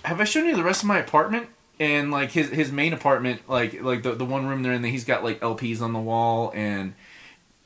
[0.04, 1.48] have I shown you the rest of my apartment?
[1.80, 5.06] And like his his main apartment, like like the the one room they're in, he's
[5.06, 6.94] got like LPs on the wall, and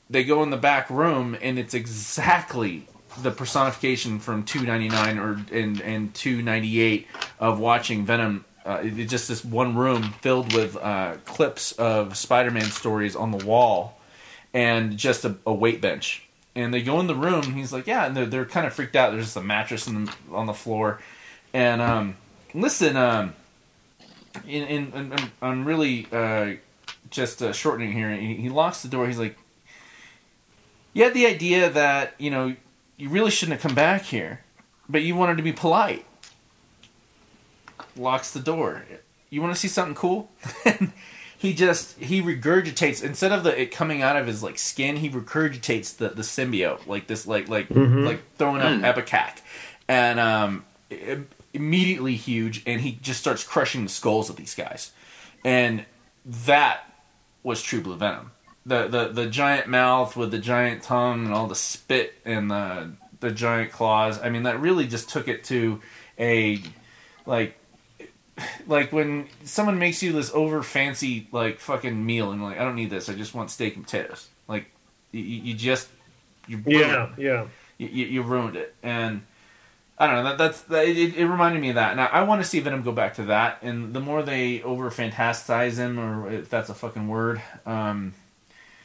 [0.09, 2.87] they go in the back room, and it's exactly
[3.21, 7.07] the personification from 299 or and and 298
[7.39, 8.45] of watching Venom.
[8.65, 13.99] Uh, just this one room filled with uh, clips of Spider-Man stories on the wall,
[14.53, 16.23] and just a, a weight bench.
[16.55, 17.43] And they go in the room.
[17.45, 19.11] And he's like, "Yeah," and they're, they're kind of freaked out.
[19.11, 21.01] There's just a mattress on the, on the floor,
[21.53, 22.15] and um,
[22.53, 23.33] listen, um,
[24.47, 26.53] in, in, in, in- I'm really uh,
[27.09, 28.15] just uh, shortening here.
[28.15, 29.07] He, he locks the door.
[29.07, 29.35] He's like,
[30.93, 32.55] "You had the idea that you know
[32.97, 34.41] you really shouldn't have come back here,
[34.87, 36.05] but you wanted to be polite."
[37.95, 38.85] Locks the door.
[39.29, 40.29] You want to see something cool?
[41.43, 44.95] he just he regurgitates instead of the it coming out of his like skin.
[44.95, 48.03] He regurgitates the the symbiote like this like like Mhm.
[48.05, 48.83] like throwing up Mm.
[48.83, 49.41] ipecac,
[49.87, 50.65] and um.
[50.91, 51.19] i-
[51.55, 54.91] immediately huge and he just starts crushing the skulls of these guys
[55.45, 55.85] and
[56.25, 56.79] that
[57.43, 58.31] was true blue venom
[58.65, 62.91] the, the the giant mouth with the giant tongue and all the spit and the
[63.19, 65.79] the giant claws i mean that really just took it to
[66.19, 66.59] a
[67.27, 67.55] like
[68.67, 72.75] like when someone makes you this over fancy like fucking meal and like i don't
[72.75, 74.71] need this i just want steak and potatoes like
[75.11, 75.87] you, you just
[76.47, 77.45] you Yeah, yeah.
[77.77, 79.21] you, you ruined it and
[79.95, 80.23] I don't know.
[80.23, 81.25] That, that's that, it, it.
[81.25, 83.59] reminded me of that, and I, I want to see Venom go back to that.
[83.61, 88.13] And the more they over fantasize him, or if that's a fucking word, um,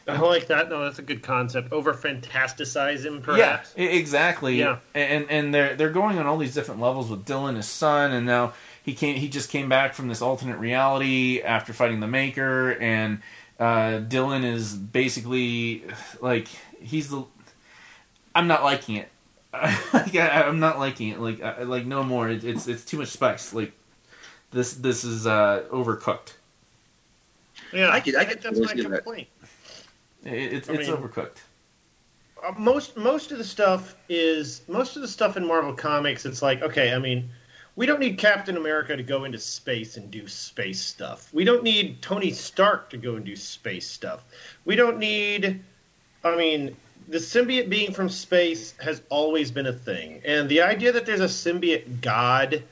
[0.07, 0.69] I like that.
[0.69, 1.73] No, that's a good concept.
[1.73, 3.75] Over fantasticize him, yeah, perhaps.
[3.79, 4.59] e- exactly.
[4.59, 4.79] Yeah.
[4.95, 8.27] and and they're they're going on all these different levels with Dylan, his son, and
[8.27, 9.17] now he came.
[9.17, 13.21] He just came back from this alternate reality after fighting the Maker, and
[13.59, 15.85] uh, Dylan is basically
[16.21, 16.49] like
[16.81, 17.25] he's the.
[18.35, 19.09] I'm not liking it.
[19.53, 21.21] like, I, I'm not liking it.
[21.21, 22.29] Like I, like no more.
[22.29, 23.53] It, it's it's too much spice.
[23.53, 23.73] Like
[24.53, 26.35] this this is uh, overcooked.
[27.73, 28.91] Yeah, I could- I could that's my see that.
[29.05, 29.29] complaint.
[30.25, 31.37] It, it's I it's mean- overcooked.
[32.47, 36.25] Uh, most most of the stuff is most of the stuff in Marvel Comics.
[36.25, 37.29] It's like okay, I mean,
[37.79, 41.33] we don't need Captain America to go into space and do space stuff.
[41.33, 44.25] We don't need Tony Stark to go and do space stuff.
[44.65, 45.63] We don't need.
[46.25, 46.77] I mean,
[47.07, 51.21] the symbiote being from space has always been a thing, and the idea that there's
[51.21, 52.65] a symbiote god.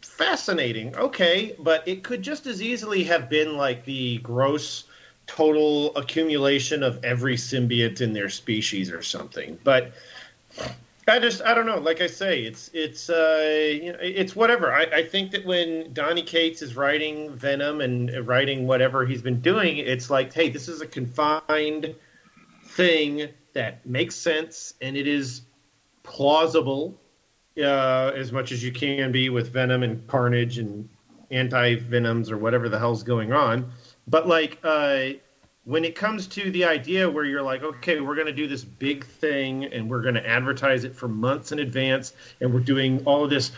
[0.00, 4.84] Fascinating, okay, but it could just as easily have been like the gross
[5.26, 9.58] total accumulation of every symbiote in their species or something.
[9.62, 9.92] But
[11.08, 11.78] I just I don't know.
[11.78, 14.72] Like I say, it's it's uh, you know, it's whatever.
[14.72, 19.40] I, I think that when Donny Cates is writing Venom and writing whatever he's been
[19.40, 21.94] doing, it's like, hey, this is a confined
[22.64, 25.42] thing that makes sense and it is
[26.04, 27.00] plausible
[27.58, 30.88] uh, as much as you can be with Venom and Carnage and
[31.30, 33.70] anti venoms or whatever the hell's going on.
[34.06, 35.10] But like uh,
[35.68, 38.64] when it comes to the idea where you're like, okay, we're going to do this
[38.64, 43.02] big thing and we're going to advertise it for months in advance, and we're doing
[43.04, 43.52] all of this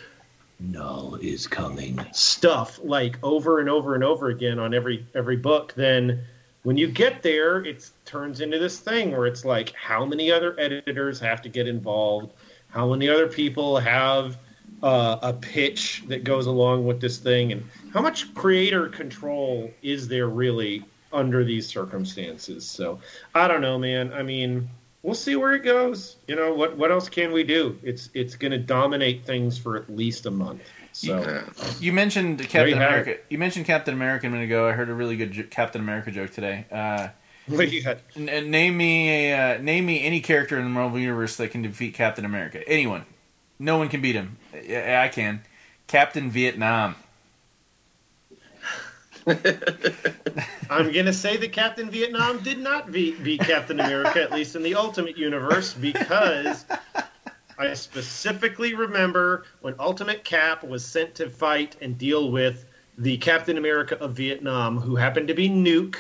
[0.59, 5.73] Knull is coming stuff like over and over and over again on every every book,
[5.74, 6.20] then
[6.65, 10.59] when you get there, it turns into this thing where it's like, how many other
[10.59, 12.32] editors have to get involved?
[12.70, 14.37] How many other people have
[14.82, 17.53] uh, a pitch that goes along with this thing?
[17.53, 17.65] And
[17.95, 22.69] how much creator control is there really under these circumstances?
[22.69, 22.99] So
[23.35, 24.12] I don't know, man.
[24.12, 24.69] I mean,
[25.03, 26.16] we'll see where it goes.
[26.27, 26.77] You know what?
[26.77, 27.78] What else can we do?
[27.82, 30.62] It's it's going to dominate things for at least a month.
[30.93, 31.73] So Yeah.
[31.78, 33.16] You mentioned Captain America.
[33.28, 34.69] You mentioned Captain America a minute ago.
[34.69, 36.66] I heard a really good jo- Captain America joke today.
[36.70, 37.09] Uh,
[38.16, 41.62] n- name me a, uh, name me any character in the Marvel universe that can
[41.62, 42.66] defeat Captain America.
[42.69, 43.05] Anyone.
[43.59, 44.37] No one can beat him.
[44.65, 45.43] Yeah, I can.
[45.87, 46.97] Captain Vietnam.
[50.70, 54.57] I'm going to say that Captain Vietnam did not beat, beat Captain America, at least
[54.57, 56.65] in the Ultimate Universe, because
[57.59, 62.65] I specifically remember when Ultimate Cap was sent to fight and deal with
[62.98, 65.97] the Captain America of Vietnam, who happened to be Nuke,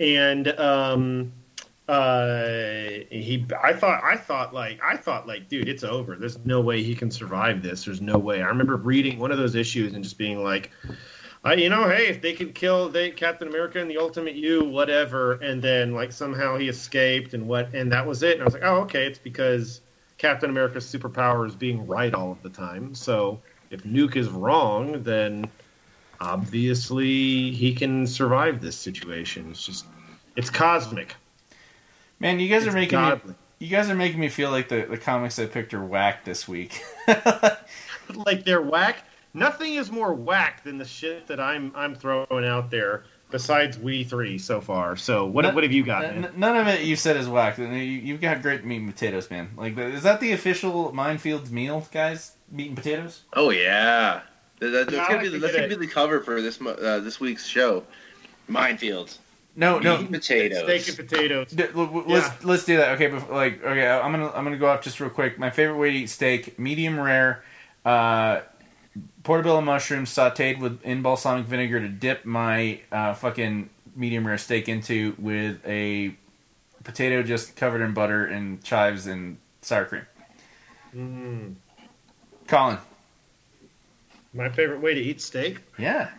[0.00, 1.32] and um,
[1.88, 2.44] uh,
[3.10, 3.46] he.
[3.62, 4.02] I thought.
[4.02, 4.80] I thought like.
[4.82, 6.16] I thought like, dude, it's over.
[6.16, 7.84] There's no way he can survive this.
[7.84, 8.42] There's no way.
[8.42, 10.70] I remember reading one of those issues and just being like.
[11.44, 14.64] I, you know, hey, if they could kill they Captain America and the Ultimate You,
[14.64, 18.34] whatever, and then like somehow he escaped and what, and that was it.
[18.34, 19.82] And I was like, oh, okay, it's because
[20.16, 22.94] Captain America's superpower is being right all of the time.
[22.94, 25.50] So if Nuke is wrong, then
[26.18, 29.50] obviously he can survive this situation.
[29.50, 29.84] It's just,
[30.36, 31.14] it's cosmic.
[32.20, 34.86] Man, you guys are It's making me, you guys are making me feel like the,
[34.88, 36.82] the comics I picked are whack this week.
[38.14, 39.04] like they're whack.
[39.34, 43.04] Nothing is more whack than the shit that I'm I'm throwing out there.
[43.30, 44.94] Besides we three so far.
[44.96, 46.04] So what No- what have you got?
[46.04, 47.58] N- none of it you said is whack.
[47.58, 49.50] You, you've got great meat and potatoes, man.
[49.56, 52.32] Like, is that the official Minefields meal, guys?
[52.52, 53.22] Meat and potatoes?
[53.32, 54.20] Oh yeah,
[54.60, 56.60] that, that- that's gonna like be to the, that's gonna be the cover for this
[56.60, 57.82] uh, this week's show.
[58.48, 59.18] Minefields,
[59.56, 59.96] No, no.
[59.96, 60.62] meat and potatoes.
[60.82, 61.50] Steak and potatoes.
[61.50, 62.90] D- l- w- let's let's do that.
[62.94, 65.38] Okay, bef- like okay, I'm gonna I'm gonna go off just real quick.
[65.38, 67.42] My favorite way to eat steak: medium rare,
[67.84, 68.40] uh,
[69.24, 74.68] portobello mushrooms sautéed with in balsamic vinegar to dip my uh, fucking medium rare steak
[74.68, 76.14] into with a
[76.84, 80.06] potato just covered in butter and chives and sour cream.
[80.94, 81.56] Mm.
[82.46, 82.78] Colin,
[84.34, 85.60] My favorite way to eat steak.
[85.78, 86.10] yeah,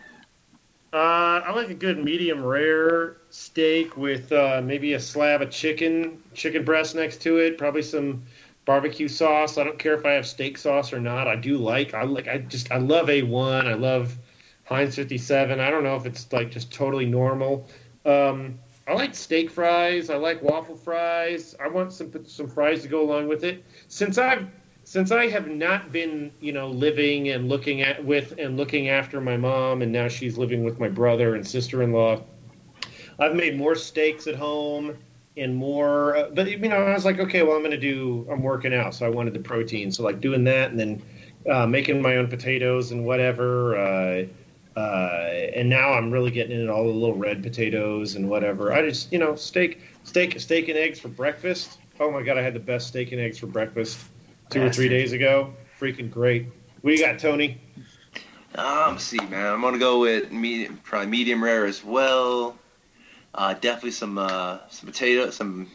[0.93, 6.23] Uh, I like a good medium rare steak with uh, maybe a slab of chicken,
[6.33, 7.57] chicken breast next to it.
[7.57, 8.23] Probably some
[8.65, 9.57] barbecue sauce.
[9.57, 11.27] I don't care if I have steak sauce or not.
[11.27, 11.93] I do like.
[11.93, 12.27] I like.
[12.27, 12.71] I just.
[12.71, 13.67] I love A one.
[13.67, 14.17] I love
[14.65, 15.59] Heinz fifty seven.
[15.59, 17.67] I don't know if it's like just totally normal.
[18.05, 20.09] Um, I like steak fries.
[20.09, 21.55] I like waffle fries.
[21.63, 23.63] I want some some fries to go along with it.
[23.87, 24.47] Since I've
[24.83, 29.19] since I have not been, you know, living and looking at with and looking after
[29.19, 32.21] my mom, and now she's living with my brother and sister-in-law,
[33.17, 34.95] I've made more steaks at home
[35.37, 36.15] and more.
[36.17, 38.27] Uh, but you know, I was like, okay, well, I'm going to do.
[38.31, 39.91] I'm working out, so I wanted the protein.
[39.91, 41.01] So like doing that, and then
[41.49, 43.77] uh, making my own potatoes and whatever.
[43.77, 44.25] Uh,
[44.77, 48.73] uh, and now I'm really getting into all the little red potatoes and whatever.
[48.73, 51.79] I just, you know, steak, steak, steak and eggs for breakfast.
[51.99, 54.05] Oh my god, I had the best steak and eggs for breakfast
[54.49, 55.53] two or three days ago.
[55.79, 56.47] Freaking great.
[56.81, 57.57] What do you got, Tony?
[58.55, 62.57] Um, see, man, I'm gonna go with medium, probably medium rare as well.
[63.35, 65.67] Uh, definitely some uh, some potato, some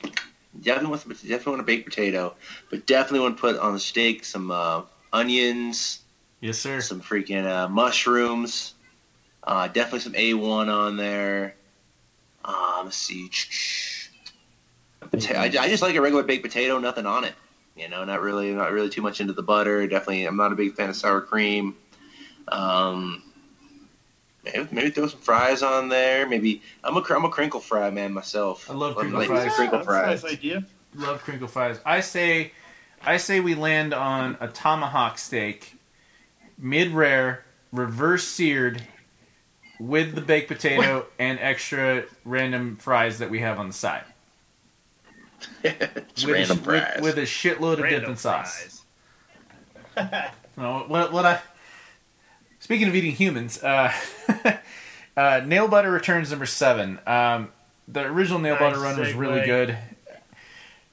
[0.63, 2.35] definitely want some, definitely want a baked potato,
[2.71, 4.83] but definitely want to put on the steak some uh,
[5.13, 6.01] onions,
[6.41, 6.81] yes, sir.
[6.81, 8.75] some freaking uh, mushrooms,
[9.45, 11.55] uh, definitely some A1 on there.
[12.47, 13.29] Um, let's see.
[15.03, 17.35] Pota- I, I just like a regular baked potato, nothing on it.
[17.77, 19.87] You know, not really, not really too much into the butter.
[19.87, 21.77] Definitely, I'm not a big fan of sour cream.
[22.49, 23.23] Um,
[24.45, 26.27] maybe, maybe throw some fries on there.
[26.29, 28.71] Maybe I'm a cr- I'm a crinkle fry man myself.
[28.71, 29.45] I love crinkle like fries.
[29.45, 30.23] the crinkle That's a fries.
[30.25, 30.65] nice idea.
[30.95, 31.79] Love crinkle fries.
[31.87, 32.53] I say,
[33.05, 35.77] I say we land on a tomahawk steak,
[36.59, 38.83] mid rare, reverse seared,
[39.79, 44.05] with the baked potato and extra random fries that we have on the side.
[45.63, 46.93] Just with random a, fries.
[46.97, 48.83] With, with a shitload of Random dipping sauce.
[49.97, 50.23] fries.
[50.57, 51.41] No, what, what I
[52.61, 53.93] speaking of eating humans, uh,
[54.29, 54.61] uh,
[55.41, 57.01] Nailbiter returns number seven.
[57.07, 57.49] Um,
[57.89, 59.47] the original nail Nice butter run was really segue.
[59.47, 59.79] good.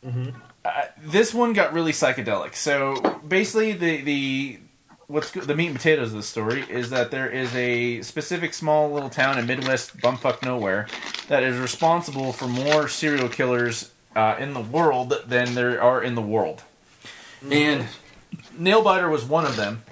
[0.05, 0.33] Mhm.
[0.65, 2.55] Uh, this one got really psychedelic.
[2.55, 2.95] So
[3.27, 4.59] basically, the the
[5.07, 8.91] what's the meat and potatoes of the story is that there is a specific small
[8.91, 10.87] little town in Midwest bumfuck nowhere
[11.29, 16.15] that is responsible for more serial killers uh, in the world than there are in
[16.15, 16.63] the world,
[17.49, 17.85] and
[18.59, 19.83] Nailbiter was one of them.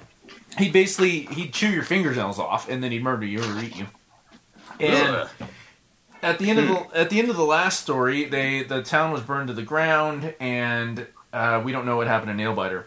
[0.57, 3.87] He basically he'd chew your fingernails off and then he'd murder you or eat you.
[4.79, 5.29] And Ugh.
[6.21, 9.11] at the end of the at the end of the last story, they the town
[9.11, 12.83] was burned to the ground, and uh, we don't know what happened to Nailbiter.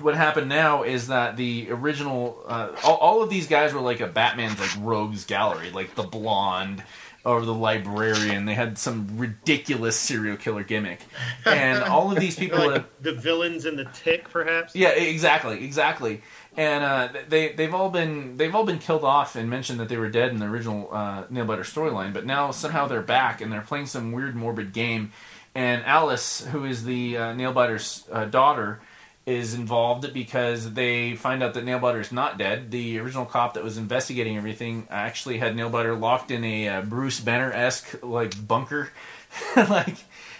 [0.00, 4.00] What happened now is that the original, uh, all, all of these guys were like
[4.00, 6.84] a Batman's like rogues gallery, like the blonde,
[7.24, 8.44] or the librarian.
[8.44, 11.00] They had some ridiculous serial killer gimmick,
[11.44, 12.58] and all of these people.
[12.66, 14.76] like have- the, the villains in the Tick, perhaps.
[14.76, 16.22] yeah, exactly, exactly.
[16.58, 19.96] And uh, they they've all been they've all been killed off and mentioned that they
[19.96, 23.60] were dead in the original uh, Nailbiter storyline, but now somehow they're back and they're
[23.60, 25.12] playing some weird morbid game.
[25.54, 28.80] And Alice, who is the uh, Nailbiter's uh, daughter,
[29.24, 32.72] is involved because they find out that Nailbiter is not dead.
[32.72, 37.20] The original cop that was investigating everything actually had Nailbiter locked in a uh, Bruce
[37.20, 38.90] Banner esque like bunker,
[39.56, 39.98] like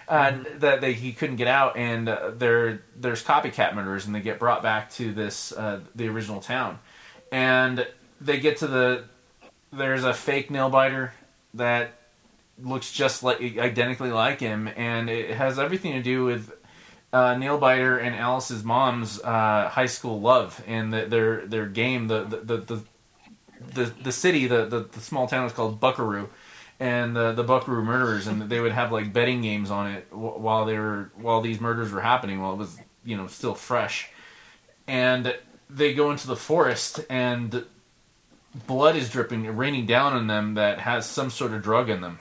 [0.09, 1.76] uh, that they, he couldn't get out.
[1.76, 6.09] And uh, there there's copycat murders, and they get brought back to this uh, the
[6.09, 6.78] original town,
[7.30, 7.86] and
[8.20, 9.05] they get to the
[9.72, 11.12] there's a fake nail biter
[11.55, 11.93] that
[12.62, 16.52] looks just like identically like him, and it has everything to do with
[17.12, 22.09] uh, Nailbiter and Alice's mom's uh, high school love and the, their their game.
[22.09, 22.82] The the the
[23.74, 26.28] the, the city, the, the the small town is called Buckaroo,
[26.80, 30.64] and the the Buckaroo murders, and they would have like betting games on it while
[30.64, 34.10] they were while these murders were happening, while it was you know still fresh,
[34.86, 35.34] and
[35.70, 37.64] they go into the forest and
[38.66, 42.18] blood is dripping, raining down on them that has some sort of drug in them.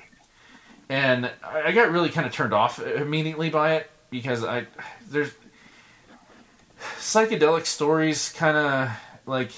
[0.90, 4.68] And I got really kind of turned off immediately by it because I
[5.10, 5.32] there's
[6.98, 8.90] psychedelic stories kind of
[9.26, 9.52] like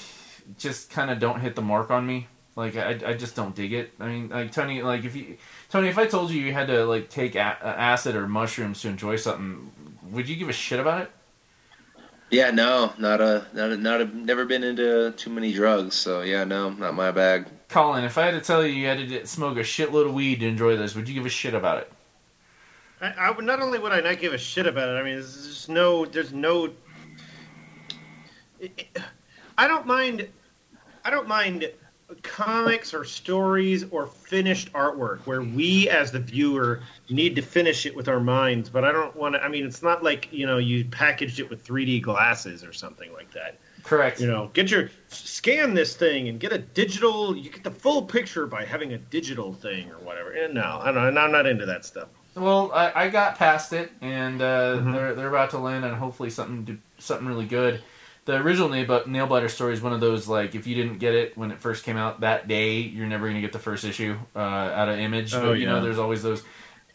[0.57, 2.27] just kind of don't hit the mark on me.
[2.60, 3.94] Like I, I just don't dig it.
[4.02, 5.38] I mean, like Tony, like if you
[5.69, 8.90] Tony, if I told you you had to like take a- acid or mushrooms to
[8.90, 9.72] enjoy something,
[10.11, 11.11] would you give a shit about it?
[12.31, 15.95] Yeah, no, not a, not a, not a, never been into too many drugs.
[15.95, 17.45] So yeah, no, not my bag.
[17.69, 20.41] Colin, if I had to tell you you had to smoke a shitload of weed
[20.41, 21.94] to enjoy this, would you give a shit about it?
[22.99, 24.99] I, I would not only would I not give a shit about it.
[24.99, 26.73] I mean, there's just no, there's no.
[29.57, 30.27] I don't mind.
[31.06, 31.72] I don't mind
[32.23, 37.95] comics or stories or finished artwork where we as the viewer need to finish it
[37.95, 40.57] with our minds but i don't want to i mean it's not like you know
[40.57, 44.19] you packaged it with 3d glasses or something like that Correct.
[44.19, 48.02] you know get your scan this thing and get a digital you get the full
[48.02, 51.65] picture by having a digital thing or whatever and no i don't i'm not into
[51.65, 54.94] that stuff Well, I, I got past it, and uh, Mhm.
[54.94, 57.81] they're they're about to land on hopefully something something really good.
[58.30, 61.35] The original Nail Nailbiter story is one of those like if you didn't get it
[61.35, 64.39] when it first came out that day, you're never gonna get the first issue uh,
[64.39, 65.34] out of Image.
[65.34, 66.43] Oh, but you know, there's always those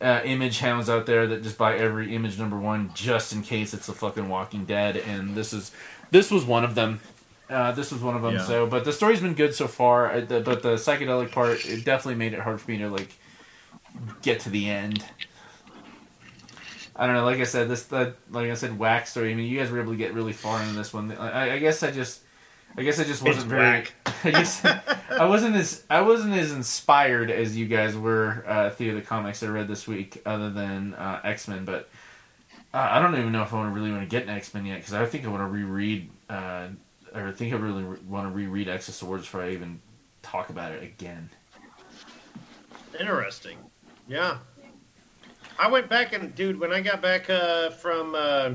[0.01, 3.75] uh, Image hounds out there that just buy every Image number one just in case
[3.75, 5.73] it's the fucking Walking Dead, and this is
[6.13, 7.01] this was one of them.
[7.51, 8.35] Uh, this was one of them.
[8.37, 8.45] Yeah.
[8.45, 10.21] So, but the story's been good so far.
[10.21, 13.13] the- But the psychedelic part, it definitely made it hard for me to like
[14.23, 15.05] get to the end.
[16.97, 17.25] I don't know.
[17.25, 19.33] Like I said, this the like I said, whack story.
[19.33, 21.11] I mean, you guys were able to get really far into this one.
[21.13, 22.21] I, I guess I just,
[22.77, 23.63] I guess I just wasn't It's very.
[23.63, 23.93] whack.
[24.25, 28.95] I guess I wasn't as I wasn't as inspired as you guys were uh, through
[28.95, 31.65] the comics I read this week, other than uh, X Men.
[31.65, 31.89] But
[32.73, 34.55] uh, I don't even know if I want to really want to get an X
[34.55, 36.69] Men yet because I think I want to reread, uh,
[37.13, 39.81] or I think I really re- want to reread X of Swords before I even
[40.23, 41.29] talk about it again.
[42.99, 43.59] Interesting.
[44.07, 44.39] Yeah.
[45.59, 48.51] I went back and, dude, when I got back uh, from, uh,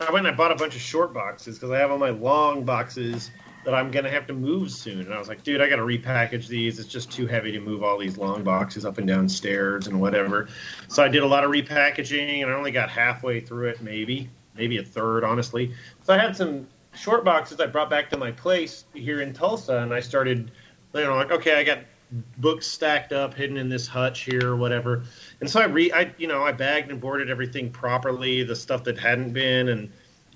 [0.00, 2.10] I went and I bought a bunch of short boxes because I have all my
[2.10, 3.30] long boxes
[3.64, 5.00] that I'm gonna have to move soon.
[5.00, 6.78] And I was like, dude, I got to repackage these.
[6.78, 10.00] It's just too heavy to move all these long boxes up and down stairs and
[10.00, 10.48] whatever.
[10.86, 14.30] So I did a lot of repackaging, and I only got halfway through it, maybe,
[14.54, 15.74] maybe a third, honestly.
[16.02, 19.78] So I had some short boxes I brought back to my place here in Tulsa,
[19.78, 20.50] and I started,
[20.94, 21.80] you know, like, okay, I got
[22.38, 25.04] books stacked up, hidden in this hutch here, or whatever.
[25.40, 28.84] And so I re, I you know, I bagged and boarded everything properly, the stuff
[28.84, 29.90] that hadn't been, and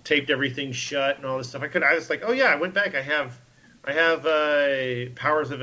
[0.05, 1.63] taped everything shut and all this stuff.
[1.63, 2.95] I could, I was like, oh yeah, I went back.
[2.95, 3.41] I have,
[3.85, 5.63] I have uh, Powers of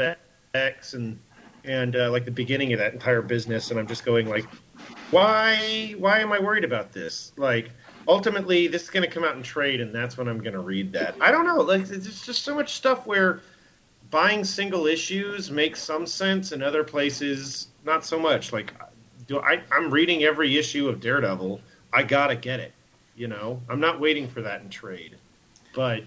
[0.54, 1.20] X and
[1.64, 4.46] and uh, like the beginning of that entire business, and I'm just going like,
[5.12, 7.34] why, why am I worried about this?
[7.38, 7.72] Like.
[8.08, 10.62] Ultimately, this is going to come out in trade, and that's when I'm going to
[10.62, 11.14] read that.
[11.22, 11.58] I don't know.
[11.58, 13.42] Like, there's just so much stuff where
[14.10, 18.74] buying single issues makes some sense and other places not so much like
[19.30, 21.62] do I, i'm reading every issue of daredevil.
[21.94, 22.74] I gotta get it
[23.20, 23.62] you know?
[23.70, 25.18] I'm not waiting for that in trade.
[25.76, 26.04] But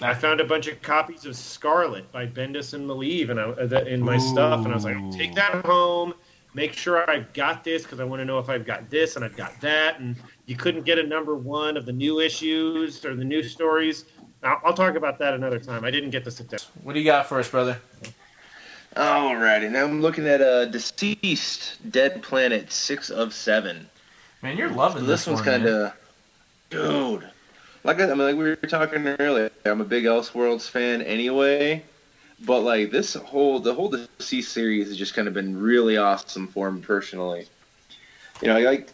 [0.00, 3.80] i found a bunch of copies of scarlet by bendis and Maleev and I, uh,
[3.82, 6.14] in my stuff and i was like take that home.
[6.54, 9.24] Make sure i've got this because i want to know if i've got this and
[9.24, 10.14] i've got that and
[10.46, 14.04] you couldn't get a number one of the new issues or the new stories.
[14.44, 15.84] I'll, I'll talk about that another time.
[15.84, 16.60] I didn't get to sit down.
[16.84, 17.80] What do you got for us, brother?
[18.96, 23.88] Alrighty, now I'm looking at uh, DCeased Dead Planet six of seven.
[24.42, 25.92] Man, you're loving this, this, one's one, kind of,
[26.70, 27.28] dude.
[27.84, 31.84] Like I, I mean, like we were talking earlier, I'm a big Elseworlds fan anyway.
[32.44, 36.46] but like this whole the whole DC series has just kind of been really awesome
[36.48, 37.46] for me personally.
[38.40, 38.92] You know, like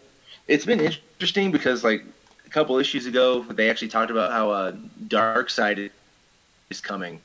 [0.48, 2.04] it's been interesting because like
[2.46, 5.90] a couple issues ago they actually talked about how uh, side
[6.70, 7.20] is coming,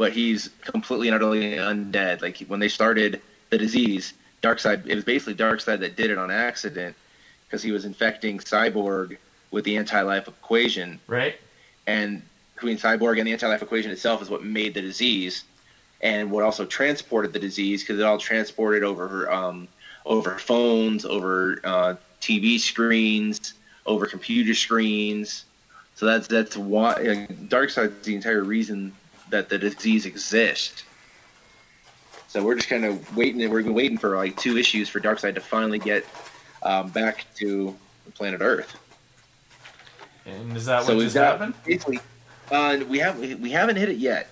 [0.00, 2.22] but he's completely and utterly undead.
[2.22, 3.20] Like when they started
[3.50, 6.96] the disease, Darkseid it was basically Darkseid that did it on accident
[7.44, 9.18] because he was infecting Cyborg
[9.50, 11.34] with the anti-life equation Right?
[11.86, 12.22] and
[12.54, 15.44] between cyborg and the anti-life equation itself is what made the disease
[16.00, 19.68] and what also transported the disease because it all transported over um,
[20.06, 23.52] over phones over uh, tv screens
[23.84, 25.44] over computer screens
[25.94, 28.92] so that's that's why like, Darkseid's the entire reason
[29.30, 30.84] that the disease exists
[32.28, 35.34] so we're just kind of waiting we're been waiting for like two issues for darkseid
[35.34, 36.04] to finally get
[36.62, 37.74] um, back to
[38.14, 38.76] planet earth
[40.26, 41.54] And is that so what just got happened?
[41.64, 42.00] basically
[42.50, 44.28] uh, we have we haven't hit it yet.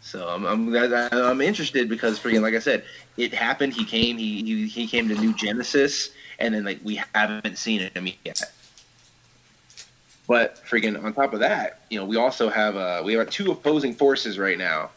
[0.00, 2.84] So I'm I'm, I'm interested because freaking like I said,
[3.16, 3.74] it happened.
[3.74, 7.80] He came he, he he came to New Genesis, and then like we haven't seen
[7.80, 8.40] him yet.
[10.28, 13.50] But freaking on top of that, you know, we also have uh we have two
[13.50, 14.90] opposing forces right now.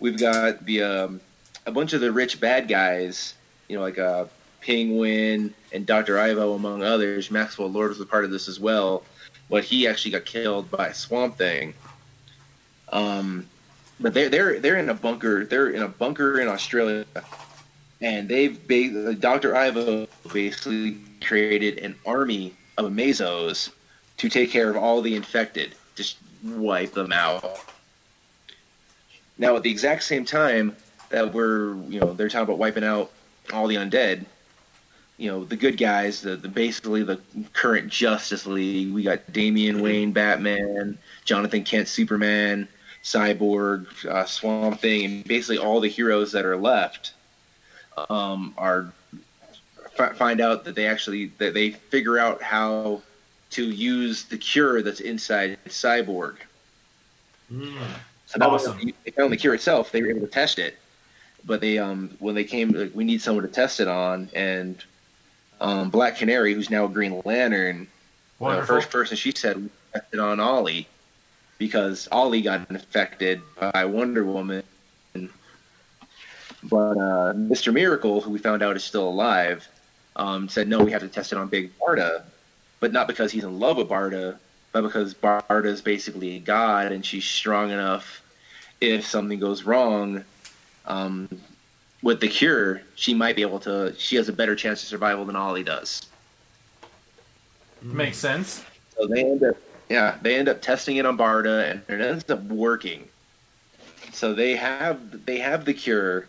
[0.00, 1.20] We've got the um,
[1.66, 3.34] a bunch of the rich bad guys,
[3.68, 4.24] you know, like uh,
[4.60, 7.30] Penguin and Doctor Ivo among others.
[7.30, 9.04] Maxwell Lord was a part of this as well
[9.52, 11.74] but he actually got killed by swamp thing.
[12.90, 13.46] Um,
[14.00, 15.44] but they're they're they're in a bunker.
[15.44, 17.04] They're in a bunker in Australia,
[18.00, 23.70] and they've ba- Doctor Ivo basically created an army of Amazos
[24.18, 27.60] to take care of all the infected, just wipe them out.
[29.38, 30.76] Now, at the exact same time
[31.10, 33.10] that we're you know they're talking about wiping out
[33.52, 34.24] all the undead,
[35.18, 37.20] you know the good guys, the, the basically the
[37.52, 38.92] current Justice League.
[38.92, 42.68] We got Damian Wayne, Batman, Jonathan Kent, Superman,
[43.02, 47.12] Cyborg, uh, Swamp Thing, and basically all the heroes that are left
[48.08, 48.92] um, are
[49.98, 53.02] f- find out that they actually that they figure out how
[53.52, 56.36] to use the cure that's inside Cyborg.
[57.52, 57.74] Mm.
[58.26, 58.72] So not Awesome.
[58.78, 60.78] only they found the cure itself, they were able to test it.
[61.44, 64.82] But they um when they came like we need someone to test it on and
[65.60, 67.86] um Black Canary, who's now a Green Lantern,
[68.38, 68.76] the Wonderful.
[68.76, 70.88] first person she said tested on Ollie
[71.58, 73.40] because Ollie got infected
[73.72, 74.62] by Wonder Woman.
[76.64, 77.72] But uh, Mr.
[77.72, 79.66] Miracle, who we found out is still alive,
[80.14, 82.22] um, said no, we have to test it on Big Barda,
[82.82, 84.36] but not because he's in love with Barda,
[84.72, 88.20] but because Barda is basically a god and she's strong enough.
[88.80, 90.24] If something goes wrong
[90.86, 91.28] um,
[92.02, 93.94] with the cure, she might be able to.
[93.96, 96.06] She has a better chance of survival than Ollie does.
[97.82, 98.64] Makes sense.
[98.98, 99.56] So they end up,
[99.88, 103.08] yeah, they end up testing it on Barda, and it ends up working.
[104.12, 106.26] So they have they have the cure,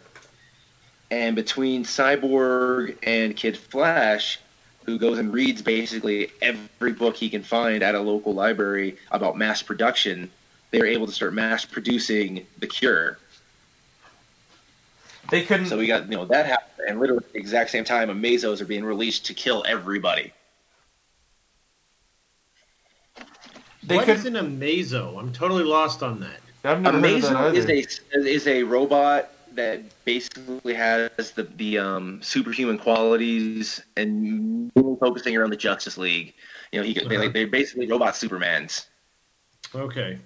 [1.09, 4.37] and between Cyborg and Kid Flash,
[4.85, 9.37] who goes and reads basically every book he can find at a local library about
[9.37, 10.29] mass production,
[10.71, 13.17] they are able to start mass producing the cure.
[15.29, 15.67] They couldn't.
[15.67, 18.61] So we got you know that happened, and literally at the exact same time, Amazos
[18.61, 20.33] are being released to kill everybody.
[23.83, 24.19] they What couldn't.
[24.19, 25.17] is an Amazo?
[25.17, 26.39] I'm totally lost on that.
[26.65, 27.65] I've never heard of that Amazo is
[28.13, 35.49] a is a robot that basically has the the um, superhuman qualities and focusing around
[35.51, 36.33] the Justice League.
[36.71, 37.19] You know, he they, Uh-huh.
[37.19, 38.85] like they're basically robot Supermans.
[39.75, 40.19] Okay.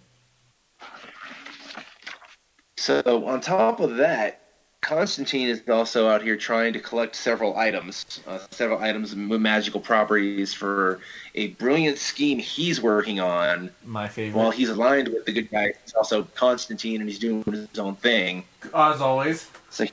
[2.78, 4.47] So on top of that,
[4.82, 9.82] Constantine is also out here trying to collect several items, uh, several items with magical
[9.82, 11.02] properties for
[11.36, 13.70] a brilliant scheme he's working on.
[13.84, 14.40] My favorite.
[14.40, 17.96] While he's aligned with the good guy, it's also Constantine, and he's doing his own
[17.96, 18.46] thing.
[18.74, 19.50] As always.
[19.72, 19.86] So,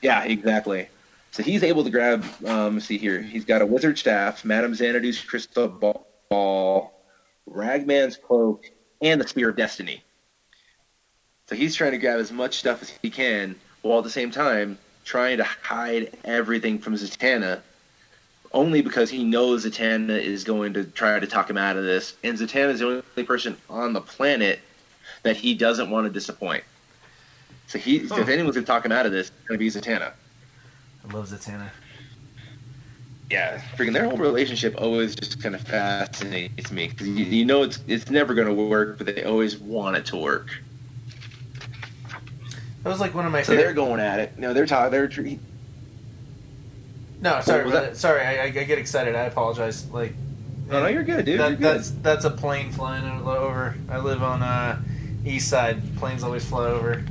[0.00, 0.88] yeah, exactly.
[1.32, 2.24] So he's able to grab.
[2.46, 3.20] Um, let's see here.
[3.20, 5.68] He's got a wizard staff, Madame Xanadu's crystal
[6.30, 6.92] ball,
[7.46, 8.70] Ragman's cloak,
[9.02, 10.02] and the spear of destiny.
[11.48, 14.30] So he's trying to grab as much stuff as he can, while at the same
[14.30, 17.60] time trying to hide everything from Zatanna.
[18.52, 22.14] Only because he knows Zatanna is going to try to talk him out of this,
[22.22, 22.86] and Zatanna is the
[23.16, 24.60] only person on the planet
[25.22, 26.62] that he doesn't want to disappoint.
[27.66, 28.16] So he, Huh.
[28.20, 30.12] if anyone's going to talk him out of this, it's going to be Zatanna.
[31.08, 31.70] I love Zatanna.
[33.30, 37.62] Yeah, freaking their whole relationship always just kind of fascinates me because you, you know
[37.62, 40.50] it's it's never going to work, but they always want it to work.
[42.82, 44.38] That was like one of my So they're going at it.
[44.38, 44.90] No, they're talking.
[44.90, 45.38] They're tre-
[47.20, 47.86] No, sorry, was brother.
[47.88, 47.96] that?
[47.96, 48.22] sorry.
[48.22, 49.14] I, I get excited.
[49.14, 49.88] I apologize.
[49.90, 50.14] Like,
[50.68, 51.38] no, no, you're good, dude.
[51.40, 51.76] that, you're good.
[51.76, 53.76] that's that's a plane flying over.
[53.88, 54.80] I live on uh,
[55.24, 55.80] East side.
[55.98, 57.04] Planes always fly over,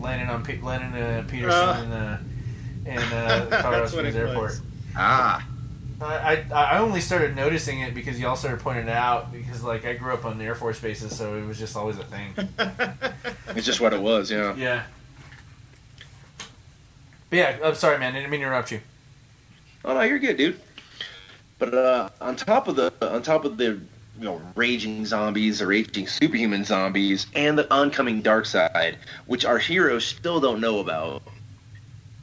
[0.00, 1.82] landing on Pe- landing uh, Peterson Uh.
[1.84, 2.20] in uh,
[2.86, 4.50] in uh, Colorado Springs Airport.
[4.52, 4.60] was.
[4.96, 5.46] Ah,
[6.00, 9.84] I, I I only started noticing it because y'all started pointing it out because like
[9.84, 12.32] I grew up on the Air Force bases, so it was just always a thing.
[13.56, 14.54] it's just what it was, yeah.
[14.56, 14.84] Yeah.
[17.30, 18.14] But yeah, I'm sorry, man.
[18.14, 18.80] I didn't mean to interrupt you.
[19.84, 20.60] Oh no, you're good, dude.
[21.58, 23.64] But uh, on top of the on top of the
[24.18, 28.96] you know raging zombies, the raging superhuman zombies, and the oncoming Darkseid,
[29.26, 31.22] which our heroes still don't know about,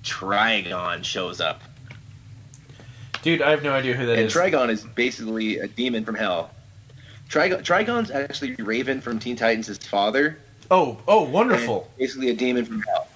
[0.04, 1.62] Trigon shows up.
[3.22, 4.34] Dude, I have no idea who that and is.
[4.34, 6.52] Trigon is basically a demon from hell.
[7.30, 10.38] Trigon, Trigon's actually Raven from Teen Titans' father.
[10.70, 11.90] oh, oh, wonderful.
[11.98, 13.08] Basically a demon from hell.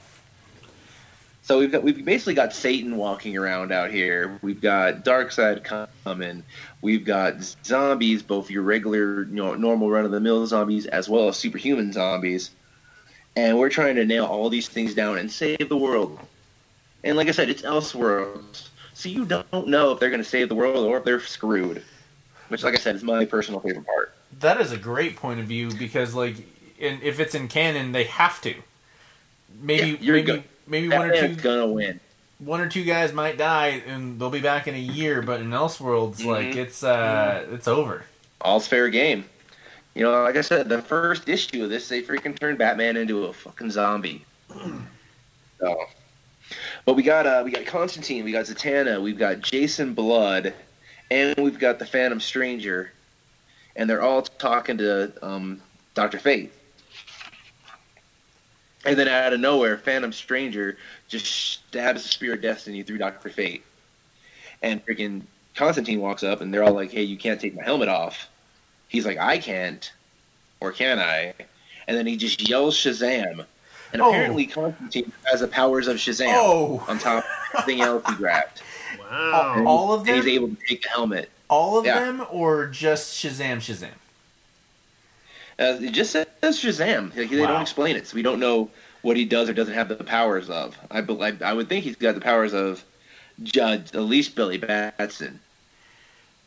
[1.49, 4.37] So we've got we've basically got Satan walking around out here.
[4.43, 5.63] We've got Darkseid
[6.03, 6.43] coming.
[6.83, 11.09] We've got zombies, both your regular, you know, normal run of the mill zombies as
[11.09, 12.51] well as superhuman zombies.
[13.35, 16.19] And we're trying to nail all these things down and save the world.
[17.03, 18.67] And like I said, it's Elseworlds.
[18.93, 21.81] So you don't know if they're going to save the world or if they're screwed.
[22.49, 24.13] Which, like I said, is my personal favorite part.
[24.39, 26.35] That is a great point of view because, like,
[26.77, 28.53] in, if it's in canon, they have to.
[29.59, 30.43] Maybe, Yeah, you're maybe, good.
[30.69, 31.99] Maybe one or two, gonna win.
[32.39, 35.21] one or two guys might die and they'll be back in a year.
[35.21, 36.55] But in Elseworlds, like, Mhm.
[36.55, 38.03] it's uh, it's over.
[38.41, 39.25] all's fair game.
[39.95, 43.25] You know, like I said, the first issue of this, they freaking turned Batman into
[43.25, 44.23] a fucking zombie.
[45.59, 45.75] So,
[46.85, 50.53] but we got uh, we got Constantine, we got Zatanna, we've got Jason Blood,
[51.11, 52.93] and we've got the Phantom Stranger,
[53.75, 55.61] and they're all talking to um,
[55.95, 56.53] Doctor Fate.
[58.89, 63.29] And then out of nowhere, Phantom Stranger just stabs the Spear of Destiny through Doctor
[63.29, 63.63] Fate,
[64.63, 65.21] and freaking
[65.55, 68.27] Constantine walks up, and they're all like, "Hey, you can't take my helmet off."
[68.87, 69.91] He's like, I can't,
[70.61, 71.33] or can I?
[71.87, 73.45] And then he just yells Shazam.
[73.93, 74.09] And Oh.
[74.09, 78.61] apparently Constantine has the powers of Shazam Oh, on top of everything else he grabbed.
[78.99, 79.53] Wow.
[79.57, 80.15] And all of them?
[80.15, 81.29] he's able to take the helmet.
[81.49, 81.99] all of Yeah.
[81.99, 83.57] them, or just Shazam?
[83.57, 83.89] Shazam.
[85.59, 87.15] Uh, it just says Shazam.
[87.15, 87.47] Like, they Wow.
[87.47, 88.69] don't explain it, so we don't know
[89.01, 90.77] what he does or doesn't have the powers of.
[90.89, 92.83] I, I, I would think he's got the powers of
[93.43, 95.39] Judge, at least Billy Batson.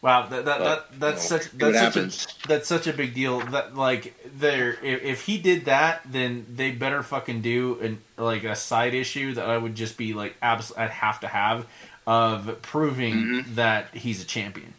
[0.02, 2.26] Wow, that, that, But, that that's you know, such that's such happens.
[2.44, 3.38] a that's such a big deal.
[3.40, 8.42] That like there, if, if he did that, then they better fucking do an like
[8.42, 11.66] a side issue that I would just be like abs- I'd have to have
[12.04, 13.54] of proving Mhm.
[13.54, 14.74] that he's a champion.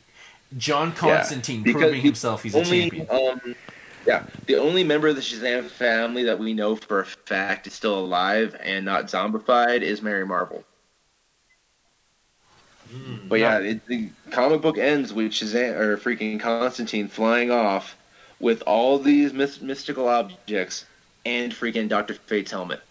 [0.57, 3.07] John Constantine because proving himself he's a champion.
[3.09, 3.55] Um,
[4.05, 7.73] yeah, the only member of the Shazam family that we know for a fact is
[7.73, 10.63] still alive and not zombified is Mary Marvel.
[12.93, 13.29] Mm.
[13.29, 17.95] But yeah, it, the comic book ends with Shazam or freaking Constantine flying off
[18.39, 20.85] with all these mys- mystical objects
[21.25, 22.81] and freaking Doctor Fate's helmet.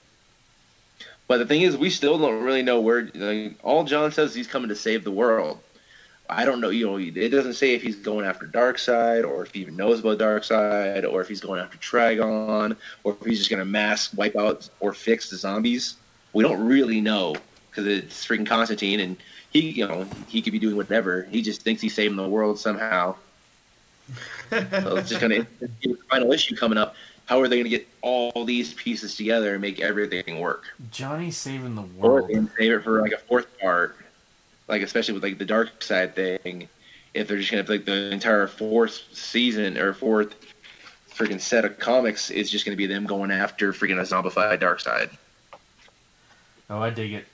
[1.28, 3.08] But the thing is, we still don't really know where.
[3.14, 5.60] Like, all John says he's coming to save the world.
[6.36, 6.70] I don't know.
[6.70, 10.00] You know, it doesn't say if he's going after Darkseid or if he even knows
[10.00, 14.12] about Darkseid or if he's going after Trigon or if he's just going to mass
[14.14, 15.96] wipe out or fix the zombies.
[16.32, 17.36] We don't really know
[17.70, 19.16] because it's freaking Constantine and
[19.50, 21.22] he, you know, he could be doing whatever.
[21.30, 23.16] He just thinks he's saving the world somehow.
[24.50, 25.46] So it's just going
[25.82, 26.94] to final issue coming up.
[27.26, 30.64] How are they going to get all these pieces together and make everything work?
[30.90, 32.04] Johnny saving the world.
[32.04, 32.28] Or world.
[32.28, 33.96] they can save it for like a fourth part,
[34.68, 36.68] like especially with like the Darkseid thing.
[37.14, 40.34] If they're just gonna like the entire fourth season or fourth
[41.14, 45.10] freaking set of comics is just gonna be them going after freaking a zombified Darkseid.
[46.70, 47.26] Oh, I dig it.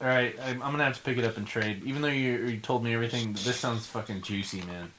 [0.00, 1.82] All right, I'm, I'm gonna have to pick it up and trade.
[1.84, 4.92] Even though you, you told me everything, this sounds fucking juicy, man.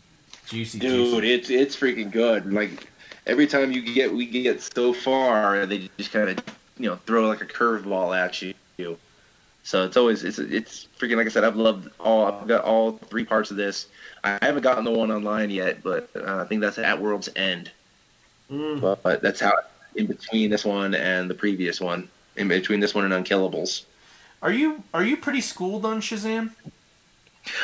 [0.48, 1.34] Juicy, Dude, juicy.
[1.34, 2.52] it's it's freaking good.
[2.52, 2.88] Like
[3.28, 6.40] every time you get we get so far, they just kind of
[6.80, 8.98] you know throw like a curveball at you.
[9.66, 11.44] So it's always it's it's freaking like I said.
[11.44, 12.28] I've loved all.
[12.28, 13.88] I've got all three parts of this.
[14.24, 17.72] I haven't gotten the one online yet, but uh, I think that's at World's End.
[18.52, 18.80] Mm.
[18.80, 19.54] But, but that's how
[19.96, 23.86] in between this one and the previous one, in between this one and Unkillables.
[24.44, 26.52] Are you are you pretty schooled on Shazam?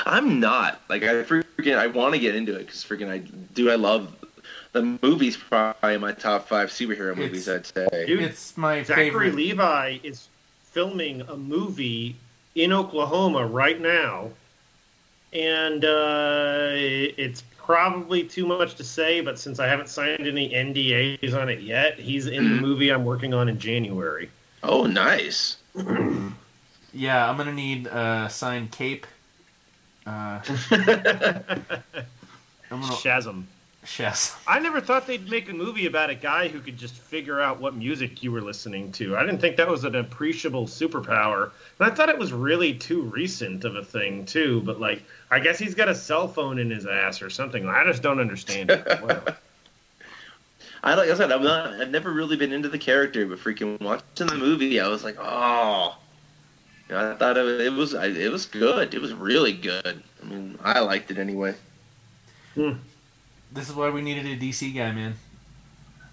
[0.07, 3.19] I'm not like I freaking I want to get into it because freaking I
[3.53, 4.11] do I love
[4.71, 8.05] the movies probably my top five superhero movies I'd say.
[8.07, 9.35] Dude, It's my Zachary favorite.
[9.35, 10.29] Levi is
[10.71, 12.15] filming a movie
[12.55, 14.29] in Oklahoma right now,
[15.33, 19.21] and uh, it's probably too much to say.
[19.21, 23.05] But since I haven't signed any NDAs on it yet, he's in the movie I'm
[23.05, 24.29] working on in January.
[24.63, 25.57] Oh, nice.
[26.93, 29.07] Yeah, I'm gonna need a signed cape.
[30.05, 30.41] Uh,
[30.71, 30.81] I'm
[32.69, 33.45] gonna Shazam.
[33.97, 34.37] Yes.
[34.47, 37.59] I never thought they'd make a movie about a guy who could just figure out
[37.59, 39.17] what music you were listening to.
[39.17, 41.49] I didn't think that was an appreciable superpower.
[41.79, 44.61] And I thought it was really too recent of a thing, too.
[44.61, 47.67] But, like, I guess he's got a cell phone in his ass or something.
[47.67, 48.85] I just don't understand it.
[49.01, 49.35] Whatever.
[50.83, 51.73] I like I said, I'm not.
[51.79, 55.17] I've never really been into the character, but freaking watching the movie, I was like,
[55.19, 55.95] oh.
[56.89, 58.93] You know, I thought it was it was, it was good.
[58.93, 60.01] It was really good.
[60.21, 61.53] I mean, I liked it anyway.
[62.55, 62.73] Hmm.
[63.51, 65.15] This is why we needed a DC guy, man.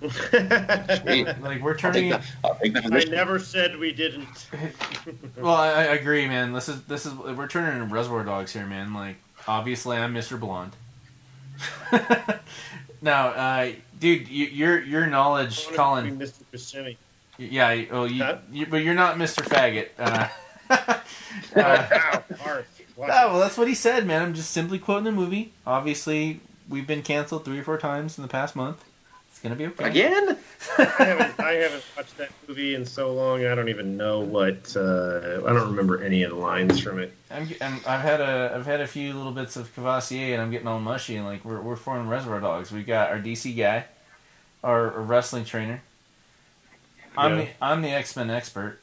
[1.42, 2.10] Like we're I'll take turning.
[2.10, 2.22] that.
[2.44, 4.46] I'll take I never said we didn't.
[5.36, 6.52] Well, I, I agree, man.
[6.52, 8.92] This is this is we're turning into Reservoir Dogs here, man.
[8.94, 9.16] Like
[9.46, 10.38] obviously, I'm Mr.
[10.38, 10.72] Blonde.
[13.02, 16.04] now, uh, dude, you, your your knowledge, I Colin.
[16.04, 16.42] wanna be Mr.
[16.52, 16.96] Buscemi.
[17.38, 18.38] Yeah, well, you, Huh?
[18.50, 19.42] you, but you're not Mr.
[19.44, 19.88] Faggot.
[19.98, 20.28] Uh,
[21.56, 22.66] uh, Ow, Arf.
[22.98, 24.22] Oh, well, that's what he said, man.
[24.22, 25.52] I'm just simply quoting the movie.
[25.66, 28.84] Obviously, we've been canceled three or four times in the past month.
[29.30, 29.84] It's gonna be okay.
[29.88, 30.36] Again?
[30.78, 33.44] I haven't, I haven't watched that movie in so long.
[33.46, 34.74] I don't even know what.
[34.76, 37.14] Uh, I don't remember any of the lines from it.
[37.30, 40.50] I'm, I'm, I've had a I've had a few little bits of Courvoisier, and I'm
[40.50, 41.16] getting all mushy.
[41.16, 42.72] And like we're we're forming Reservoir Dogs.
[42.72, 43.84] We got our DC guy,
[44.64, 45.82] our, our wrestling trainer.
[47.16, 47.44] I'm Yeah.
[47.44, 48.80] the I'm the X Men expert.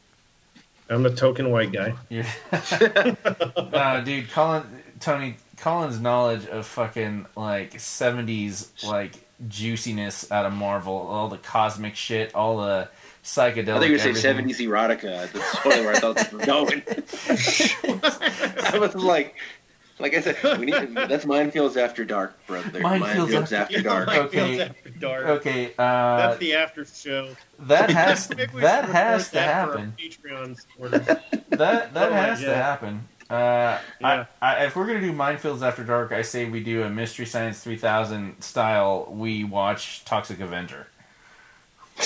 [0.90, 1.96] I'm the token white guy.
[2.10, 4.64] You're, uh, dude, Colin,
[5.00, 5.36] Tony,
[5.66, 9.14] Colin's knowledge of fucking like '70s like
[9.50, 12.88] juiciness out of Marvel, all the cosmic shit, all the
[13.24, 13.70] psychedelic.
[13.70, 15.32] I think you were going say 70s erotica.
[15.32, 16.84] That's totally where I thought this was going.
[18.76, 19.36] I was like,
[19.98, 22.82] like I said, we need, that's Minefields After Dark, brother.
[22.82, 24.08] Minefields Minefields After- After Dark.
[24.08, 24.62] Like, Okay.
[24.62, 25.26] After dark.
[25.26, 27.30] Okay, uh, That's the after show.
[27.62, 29.94] that has Maybe we that has to that for our happen.
[30.00, 31.06] Patreon supporters.
[31.50, 33.08] That that Oh, has to happen.
[33.30, 34.26] Uh, Yeah.
[34.42, 37.26] I, I, if we're gonna do Minefields After Dark, I say we do a Mystery
[37.26, 39.08] Science 3000 style.
[39.10, 40.88] We watch Toxic Avenger.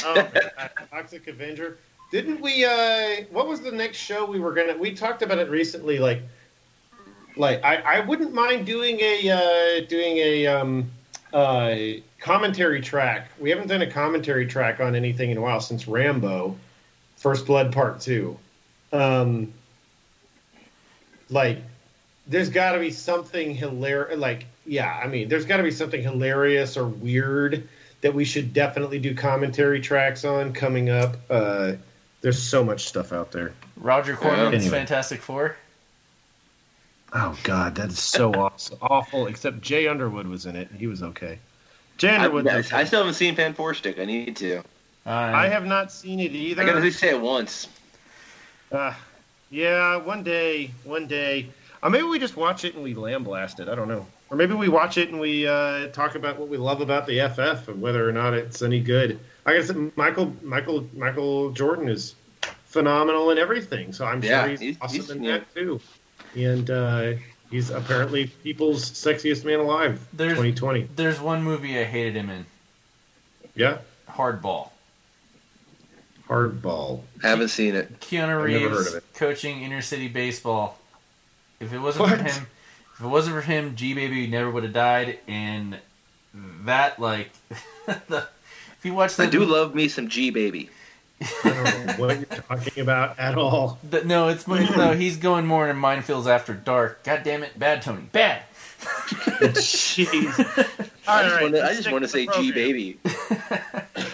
[0.05, 0.15] oh,
[0.57, 1.77] uh, Toxic Avenger.
[2.11, 2.65] Didn't we?
[2.65, 4.77] uh What was the next show we were gonna?
[4.77, 5.99] We talked about it recently.
[5.99, 6.21] Like,
[7.35, 10.89] like I, I wouldn't mind doing a uh doing a um
[11.33, 11.75] uh
[12.19, 13.29] commentary track.
[13.39, 16.55] We haven't done a commentary track on anything in a while since Rambo,
[17.17, 18.37] First Blood Part Two.
[18.91, 19.53] Um,
[21.29, 21.59] like,
[22.27, 24.19] there's got to be something hilarious.
[24.19, 27.67] Like, yeah, I mean, there's got to be something hilarious or weird
[28.01, 31.17] that we should definitely do commentary tracks on coming up.
[31.29, 31.73] Uh,
[32.21, 33.53] there's so much stuff out there.
[33.77, 34.69] Roger Corman's Anyway.
[34.69, 35.55] Fantastic Four.
[37.13, 38.77] Oh God, that is so awesome.
[38.81, 39.27] awful.
[39.27, 40.69] Except Jay Underwood was in it.
[40.77, 41.39] He was okay.
[41.97, 42.47] Jay I, Underwood.
[42.47, 43.99] I still haven't seen Fan Four Stick.
[43.99, 44.59] I need to.
[45.05, 46.61] Uh, I have not seen it either.
[46.61, 47.67] I gotta at least say it once.
[48.71, 48.93] Uh,
[49.49, 51.49] yeah, one day, one day.
[51.81, 53.69] Uh, maybe we just watch it and we lamblast it.
[53.69, 54.05] I don't know.
[54.29, 57.19] Or maybe we watch it and we uh, talk about what we love about the
[57.29, 59.19] FF and whether or not it's any good.
[59.45, 62.15] I guess Michael Michael Michael Jordan is
[62.65, 65.37] phenomenal in everything, so I'm Yeah, sure he's, he's- awesome he's- in yeah.
[65.39, 65.79] that too.
[66.35, 67.13] And uh,
[67.49, 70.05] he's apparently people's sexiest man alive.
[70.13, 70.89] There's- 2020.
[70.95, 72.45] There's one movie I hated him in.
[73.55, 74.69] Yeah, Hardball.
[76.29, 77.01] Hardball.
[77.21, 77.99] Haven't seen it.
[77.99, 79.03] Keanu I've never Reeves heard of it.
[79.15, 80.77] coaching inner city baseball.
[81.59, 82.47] If it wasn't for him,
[82.95, 85.19] if it wasn't for him, G Baby never would have died.
[85.27, 85.77] And
[86.63, 87.31] that, like,
[88.07, 88.27] the,
[88.77, 90.69] if you watch that, I that, do love me some G baby.
[91.43, 93.77] I don't know what you're talking about at all.
[93.89, 97.03] the- no, it's no, he's going more into minefields after dark.
[97.03, 98.43] God damn it, bad Tony, bad.
[98.79, 100.89] Jeez.
[101.09, 101.65] I just right, want to.
[101.65, 102.99] I just want to say the G baby.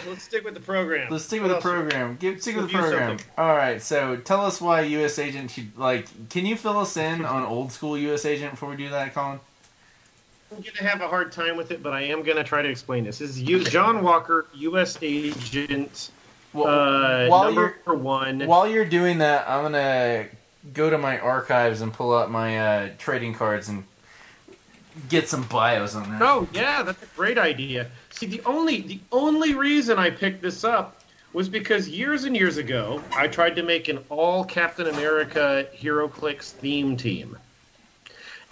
[0.08, 1.12] Let's stick with the program.
[1.12, 1.74] Let's stick with the What else?
[1.74, 2.18] program.
[2.20, 3.18] Give stick with the program.
[3.18, 3.26] something.
[3.38, 3.82] All right.
[3.82, 5.18] So tell us why U.S.
[5.20, 6.30] Agent should like.
[6.30, 8.26] Can you fill us in on old school U.S.
[8.26, 9.40] Agent before we do that, Colin?
[10.52, 12.62] I'm going to have a hard time with it, but I am going to try
[12.62, 13.18] to explain this.
[13.18, 14.98] This is you, John Walker, U.S.
[15.02, 16.12] agent,
[16.54, 18.46] Well, uh, while number you're one.
[18.46, 20.28] while you're doing that, I'm gonna
[20.74, 23.84] go to my archives and pull out my uh, trading cards and
[25.10, 26.22] get some bios on that.
[26.22, 27.88] Oh yeah, that's a great idea.
[28.12, 31.02] See, the only the only reason I picked this up
[31.34, 36.52] was because years and years ago I tried to make an all Captain America HeroClix
[36.52, 37.38] theme team,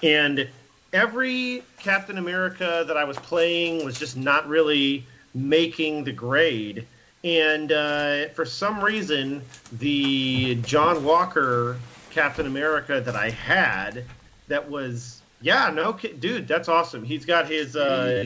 [0.01, 0.47] and
[0.91, 6.85] every Captain America that I was playing was just not really making the grade.
[7.23, 9.41] And uh, for some reason,
[9.71, 11.77] the John Walker
[12.11, 14.03] Captain America that I had,
[14.47, 17.03] that was yeah, no, ki- dude, that's awesome.
[17.03, 18.25] He's got his uh,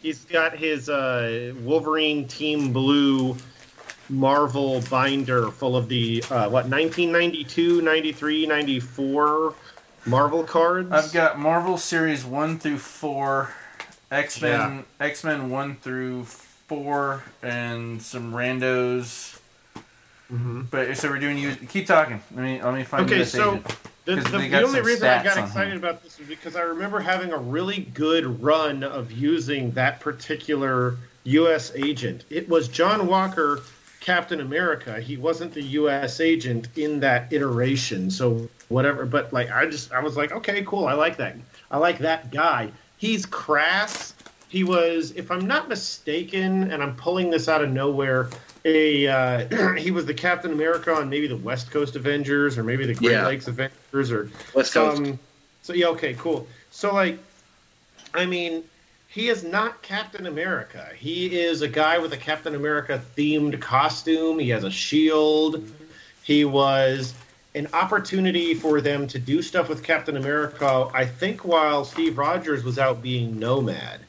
[0.00, 3.36] he's got his uh, Wolverine Team Blue
[4.08, 9.54] Marvel binder full of the uh, what 1992, 93, 94
[10.06, 10.90] Marvel cards.
[10.90, 13.52] I've got Marvel Series one through four,
[14.10, 19.38] X Men, X Men one through four, and some randos.
[20.32, 20.62] Mm-hmm.
[20.70, 21.54] But so we're doing you.
[21.54, 22.22] Keep talking.
[22.34, 23.76] Let me let me find Okay, US so Agent.
[24.04, 25.78] The, the, the only reason I got excited him.
[25.78, 30.96] about this is because I remember having a really good run of using that particular
[31.24, 31.72] U.S.
[31.74, 32.24] agent.
[32.28, 33.62] It was John Walker,
[34.00, 35.00] Captain America.
[35.00, 36.20] He wasn't the U.S.
[36.20, 39.06] agent in that iteration, so whatever.
[39.06, 40.86] But like, I just I was like, okay, cool.
[40.86, 41.36] I like that.
[41.70, 42.70] I like that guy.
[42.98, 44.14] He's crass.
[44.48, 48.28] He was, if I'm not mistaken, and I'm pulling this out of nowhere,
[48.64, 52.86] a uh, he was the Captain America on maybe the West Coast Avengers or maybe
[52.86, 53.26] the Great Yeah.
[53.26, 54.96] Lakes Avengers or West Coast.
[54.96, 55.18] some.
[55.62, 56.46] So yeah, okay, cool.
[56.70, 57.18] So like,
[58.14, 58.64] I mean,
[59.08, 60.88] he is not Captain America.
[60.96, 64.38] He is a guy with a Captain America themed costume.
[64.38, 65.62] He has a shield.
[66.22, 67.14] He was
[67.54, 70.88] an opportunity for them to do stuff with Captain America.
[70.92, 74.00] I think while Steve Rogers was out being Nomad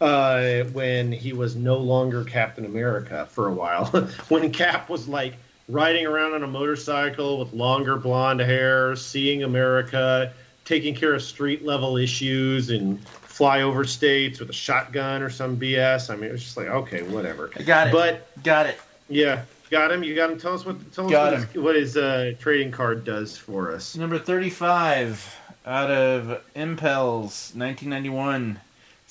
[0.00, 3.86] uh, when he was no longer Captain America for a while.
[4.28, 5.34] when Cap was like
[5.68, 10.32] riding around on a motorcycle with longer blonde hair, seeing America,
[10.64, 16.10] taking care of street level issues and flyover states with a shotgun or some BS.
[16.10, 17.50] I mean, it was just like, okay, whatever.
[17.56, 17.92] I got it.
[17.92, 18.78] But got it.
[19.08, 20.02] yeah, got him.
[20.02, 20.38] You got him.
[20.38, 20.76] Tell us what.
[20.92, 23.96] Tell us Got what his, what his uh, trading card does for us.
[23.96, 25.36] Number 35
[25.66, 28.60] out of Impels 1991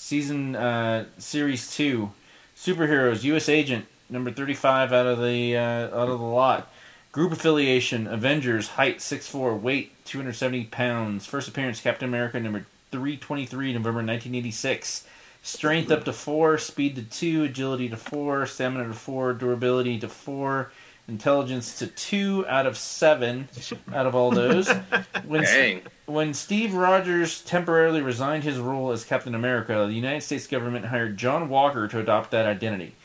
[0.06, 2.12] season uh, series 2
[2.56, 6.72] superheroes US agent number 35 out of the uh, out of the lot.
[7.12, 11.26] Group affiliation Avengers height six four, weight 270 pounds.
[11.26, 15.08] First appearance Captain America number 323 November 1986
[15.42, 20.08] strength up to 4 speed to 2 agility to 4 stamina to 4 durability to
[20.08, 20.72] 4
[21.08, 23.48] intelligence to 2 out of 7
[23.94, 24.70] out of all those
[25.26, 30.86] when when Steve Rogers temporarily resigned his role as Captain America, the United States government
[30.86, 32.96] hired John Walker to adopt that identity.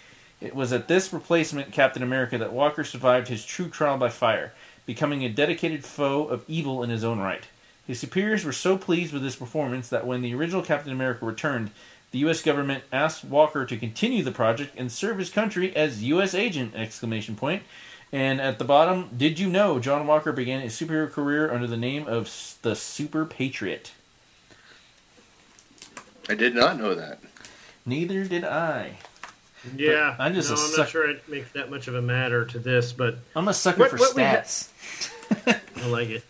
[0.40, 4.52] It was at this replacement Captain America that Walker survived his true trial by fire,
[4.86, 7.44] becoming a dedicated foe of evil in his own right.
[7.86, 11.70] His superiors were so pleased with his performance that when the original Captain America returned,
[12.10, 12.43] the U.S.
[12.43, 16.35] government asked Walker to continue the project and serve his country as U.S.
[16.35, 16.74] agent!
[16.74, 17.62] Exclamation point.
[18.12, 21.77] And at the bottom, did you know John Walker began his superhero career under the
[21.77, 22.24] name of
[22.62, 23.93] the Super Patriot?
[26.28, 27.20] I did not know that.
[27.87, 28.97] Neither did I.
[29.77, 32.03] Yeah, I'm just no, a I'm suck- not sure it makes that much of a
[32.03, 34.70] matter to this, but I'm a sucker What- for what we ha- stats.
[35.82, 36.24] I like it.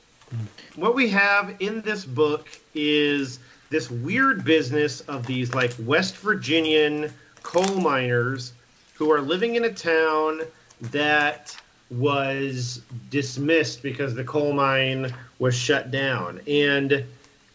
[0.77, 3.39] What we have in this book is
[3.70, 7.12] this weird business of these like West Virginian
[7.43, 8.52] coal miners
[8.94, 10.40] who are living in a town
[10.82, 11.57] that
[11.90, 16.40] was dismissed because the coal mine was shut down.
[16.46, 17.04] And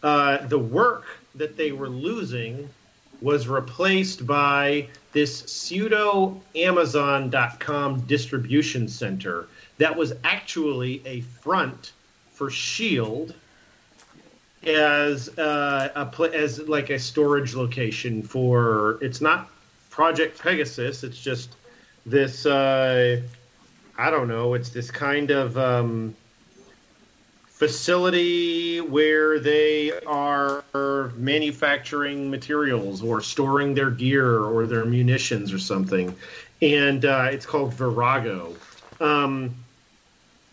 [0.02, 1.04] uh, the work
[1.34, 2.68] that they were losing
[3.22, 9.46] was replaced by this pseudo Amazon.com distribution center
[9.78, 11.92] that was actually a front
[12.32, 13.34] for Shield
[14.64, 18.98] as uh, a pla as like a storage location for.
[19.00, 19.50] It's not
[19.90, 21.04] Project Pegasus.
[21.04, 21.56] It's just
[22.04, 22.44] this.
[22.44, 23.22] Uh,
[23.98, 24.54] I don't know.
[24.54, 26.14] It's this kind of um,
[27.46, 30.62] facility where they are
[31.16, 36.14] manufacturing materials or storing their gear or their munitions or something,
[36.60, 38.54] and uh, it's called Virago.
[39.00, 39.54] Um,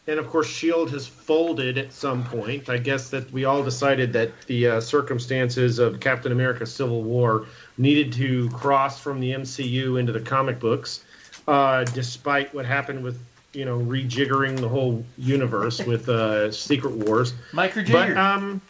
[0.07, 2.69] and of course, Shield has folded at some point.
[2.69, 7.45] I guess that we all decided that the uh, circumstances of Captain America: Civil War
[7.77, 11.03] needed to cross from the MCU into the comic books,
[11.49, 13.19] uh, despite what happened with
[13.53, 17.33] you know rejiggering the whole universe with uh, Secret Wars.
[17.53, 18.61] Mike But um,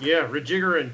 [0.00, 0.90] yeah, rejiggering,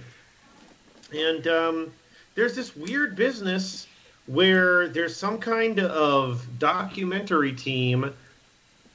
[1.13, 1.93] and um,
[2.35, 3.87] there's this weird business
[4.27, 8.13] where there's some kind of documentary team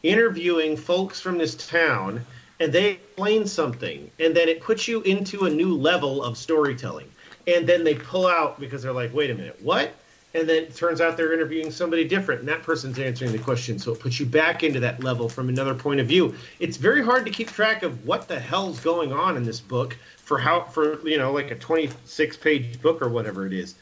[0.03, 2.25] interviewing folks from this town,
[2.59, 7.11] and they explain something, and then it puts you into a new level of storytelling,
[7.45, 9.91] and then they pull out because they're like, wait a minute, what?
[10.37, 13.79] And then it turns out they're interviewing somebody different, and that person's answering the question.
[13.79, 16.35] So it puts you back into that level from another point of view.
[16.59, 19.97] It's very hard to keep track of what the hell's going on in this book
[20.17, 23.75] for how for you know like a 26 page book or whatever it is.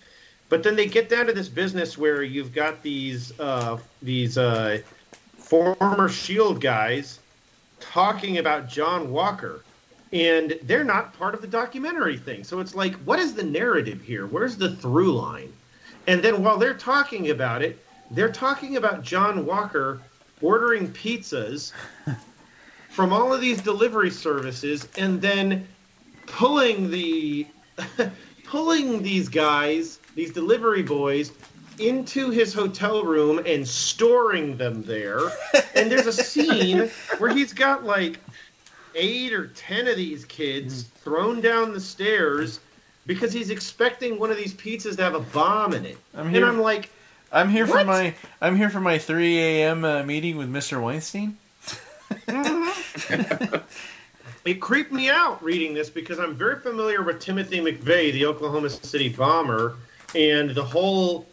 [0.48, 4.80] But then they get down to this business where you've got these uh, these uh,
[5.36, 7.20] former Shield guys
[7.82, 9.66] talking about John Walker,
[10.14, 12.46] and they're not part of the documentary thing.
[12.46, 14.26] So it's like, what is the narrative here?
[14.26, 15.52] Where's the through line?
[16.08, 20.02] And then while they're talking about it, they're talking about John Walker
[20.42, 21.72] ordering pizzas
[22.90, 25.68] from all of these delivery services and then
[26.28, 27.48] pulling the
[28.46, 31.32] pulling these guys, these delivery boys,
[31.80, 35.20] into his hotel room and storing them there.
[35.76, 38.20] And there's a scene where he's got like
[38.94, 41.00] eight or ten of these kids hmm.
[41.00, 42.60] thrown down the stairs
[43.06, 45.98] because he's expecting one of these pizzas to have a bomb in it.
[46.14, 46.90] I'm and I'm like,
[47.32, 49.86] I'm here for my I'm here for my 3 a.m.
[49.86, 50.82] Uh, meeting with Mr.
[50.82, 51.38] Weinstein.
[54.46, 58.70] it creeped me out reading this because I'm very familiar with Timothy McVeigh, the Oklahoma
[58.70, 59.76] City bomber,
[60.14, 61.28] and the whole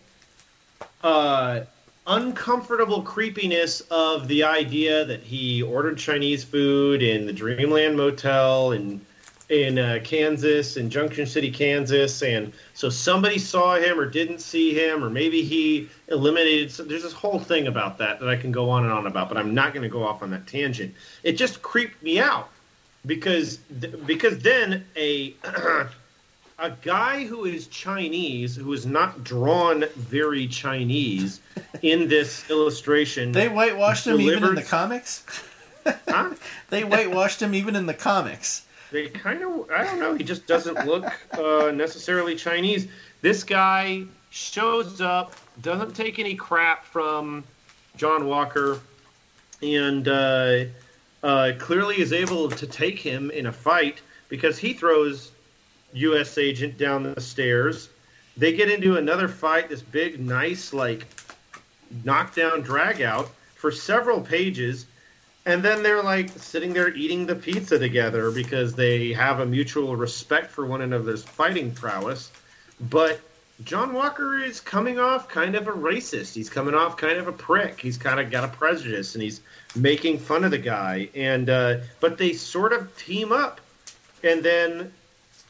[1.05, 1.61] uh,
[2.07, 9.05] uncomfortable creepiness of the idea that he ordered Chinese food in the Dreamland Motel in
[9.53, 14.73] in uh, Kansas, in Junction City, Kansas, and so somebody saw him or didn't see
[14.73, 16.73] him, or maybe he eliminated.
[16.73, 19.29] So there's this whole thing about that that I can go on and on about,
[19.29, 20.95] but I'm not going to go off on that tangent.
[21.23, 22.49] It just creeped me out
[23.05, 25.35] because th- because then a
[26.59, 31.41] a guy who is Chinese who is not drawn very Chinese
[31.83, 33.33] in this illustration.
[33.33, 35.25] They whitewashed him even in the comics.
[36.09, 36.31] Huh?
[36.71, 38.65] They whitewashed him even in the comics.
[38.93, 42.89] They kind of, I don't know, he just doesn't look uh, necessarily Chinese.
[43.23, 47.43] This guy shows up, doesn't take any crap from
[47.97, 48.81] John Walker,
[49.63, 50.65] and uh,
[51.23, 55.33] uh, clearly is able to take him in a fight because he throws
[55.95, 56.37] U.S.
[56.37, 57.89] agent down the stairs.
[58.37, 61.07] They get into another fight, this big, nice, like,
[62.05, 64.87] knockdown drag out for several pages.
[65.45, 69.97] And then they're like sitting there eating the pizza together because they have a mutual
[69.97, 72.31] respect for one another's fighting prowess.
[72.81, 73.21] But
[73.65, 76.35] John Walker is coming off kind of a racist.
[76.35, 77.81] He's coming off kind of a prick.
[77.81, 79.41] He's kind of got a prejudice and he's
[79.75, 81.09] making fun of the guy.
[81.15, 83.61] And uh, but they sort of team up,
[84.23, 84.93] and then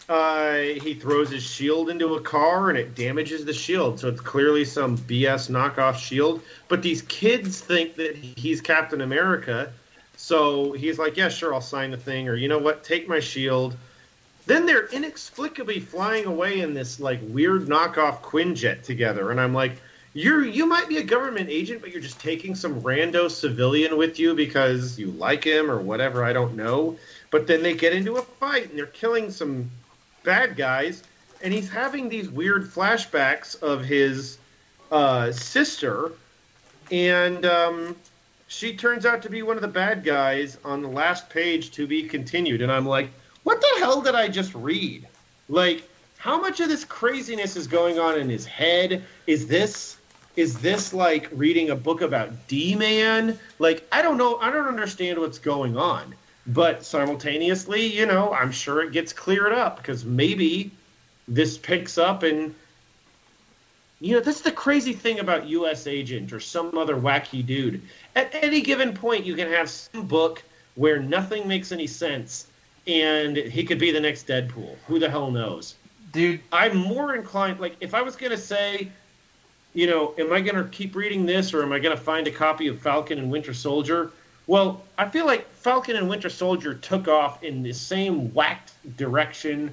[0.09, 4.01] uh, he throws his shield into a car and it damages the shield.
[4.01, 6.43] So it's clearly some BS knockoff shield.
[6.69, 9.73] But these kids think that he's Captain America.
[10.23, 12.29] So he's like, yeah, sure, I'll sign the thing.
[12.29, 13.77] Or, you know what, take my shield.
[14.47, 19.33] Then they're inexplicably flying away in this like weird knockoff Quinjet together.
[19.33, 19.73] And I'm like,
[20.15, 24.17] you're you might be a government agent, but you're just taking some rando civilian with
[24.21, 26.23] you because you like him or whatever.
[26.23, 26.97] I don't know.
[27.33, 29.69] But then they get into a fight and they're killing some
[30.23, 31.03] bad guys,
[31.43, 34.39] and he's having these weird flashbacks of his
[34.93, 36.13] uh, sister,
[36.93, 37.97] and um,
[38.53, 41.87] she turns out to be one of the bad guys on the last page to
[41.87, 42.61] be continued.
[42.61, 43.09] And I'm like,
[43.45, 45.09] what the hell did I just read?
[45.49, 45.89] Like,
[46.19, 49.05] how much of this craziness is going on in his head?
[49.27, 49.97] Is this
[50.37, 53.39] is this like reading a book about D-Man?
[53.59, 54.37] Like, I don't know.
[54.37, 56.15] I don't understand what's going on.
[56.47, 60.71] But simultaneously, you know, I'm sure it gets cleared up because maybe
[61.29, 62.55] this picks up and
[64.03, 67.81] you know, that's the crazy thing about US Agent or some other wacky dude.
[68.17, 70.43] At any given point, you can have some book
[70.75, 72.49] where nothing makes any sense
[72.89, 74.77] and he could be the next Deadpool.
[74.89, 75.77] Who the hell knows?
[76.11, 78.89] Dude, I'm more inclined, like, if I was going to say,
[79.73, 82.27] you know, am I going to keep reading this or am I going to find
[82.27, 84.11] a copy of Falcon and Winter Soldier?
[84.49, 89.73] Well, I feel like Falcon and Winter Soldier took off in the same whacked direction,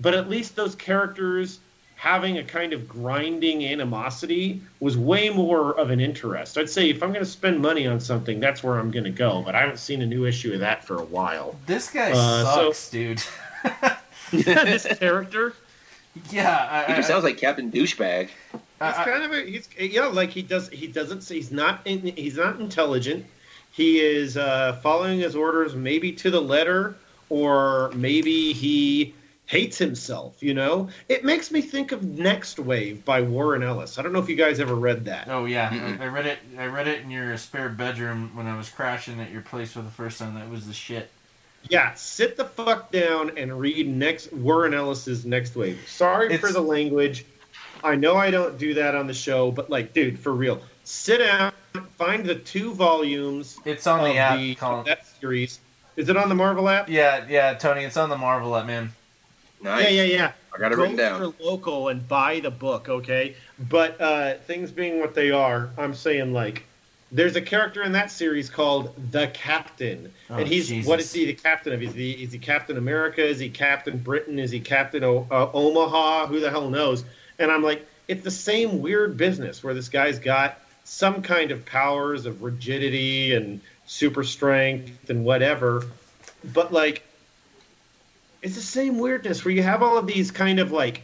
[0.00, 1.60] but at least those characters
[2.04, 6.58] having a kind of grinding animosity was way more of an interest.
[6.58, 9.10] I'd say if I'm going to spend money on something, that's where I'm going to
[9.10, 11.56] go, but I haven't seen a new issue of that for a while.
[11.64, 13.22] this guy Uh, so- sucks, dude.
[14.32, 15.54] this character
[16.30, 18.28] yeah, I, He I, just sounds like Captain Douchebag.
[18.80, 22.02] I- He's kind of a he's yeah like he does he doesn't he's not in,
[22.02, 23.24] he's not intelligent.
[23.72, 26.94] He is uh, following his orders maybe to the letter,
[27.30, 29.14] or maybe he
[29.46, 30.42] hates himself.
[30.42, 33.98] You know, it makes me think of Next Wave by Warren Ellis.
[33.98, 35.28] I don't know if you guys ever read that.
[35.28, 36.00] Oh yeah, Mm-mm.
[36.00, 36.38] I, I read it.
[36.58, 39.82] I read it in your spare bedroom when I was crashing at your place for
[39.82, 40.34] the first time.
[40.34, 41.10] That was the shit.
[41.70, 45.80] Yeah, sit the fuck down and read next Warren Ellis's Next Wave.
[45.88, 47.24] Sorry It's- for the language.
[47.82, 51.18] I know I don't do that on the show, but like, dude, for real, sit
[51.18, 51.52] down,
[51.98, 54.38] find the two volumes It's on of the app.
[54.38, 54.80] the, Colin.
[54.80, 55.60] of that series.
[55.96, 56.88] Is it on the Marvel app?
[56.88, 57.84] Yeah, yeah, Tony.
[57.84, 58.92] It's on the Marvel app, man.
[59.64, 59.84] Nice.
[59.84, 60.32] Yeah, yeah, yeah.
[60.54, 61.20] I got it Go written down.
[61.20, 63.34] to your local and buy the book, okay?
[63.58, 66.64] But uh, things being what they are, I'm saying like,
[67.10, 70.86] there's a character in that series called the Captain, Oh, and he's Jesus.
[70.88, 71.82] what is he the captain of?
[71.82, 73.24] Is he is he Captain America?
[73.24, 74.38] Is he Captain Britain?
[74.38, 76.26] Is he Captain o- uh, Omaha?
[76.26, 77.04] Who the hell knows?
[77.38, 81.64] And I'm like, it's the same weird business where this guy's got some kind of
[81.64, 85.86] powers of rigidity and super strength and whatever,
[86.52, 87.04] but like
[88.44, 91.02] it's the same weirdness where you have all of these kind of like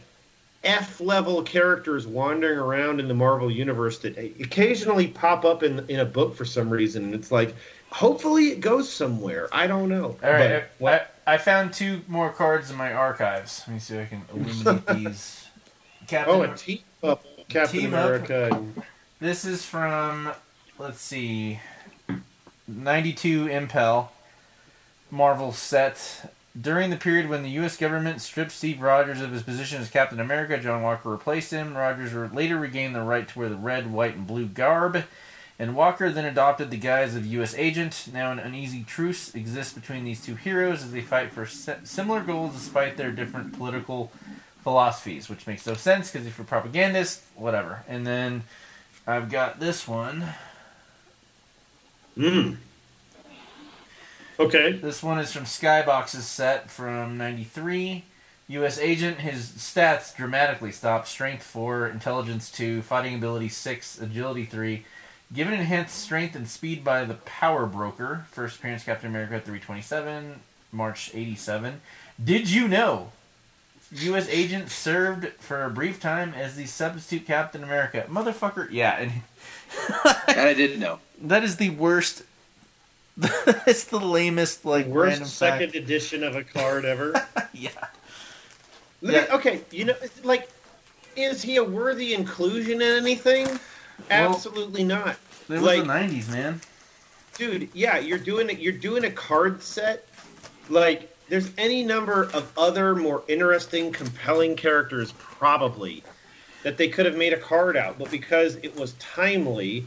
[0.63, 5.99] F level characters wandering around in the Marvel universe that occasionally pop up in in
[5.99, 7.03] a book for some reason.
[7.05, 7.55] And it's like,
[7.89, 9.49] hopefully it goes somewhere.
[9.51, 10.15] I don't know.
[10.23, 13.63] All right, But uh, what- I, I found two more cards in my archives.
[13.67, 15.47] Let me see if I can illuminate these.
[16.07, 17.93] Captain, oh, a team up Captain Team.
[17.93, 18.49] America.
[18.51, 18.83] and-
[19.19, 20.31] this is from
[20.79, 21.59] let's see,
[22.67, 24.11] ninety two Impel
[25.09, 26.31] Marvel set.
[26.59, 27.77] During the period when the U.S.
[27.77, 31.77] government stripped Steve Rogers of his position as Captain America, John Walker replaced him.
[31.77, 35.05] Rogers later regained the right to wear the red, white, and blue garb,
[35.57, 37.53] and Walker then adopted the guise of U.S.
[37.55, 38.07] agent.
[38.11, 42.53] Now, an uneasy truce exists between these two heroes as they fight for similar goals
[42.53, 44.11] despite their different political
[44.63, 47.83] philosophies, which makes no sense because if you're propagandist, whatever.
[47.87, 48.43] And then
[49.07, 50.25] I've got this one.
[52.17, 52.57] Mm.
[54.39, 54.73] Okay.
[54.73, 58.05] This one is from Skybox's set from 93.
[58.47, 58.77] U.S.
[58.79, 61.07] agent, his stats dramatically stop.
[61.07, 64.85] Strength 4, Intelligence 2, Fighting Ability 6, Agility 3.
[65.33, 68.25] Given enhanced strength and speed by the Power Broker.
[68.31, 70.41] First appearance Captain America 327,
[70.73, 71.79] March 87.
[72.21, 73.11] Did you know?
[73.93, 74.27] U.S.
[74.29, 78.05] agent served for a brief time as the substitute Captain America.
[78.09, 79.11] Motherfucker, yeah, and
[80.27, 80.99] And I didn't know.
[81.21, 82.23] that is the worst.
[83.67, 85.75] it's the lamest, like, Worst second fact.
[85.75, 87.13] edition of a card ever.
[87.53, 87.69] Yeah.
[89.01, 89.25] Me- Yeah.
[89.31, 90.49] okay, you know, like,
[91.17, 93.45] is he a worthy inclusion in anything?
[93.47, 93.59] Well-
[94.09, 95.17] Absolutely not,
[95.49, 96.61] It was Like- the '90s, man.
[97.37, 97.69] dude.
[97.73, 98.59] Yeah, you're doing it.
[98.59, 100.07] You're doing a card set.
[100.69, 106.03] Like, there's any number of other more interesting, compelling characters probably
[106.63, 109.85] that they could have made a card out, but because it was timely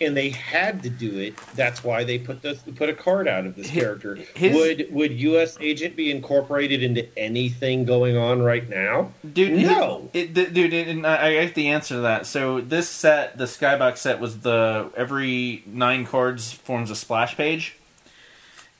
[0.00, 3.46] and they had to do it, that's why they put this put a card out
[3.46, 4.16] of this Hi- character.
[4.34, 5.56] his- would would U.S.
[5.60, 9.12] Agent be incorporated into anything going on right now?
[9.32, 10.10] Dude, No.
[10.12, 12.26] It, it, dude, it, and I I get the answer to that.
[12.26, 17.76] So this set, the Skybox set, was the every nine cards forms a splash page,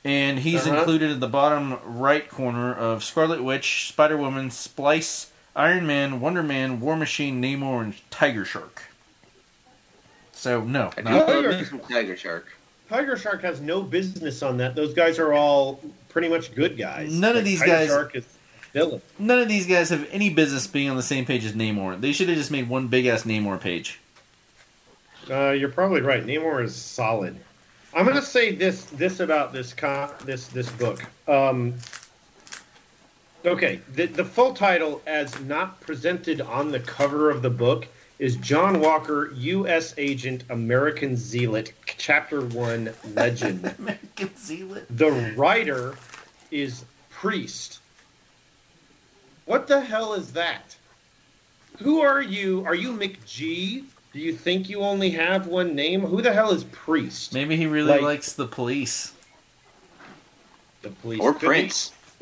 [0.03, 0.77] and he's Uh-huh.
[0.79, 6.43] included in the bottom right corner of Scarlet Witch, Spider Woman, Splice, Iron Man, Wonder
[6.43, 8.83] Man, War Machine, Namor, and Tiger Shark.
[10.45, 12.45] So no, I do not, Tiger- love me some Tiger Shark.
[12.87, 14.75] Tiger Shark has no business on that.
[14.75, 17.11] Those guys are all pretty much good guys.
[17.11, 18.25] None of these Tiger guys- Shark is
[18.71, 19.01] villain.
[19.17, 21.99] none of these guys have any business being on the same page as Namor.
[21.99, 23.99] They should have just made one big ass Namor page.
[25.27, 26.23] Uh, you're probably right.
[26.23, 27.35] Namor is solid.
[27.95, 31.01] I'm gonna say this this about this con- this this book.
[31.27, 31.73] Um,
[33.43, 37.87] okay, the the full title, as not presented on the cover of the book,
[38.19, 39.93] is John Walker, U.S.
[39.97, 43.75] Agent, American Zealot, Chapter One, Legend.
[43.79, 44.85] American Zealot.
[44.89, 45.95] the writer
[46.51, 47.79] is Priest.
[49.45, 50.75] What the hell is that?
[51.79, 52.63] Who are you?
[52.65, 53.83] Are you McGee?
[54.13, 56.01] Do you think you only have one name?
[56.01, 57.33] Who the hell is Priest?
[57.33, 59.11] Maybe he really Like- likes the police.
[60.83, 61.19] The police.
[61.19, 61.91] Or Could be- Prince.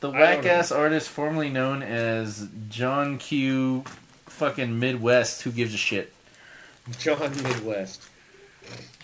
[0.00, 3.84] The whack ass artist formerly known as John Q.
[4.26, 5.42] Fucking Midwest.
[5.42, 6.12] Who gives a shit?
[6.98, 8.02] John Midwest.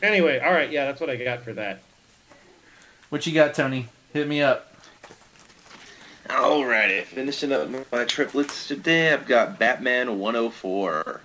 [0.03, 1.81] Anyway, all right, yeah, that's what I got for that.
[3.09, 3.89] What you got, Tony?
[4.13, 4.71] Hit me up.
[6.29, 9.13] Alrighty, finishing up my triplets today.
[9.13, 11.21] I've got Batman 104.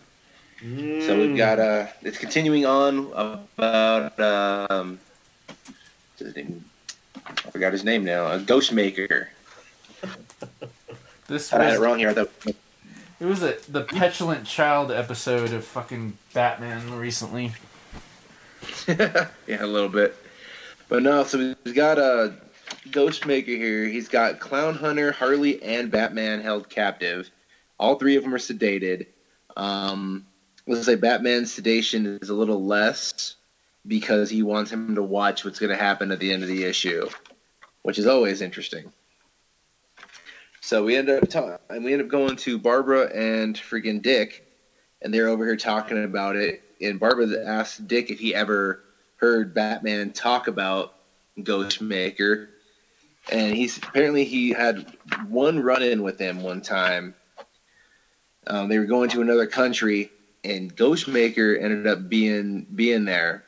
[0.62, 1.20] So Mm.
[1.20, 5.00] we've got uh, it's continuing on about um,
[5.48, 6.66] what's his name?
[7.26, 8.30] I forgot his name now.
[8.34, 9.28] A Ghostmaker.
[11.28, 12.14] This I had it wrong here.
[12.14, 12.28] though.
[12.46, 17.54] it was a, the petulant child episode of fucking Batman recently.
[18.88, 20.16] yeah, a little bit.
[20.88, 22.34] But no, so we've got a
[22.90, 23.86] Ghostmaker here.
[23.86, 27.30] He's got Clown Hunter, Harley, and Batman held captive.
[27.80, 29.06] All three of them are sedated.
[29.56, 30.26] Um,
[30.66, 33.36] let's say Batman's sedation is a little less
[33.88, 36.64] because he wants him to watch what's going to happen at the end of the
[36.64, 37.08] issue,
[37.84, 38.92] which is always interesting.
[40.62, 44.46] So we end up ta- and we end up going to Barbara and freaking Dick,
[45.02, 46.62] and they're over here talking about it.
[46.82, 48.84] And Barbara asked Dick if he ever
[49.18, 50.94] heard Batman talk about
[51.38, 52.48] Ghostmaker,
[53.32, 54.86] and he's apparently he had
[55.28, 57.16] one run-in with him one time.
[58.48, 60.12] Um, they were going to another country,
[60.44, 63.44] and Ghostmaker ended up being being there.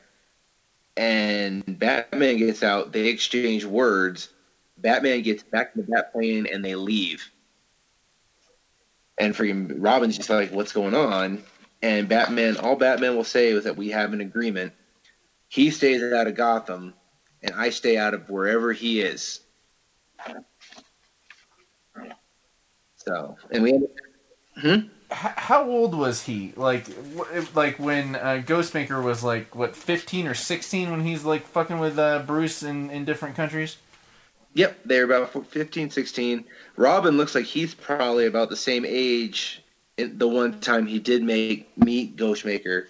[0.96, 2.92] And Batman gets out.
[2.92, 4.28] They exchange words.
[4.82, 7.30] Batman gets back to the Batplane, and they leave.
[9.18, 11.42] And freaking Robin's just like, "What's going on?"
[11.82, 14.72] And Batman, all Batman will say is that we have an agreement.
[15.48, 16.94] He stays out of Gotham,
[17.42, 19.40] and I stay out of wherever he is.
[22.96, 23.86] So, and we.
[24.60, 24.88] Hmm?
[25.12, 26.52] how old was he?
[26.56, 26.86] Like,
[27.54, 31.98] like when uh, Ghostmaker was like what, fifteen or sixteen when he's like fucking with
[31.98, 33.76] uh, Bruce in in different countries.
[34.54, 36.44] Yep, they're about 15, 16.
[36.76, 39.62] Robin looks like he's probably about the same age.
[39.96, 42.86] the one time he did make meet Ghostmaker,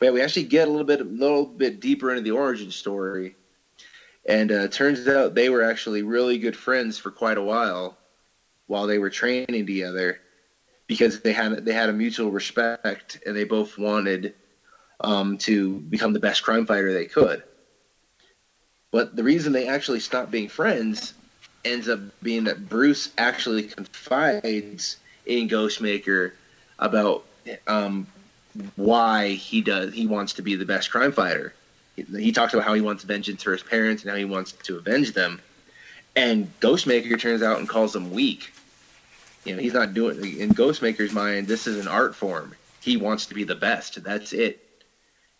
[0.00, 3.36] but we actually get a little bit, a little bit deeper into the origin story,
[4.26, 7.96] and uh, turns out they were actually really good friends for quite a while,
[8.66, 10.18] while they were training together
[10.86, 14.34] because they had they had a mutual respect and they both wanted
[15.00, 17.42] um, to become the best crime fighter they could.
[18.94, 21.14] But the reason they actually stop being friends
[21.64, 26.30] ends up being that Bruce actually confides in Ghostmaker
[26.78, 27.24] about
[27.66, 28.06] um,
[28.76, 31.54] why he does he wants to be the best crime fighter.
[31.96, 34.52] He, he talks about how he wants vengeance for his parents and how he wants
[34.52, 35.40] to avenge them.
[36.14, 38.52] And Ghostmaker turns out and calls them weak
[39.44, 41.48] you know, he's not doing in Ghostmaker's mind.
[41.48, 42.54] This is an art form.
[42.80, 44.04] He wants to be the best.
[44.04, 44.63] That's it.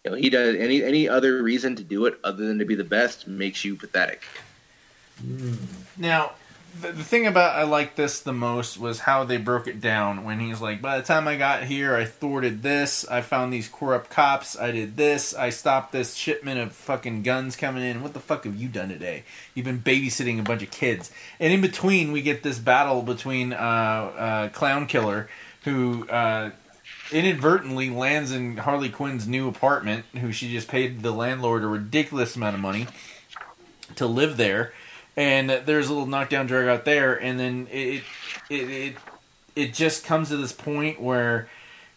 [0.05, 2.75] You know, he does any any other reason to do it other than to be
[2.75, 4.23] the best makes you pathetic.
[5.97, 6.33] Now,
[6.79, 10.25] the, the thing about I like this the most was how they broke it down
[10.25, 13.69] when he's like, by the time I got here, I thwarted this, I found these
[13.69, 18.03] corrupt cops, I did this, I stopped this shipment of fucking guns coming in.
[18.03, 19.25] What the fuck have you done today?
[19.55, 21.11] You've been babysitting a bunch of kids,
[21.41, 25.31] and in between we get this battle between uh, uh, Clown Killer,
[25.63, 26.07] who.
[26.09, 26.51] Uh,
[27.11, 32.37] inadvertently lands in Harley Quinn's new apartment, who she just paid the landlord a ridiculous
[32.37, 32.87] amount of money
[33.97, 34.73] to live there.
[35.17, 38.03] And there's a little knockdown drag out there, and then it
[38.51, 38.97] it it
[39.55, 41.49] it just comes to this point where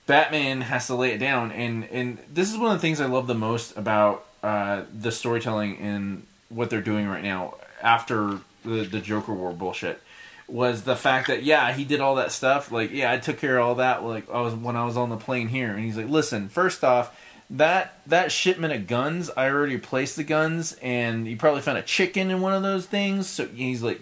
[0.05, 3.07] Batman has to lay it down, and and this is one of the things I
[3.07, 8.83] love the most about uh, the storytelling and what they're doing right now after the
[8.83, 9.99] the Joker War bullshit
[10.47, 13.57] was the fact that yeah he did all that stuff like yeah I took care
[13.57, 15.97] of all that like I was when I was on the plane here and he's
[15.97, 17.13] like listen first off
[17.49, 21.81] that that shipment of guns, I already placed the guns, and you probably found a
[21.81, 23.27] chicken in one of those things.
[23.27, 24.01] So he's like,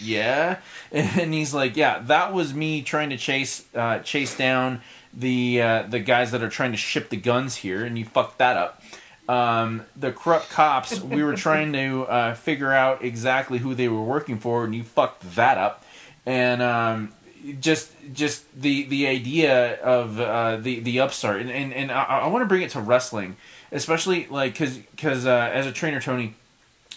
[0.00, 0.58] yeah,
[0.92, 4.82] and he's like, yeah, that was me trying to chase uh, chase down
[5.14, 8.38] the uh, the guys that are trying to ship the guns here, and you fucked
[8.38, 8.82] that up.
[9.28, 14.02] Um, the corrupt cops, we were trying to uh, figure out exactly who they were
[14.02, 15.81] working for, and you fucked that up.
[16.24, 17.12] And um,
[17.60, 22.26] just just the the idea of uh, the the upstart and and, and I, I
[22.28, 23.36] want to bring it to wrestling,
[23.72, 26.34] especially like because because uh, as a trainer Tony,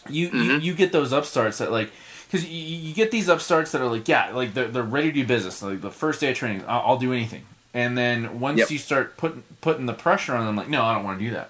[0.10, 0.38] you, mm-hmm.
[0.38, 1.90] you you get those upstarts that like
[2.28, 5.22] because you, you, get these upstarts that are like yeah like they're, they're ready to
[5.22, 8.58] do business like the first day of training I'll, I'll do anything and then once
[8.58, 8.70] yep.
[8.72, 11.32] you start putting putting the pressure on them like no I don't want to do
[11.32, 11.50] that.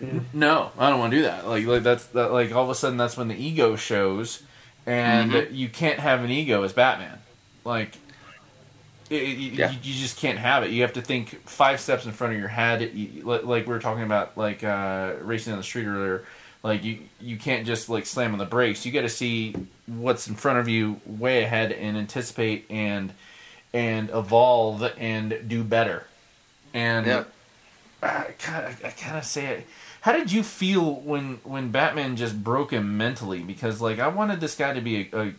[0.00, 0.38] Mm-hmm.
[0.38, 1.46] No, I don't want to do that.
[1.46, 4.42] Like, like that's that, like all of a sudden that's when the ego shows,
[4.86, 5.54] and mm-hmm.
[5.54, 7.18] you can't have an ego as Batman.
[7.64, 7.96] Like,
[9.10, 9.70] it, it, yeah.
[9.70, 10.70] you, you, just can't have it.
[10.70, 12.92] You have to think five steps in front of your head.
[12.94, 16.24] You, like we were talking about, like uh, racing on the street earlier.
[16.62, 18.86] Like you, you can't just like slam on the brakes.
[18.86, 19.54] You got to see
[19.86, 23.12] what's in front of you way ahead and anticipate and
[23.74, 26.06] and evolve and do better.
[26.72, 27.24] And yeah.
[28.02, 29.66] I kind of, I kind of say it.
[30.04, 33.38] How did you feel when when Batman just broke him mentally?
[33.38, 35.32] Because like I wanted this guy to be a, a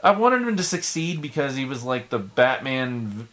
[0.00, 3.26] I wanted him to succeed because he was like the Batman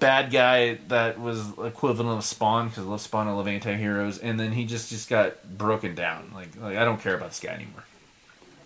[0.00, 3.28] bad guy that was equivalent of Spawn because I love Spawn.
[3.28, 6.32] I love anti-heroes, and then he just just got broken down.
[6.34, 7.84] Like like I don't care about this guy anymore.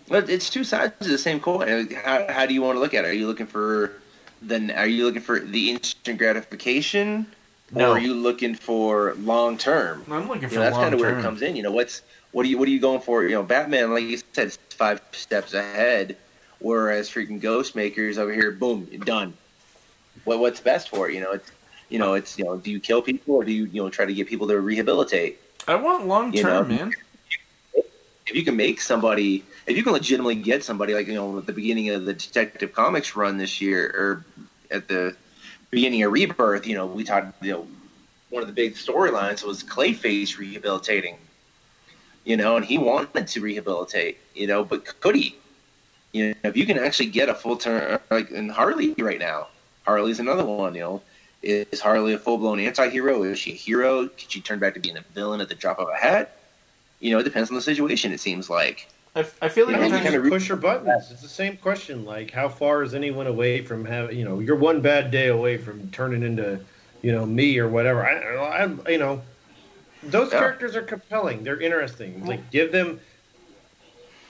[0.07, 1.87] But it's two sides of the same coin.
[2.03, 3.09] How, how do you want to look at it?
[3.09, 3.93] Are you looking for
[4.41, 4.71] then?
[4.71, 7.27] Are you looking for the instant gratification?
[7.73, 7.91] No.
[7.91, 10.03] Or are you looking for long term?
[10.09, 11.55] I'm looking for you know, that's kind of where it comes in.
[11.55, 13.23] You know, what's what are you what are you going for?
[13.23, 16.17] You know, Batman, like you said, is five steps ahead
[16.61, 19.33] Whereas freaking Ghostmakers over here, boom, done.
[20.25, 21.15] What what's best for it?
[21.15, 21.51] You know, it's
[21.89, 24.05] you know, it's you know, do you kill people or do you you know try
[24.05, 25.39] to get people to rehabilitate?
[25.67, 26.93] I want long term, man.
[28.27, 31.47] If you can make somebody, if you can legitimately get somebody like you know at
[31.47, 34.25] the beginning of the Detective Comics run this year, or
[34.69, 35.15] at the
[35.71, 37.67] beginning of Rebirth, you know, we talked, you know,
[38.29, 41.17] one of the big storylines was Clayface rehabilitating.
[42.23, 45.35] You know, and he wanted to rehabilitate, you know, but could he?
[46.11, 49.47] You know, if you can actually get a full turn, like in Harley right now,
[49.85, 50.75] Harley's another one.
[50.75, 51.01] You know,
[51.41, 53.23] is Harley a full blown anti hero?
[53.23, 54.07] Is she a hero?
[54.07, 56.37] Can she turn back to being a villain at the drop of a hat?
[56.99, 58.11] You know, it depends on the situation.
[58.11, 58.87] It seems like.
[59.15, 61.11] I, I feel like you kind of push your buttons.
[61.11, 62.05] It's the same question.
[62.05, 64.17] Like, how far is anyone away from having?
[64.17, 66.59] You know, you're one bad day away from turning into,
[67.01, 68.05] you know, me or whatever.
[68.05, 69.21] I, I you know,
[70.03, 70.39] those yeah.
[70.39, 71.43] characters are compelling.
[71.43, 72.25] They're interesting.
[72.25, 73.01] Like, give them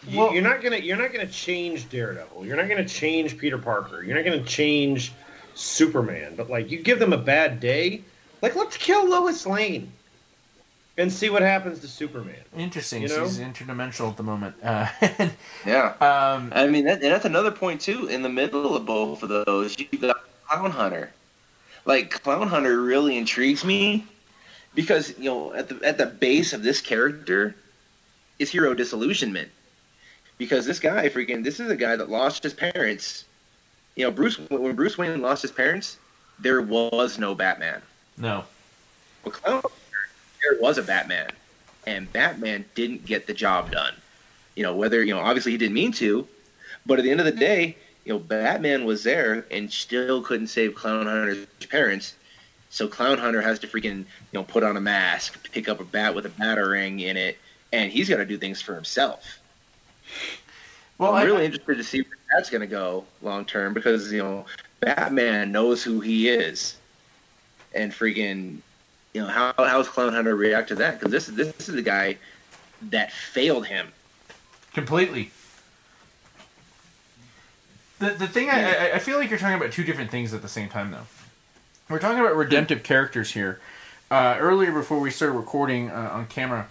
[0.07, 2.45] You, Well- you're not gonna you're not gonna change Daredevil.
[2.45, 4.01] You're not gonna change Peter Parker.
[4.03, 5.13] You're not gonna change
[5.53, 6.33] Superman.
[6.35, 8.01] But like, you give them a bad day,
[8.41, 9.91] like let's kill Lois Lane,
[10.97, 12.35] and see what happens to Superman.
[12.57, 13.01] Interesting.
[13.01, 13.23] You so know?
[13.23, 14.55] He's interdimensional at the moment.
[14.63, 14.87] Uh,
[15.65, 15.93] Yeah.
[16.01, 18.07] um, I mean, that, and that's another point too.
[18.07, 21.11] In the middle of both of those, you got Clown Hunter.
[21.85, 24.05] Like Clown Hunter really intrigues me
[24.75, 27.55] because you know at the at the base of this character
[28.39, 29.49] is hero disillusionment.
[30.37, 33.25] Because this guy, freaking, this is a guy that lost his parents.
[33.95, 35.97] You know, Bruce when Bruce Wayne lost his parents,
[36.39, 37.81] there was no Batman.
[38.17, 38.43] no.
[39.23, 39.67] Well, Clown Hunter,
[40.43, 41.31] there was a Batman,
[41.85, 43.93] and Batman didn't get the job done.
[44.55, 46.27] You know, whether you know, obviously he didn't mean to,
[46.85, 50.47] but at the end of the day, you know, Batman was there and still couldn't
[50.47, 52.15] save Clown Hunter's parents.
[52.69, 55.83] So Clown Hunter has to freaking you know put on a mask, pick up a
[55.83, 57.37] bat with a batarang in it,
[57.71, 59.39] and he's got to do things for himself.
[60.97, 64.11] Well, I'm I, really interested to see where that's going to go long term because
[64.11, 64.45] you know
[64.79, 66.77] Batman knows who he is,
[67.75, 68.59] and freaking
[69.13, 70.99] you know how how's Clown Hunter react to that?
[70.99, 72.17] Because this is this is the guy
[72.83, 73.91] that failed him.
[74.73, 75.31] completely.
[77.99, 80.41] The the thing I, I I feel like you're talking about two different things at
[80.41, 81.07] the same time though.
[81.89, 83.59] We're talking about redemptive characters here.
[84.09, 86.69] Uh, earlier, before we started recording uh, on camera,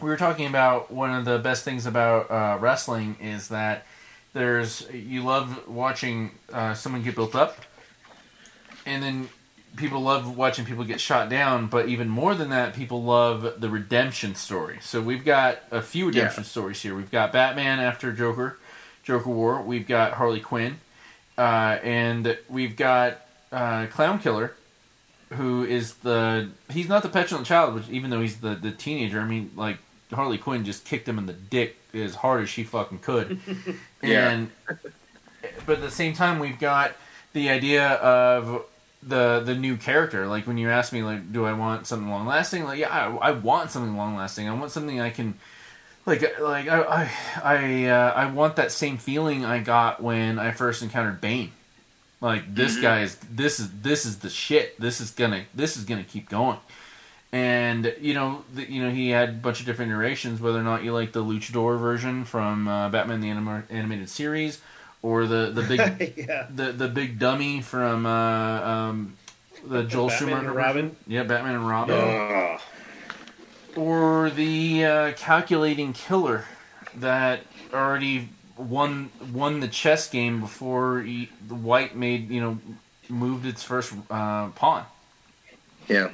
[0.00, 3.86] we were talking about one of the best things about uh, wrestling is that
[4.32, 7.58] there's you love watching uh, someone get built up,
[8.84, 9.28] and then
[9.76, 11.66] people love watching people get shot down.
[11.66, 14.78] But even more than that, people love the redemption story.
[14.80, 16.94] So we've got a few redemption stories here.
[16.94, 18.58] We've got Batman after Joker,
[19.02, 19.62] Joker War.
[19.62, 20.78] We've got Harley Quinn,
[21.36, 23.20] uh, and we've got
[23.52, 24.54] uh, Clown Killer,
[25.32, 29.20] who is the he's not the petulant child, which even though he's the the teenager.
[29.20, 29.78] I mean, like
[30.12, 33.38] Harley Quinn just kicked him in the dick as hard as she fucking could,
[34.02, 34.30] Yeah.
[34.30, 34.50] and
[35.66, 36.92] but at the same time, we've got
[37.32, 38.64] the idea of
[39.06, 40.26] the the new character.
[40.26, 42.64] Like when you ask me, like, do I want something long lasting?
[42.64, 44.48] Like, yeah, I, I want something long lasting.
[44.48, 45.34] I want something I can.
[46.06, 47.10] Like, like I, I,
[47.42, 51.52] I, uh, I want that same feeling I got when I first encountered Bane.
[52.20, 52.82] Like this Mhm.
[52.82, 54.78] guy is this is this is the shit.
[54.80, 56.58] This is gonna this is gonna keep going.
[57.32, 60.40] And you know, the, you know, he had a bunch of different iterations.
[60.40, 64.60] Whether or not you like the Luchador version from uh, Batman the Anim- animated series,
[65.04, 66.46] or the the big yeah.
[66.52, 69.16] the the big dummy from uh, um,
[69.64, 70.56] the Joel Batman Schumacher and.
[70.56, 70.96] Robin?
[71.06, 72.60] Yeah, Batman and Robin, Ugh.
[73.76, 76.46] or the uh, calculating killer
[76.96, 82.58] that already won won the chess game before he, the White made you know
[83.10, 84.86] moved its first uh, pawn.
[85.86, 86.12] Yeah.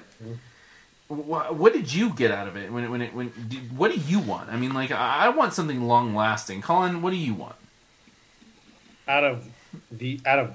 [1.06, 3.92] What, what did you get out of it when it, when it when did, what
[3.92, 4.48] do you want?
[4.48, 6.62] I mean, like I, I want something long lasting.
[6.62, 7.54] Colin, what do you want
[9.10, 9.48] Out of
[9.90, 10.54] the out of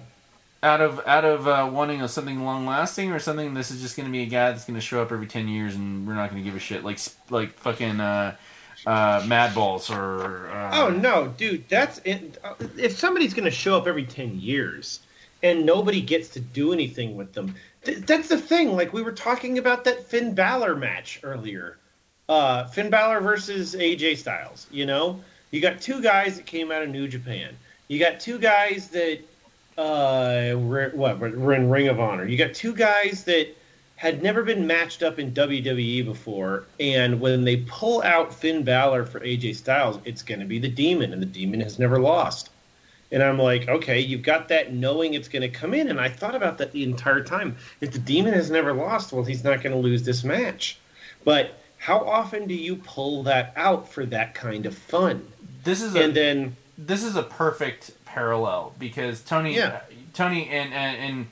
[0.64, 3.54] out of out of uh, wanting a, something long lasting or something?
[3.54, 5.48] This is just going to be a guy that's going to show up every ten
[5.48, 7.00] years and we're not going to give a shit like
[7.30, 8.36] like fucking uh,
[8.88, 12.38] uh, Mad Balls or uh, Oh no, dude, that's it.
[12.44, 15.02] Uh, If somebody's going to show up every ten years
[15.44, 18.76] and nobody gets to do anything with them, th- that's the thing.
[18.76, 21.78] Like we were talking about that Finn Balor match earlier,
[22.30, 24.68] uh, Finn Balor versus AJ Styles.
[24.72, 25.20] You know,
[25.52, 27.56] you got two guys that came out of New Japan.
[27.88, 29.20] You got two guys that
[29.78, 32.26] uh, were, what were in Ring of Honor.
[32.26, 33.56] You got two guys that
[33.96, 39.06] had never been matched up in WWE before, and when they pull out Finn Balor
[39.06, 42.50] for AJ Styles, it's going to be the Demon, and the Demon has never lost.
[43.12, 46.10] And I'm like, okay, you've got that knowing it's going to come in, and I
[46.10, 47.56] thought about that the entire time.
[47.80, 50.78] If the Demon has never lost, well, he's not going to lose this match.
[51.24, 55.26] But how often do you pull that out for that kind of fun?
[55.66, 59.82] this is a And then, this is a perfect parallel because Tony, Yeah.
[60.14, 61.28] Tony, and, and and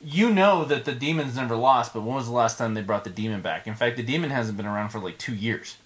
[0.00, 1.92] you know that the demons never lost.
[1.92, 3.66] But when was the last time they brought the demon back?
[3.66, 5.76] In fact, the demon hasn't been around for like two years.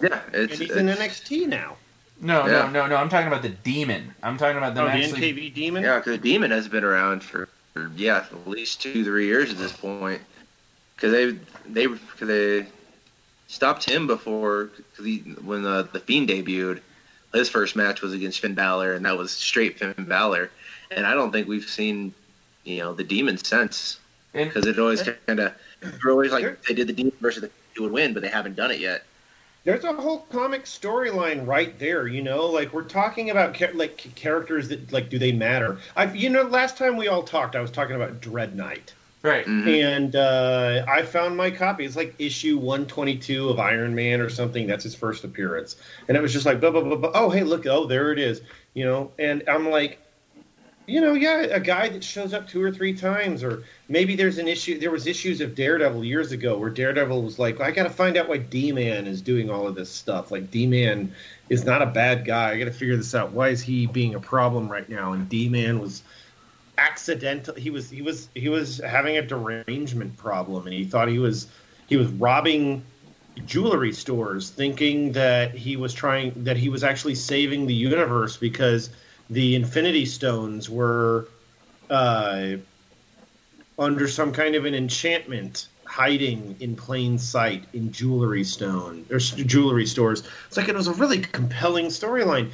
[0.00, 0.20] Yeah.
[0.32, 1.76] and It's, he's in NXT now.
[2.20, 2.62] No, Yeah.
[2.62, 2.96] no, no, no.
[2.96, 4.14] I'm talking about the demon.
[4.22, 5.32] I'm talking about them Oh, the actually.
[5.32, 5.82] NKV Demon?
[5.84, 9.50] Yeah, because the demon has been around for, for yeah at least two three years
[9.50, 10.20] at this point.
[10.96, 11.38] Because they
[11.68, 12.66] they cause they
[13.46, 16.80] stopped him before cause he, when the the fiend debuted.
[17.32, 20.50] His first match was against Finn Balor, and that was straight Finn Balor.
[20.90, 22.14] And I don't think we've seen
[22.64, 24.00] you know the demon since
[24.32, 27.82] because it always kind of they're always like they did the demon versus the he
[27.82, 29.04] would win, but they haven't done it yet.
[29.64, 32.46] There's a whole comic storyline right there, you know.
[32.46, 35.78] Like we're talking about like characters that like do they matter?
[35.96, 38.94] I, you know, last time we all talked, I was talking about Dread Knight.
[39.22, 39.44] Right.
[39.46, 39.66] Mhm.
[39.82, 41.84] and uh, I found my copy.
[41.84, 44.66] It's like issue 122 of Iron Man or something.
[44.66, 45.76] That's his first appearance,
[46.06, 47.10] and it was just like, blah, blah, blah, blah.
[47.14, 48.42] oh, hey, look, oh, there it is,
[48.74, 49.10] you know.
[49.18, 49.98] And I'm like,
[50.86, 54.38] you know, yeah, a guy that shows up two or three times, or maybe there's
[54.38, 54.78] an issue.
[54.78, 58.16] There was issues of Daredevil years ago where Daredevil was like, I got to find
[58.16, 60.30] out why D-Man is doing all of this stuff.
[60.30, 61.12] Like D-Man
[61.50, 62.52] is not a bad guy.
[62.52, 63.32] I got to figure this out.
[63.32, 65.12] Why is he being a problem right now?
[65.12, 66.02] And D-Man was
[66.78, 71.18] accidental he was he was he was having a derangement problem and he thought he
[71.18, 71.48] was
[71.88, 72.82] he was robbing
[73.44, 78.90] jewelry stores thinking that he was trying that he was actually saving the universe because
[79.30, 81.28] the infinity stones were
[81.90, 82.52] uh,
[83.78, 89.86] under some kind of an enchantment hiding in plain sight in jewelry stone or jewelry
[89.86, 90.22] stores.
[90.46, 92.50] It's like it was a really compelling storyline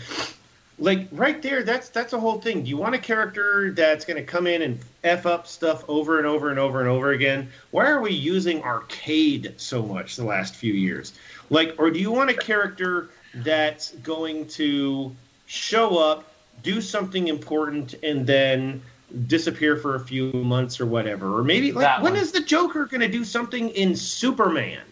[0.78, 2.64] like right there that's that's a whole thing.
[2.64, 6.18] Do you want a character that's going to come in and f up stuff over
[6.18, 7.48] and over and over and over again?
[7.70, 11.12] Why are we using arcade so much the last few years?
[11.50, 15.14] Like or do you want a character that's going to
[15.46, 16.30] show up
[16.62, 18.82] do something important and then
[19.26, 21.38] disappear for a few months or whatever?
[21.38, 24.82] Or maybe like when is the joker going to do something in superman?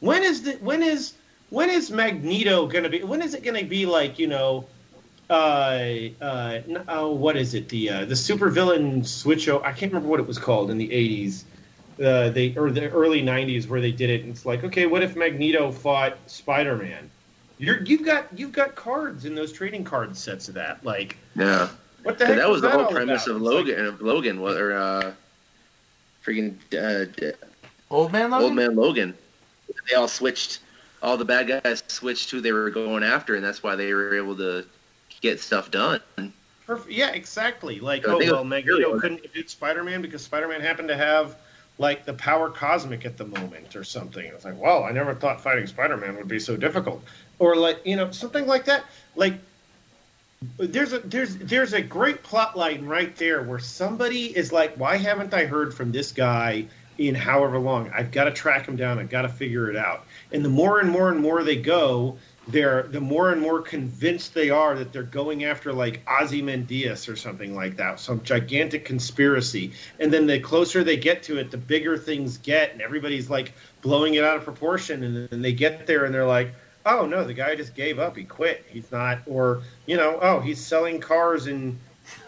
[0.00, 1.12] When is the when is
[1.50, 4.66] when is magneto going to be when is it going to be like you know
[5.30, 5.32] uh,
[6.20, 7.68] uh, n- oh, what is it?
[7.68, 9.48] The uh, the supervillain switch.
[9.48, 11.44] o- I can't remember what it was called in the '80s.
[12.02, 14.22] Uh, they or the early '90s where they did it.
[14.22, 17.10] And it's like, okay, what if Magneto fought Spider-Man?
[17.58, 20.84] You're you've got you've got cards in those trading card sets of that.
[20.84, 21.68] Like, Yeah.
[22.02, 22.36] what the heck?
[22.36, 23.36] that was the whole premise about?
[23.36, 23.86] of It's like- Logan.
[23.86, 25.12] of Logan, was- or uh,
[26.24, 27.32] freaking uh,
[27.90, 28.44] Old man Logan.
[28.44, 29.14] old man Logan.
[29.88, 30.60] They all switched.
[31.02, 34.16] All the bad guys switched who they were going after, and that's why they were
[34.16, 34.64] able to
[35.30, 36.00] get stuff done.
[36.66, 37.80] Perf- yeah, exactly.
[37.80, 41.36] Like, I oh well, Magneto really- couldn't defeat Spider-Man because Spider-Man happened to have
[41.78, 44.24] like the power cosmic at the moment or something.
[44.24, 47.04] It's like, well, I never thought fighting Spider-Man would be so difficult,
[47.38, 48.84] or like you know something like that.
[49.14, 49.34] Like,
[50.58, 54.96] there's a there's there's a great plot line right there where somebody is like, why
[54.96, 56.66] haven't I heard from this guy
[56.98, 57.90] in however long?
[57.94, 58.98] I've got to track him down.
[58.98, 60.06] I've got to figure it out.
[60.32, 62.16] And the more and more and more they go,
[62.48, 67.16] they're the more and more convinced they are that they're going after like Ozymandias or
[67.16, 69.72] something like that, some gigantic conspiracy.
[69.98, 73.52] And then the closer they get to it, the bigger things get, and everybody's like
[73.82, 75.02] blowing it out of proportion.
[75.02, 76.54] And then they get there and they're like,
[76.84, 78.16] "Oh no, the guy just gave up.
[78.16, 78.64] He quit.
[78.68, 81.78] He's not." Or you know, "Oh, he's selling cars in."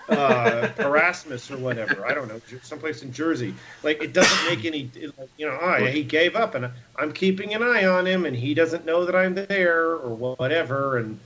[0.09, 2.07] Uh, Paramus or whatever.
[2.07, 3.55] I don't know, someplace in Jersey.
[3.83, 5.59] Like it doesn't make any, you know.
[5.61, 9.05] Oh, he gave up, and I'm keeping an eye on him, and he doesn't know
[9.05, 10.99] that I'm there or whatever.
[10.99, 11.21] And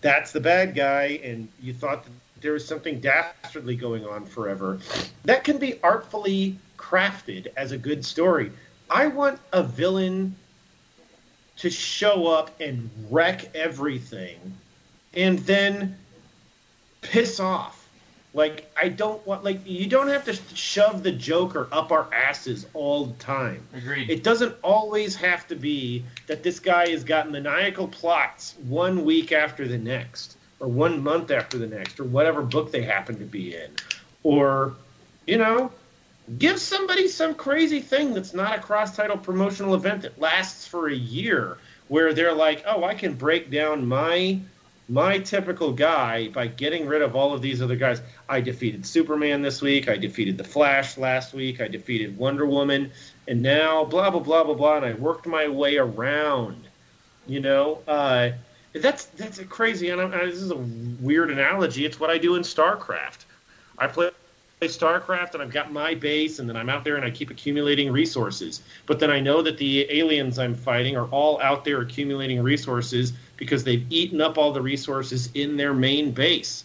[0.00, 1.20] that's the bad guy.
[1.22, 4.78] And you thought that there was something dastardly going on forever.
[5.24, 8.50] That can be artfully crafted as a good story.
[8.90, 10.34] I want a villain
[11.56, 14.38] to show up and wreck everything,
[15.14, 15.96] and then
[17.00, 17.83] piss off.
[18.34, 22.66] Like I don't want like you don't have to shove the Joker up our asses
[22.74, 23.66] all the time.
[23.72, 24.10] Agreed.
[24.10, 29.30] It doesn't always have to be that this guy has got maniacal plots one week
[29.30, 33.24] after the next, or one month after the next, or whatever book they happen to
[33.24, 33.70] be in.
[34.24, 34.74] Or,
[35.28, 35.70] you know,
[36.38, 40.88] give somebody some crazy thing that's not a cross title promotional event that lasts for
[40.88, 44.40] a year where they're like, oh, I can break down my
[44.88, 48.02] my typical guy by getting rid of all of these other guys.
[48.28, 49.88] I defeated Superman this week.
[49.88, 51.60] I defeated the Flash last week.
[51.60, 52.92] I defeated Wonder Woman,
[53.26, 54.76] and now blah blah blah blah blah.
[54.76, 56.66] And I worked my way around.
[57.26, 58.30] You know, uh,
[58.74, 59.90] that's that's crazy.
[59.90, 61.86] And I, this is a weird analogy.
[61.86, 63.24] It's what I do in StarCraft.
[63.78, 64.10] I play
[64.60, 67.90] StarCraft and I've got my base, and then I'm out there and I keep accumulating
[67.90, 68.62] resources.
[68.86, 73.12] But then I know that the aliens I'm fighting are all out there accumulating resources
[73.36, 76.64] because they've eaten up all the resources in their main base.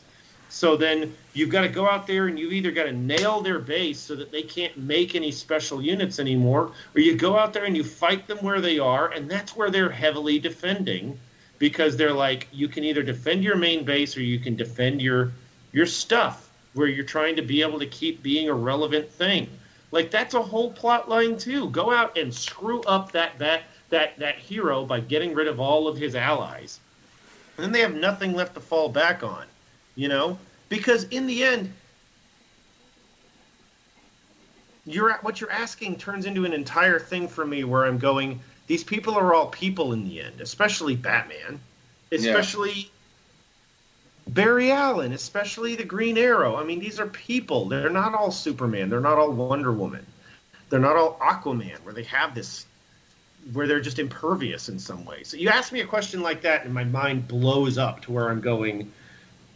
[0.49, 3.59] So then you've got to go out there and you've either got to nail their
[3.59, 7.65] base so that they can't make any special units anymore, or you go out there
[7.65, 11.19] and you fight them where they are, and that's where they're heavily defending
[11.59, 15.31] because they're like you can either defend your main base or you can defend your
[15.71, 19.47] your stuff where you're trying to be able to keep being a relevant thing.
[19.91, 21.69] Like that's a whole plot line too.
[21.69, 25.87] Go out and screw up that that that that hero by getting rid of all
[25.87, 26.79] of his allies.
[27.57, 29.45] And then they have nothing left to fall back on,
[29.95, 30.37] you know?
[30.69, 31.73] Because in the end
[34.85, 38.83] you're what you're asking turns into an entire thing for me where I'm going these
[38.83, 41.59] people are all people in the end, especially Batman,
[42.11, 42.91] especially
[44.27, 46.55] Barry Allen, especially the Green Arrow.
[46.55, 47.65] I mean, these are people.
[47.65, 48.89] They're not all Superman.
[48.89, 50.05] They're not all Wonder Woman.
[50.69, 52.67] they're not all Aquaman, where they have this,
[53.53, 55.23] where they're just impervious in some way.
[55.23, 58.29] So you ask me a question like that, and my mind blows up to where
[58.29, 58.91] I'm going.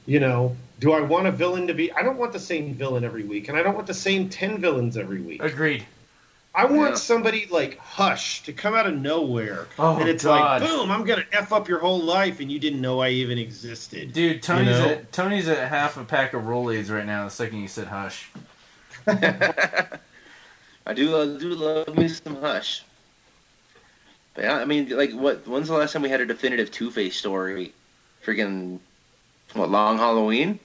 [0.06, 1.91] You know, do I want a villain to be?
[1.94, 4.57] I don't want the same villain every week, and I don't want the same ten
[4.60, 5.41] villains every week.
[5.41, 5.86] Agreed.
[6.56, 6.95] I want Yeah.
[6.98, 10.61] somebody like Hush to come out of nowhere, Oh, and it's God.
[10.61, 13.38] like, boom, I'm gonna f up your whole life, and you didn't know I even
[13.40, 14.14] existed.
[14.14, 14.90] Dude, Tony's know?
[14.90, 17.24] at Tony's at half a pack of Rolaids right now.
[17.26, 18.30] The second you said hush.
[19.07, 22.84] I do love, do love me some Hush.
[24.35, 25.47] But yeah, I mean, like, what?
[25.47, 27.73] When's the last time we had a definitive Two Face story?
[28.26, 28.80] Freaking
[29.53, 29.69] what?
[29.69, 30.60] Long Halloween?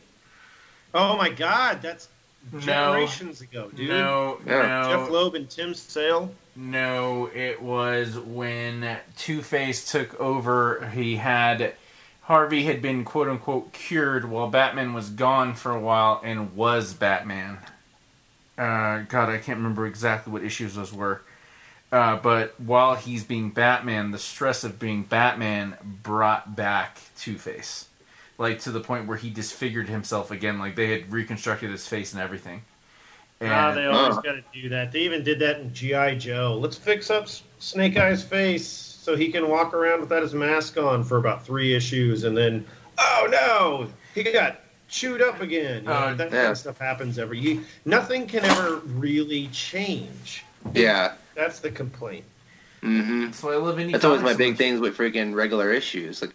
[0.94, 2.08] Oh my God, that's
[2.52, 2.60] No.
[2.60, 3.88] generations ago, dude.
[3.88, 4.62] No, Yeah.
[4.62, 6.34] no, Jeph Loeb and Tim Sale.
[6.56, 7.28] no.
[7.34, 10.88] It was when Two Face took over.
[10.94, 11.74] He had
[12.22, 16.94] Harvey had been quote unquote cured while Batman was gone for a while and was
[16.94, 17.58] Batman.
[18.56, 21.22] Uh, God, I can't remember exactly what issues those were.
[21.90, 27.86] Uh, but while he's being Batman, the stress of being Batman brought back Two Face,
[28.36, 30.58] like to the point where he disfigured himself again.
[30.58, 32.62] Like they had reconstructed his face and everything.
[33.40, 34.20] And Ah, they always Uh.
[34.20, 34.92] got to do that.
[34.92, 36.58] They even did that in GI Joe.
[36.60, 37.28] Let's fix up
[37.60, 41.72] Snake Eyes' face so he can walk around without his mask on for about three
[41.74, 42.66] issues, and then,
[42.98, 45.82] oh no, he got chewed up again.
[45.84, 47.38] You know, Uh, that kind of stuff happens every.
[47.38, 50.44] You, nothing can ever really change.
[50.74, 51.12] Yeah.
[51.38, 52.24] That's the complaint.
[52.80, 54.58] hmm that's I love indie That's always my so big much.
[54.58, 56.20] things with freaking regular issues.
[56.20, 56.34] Like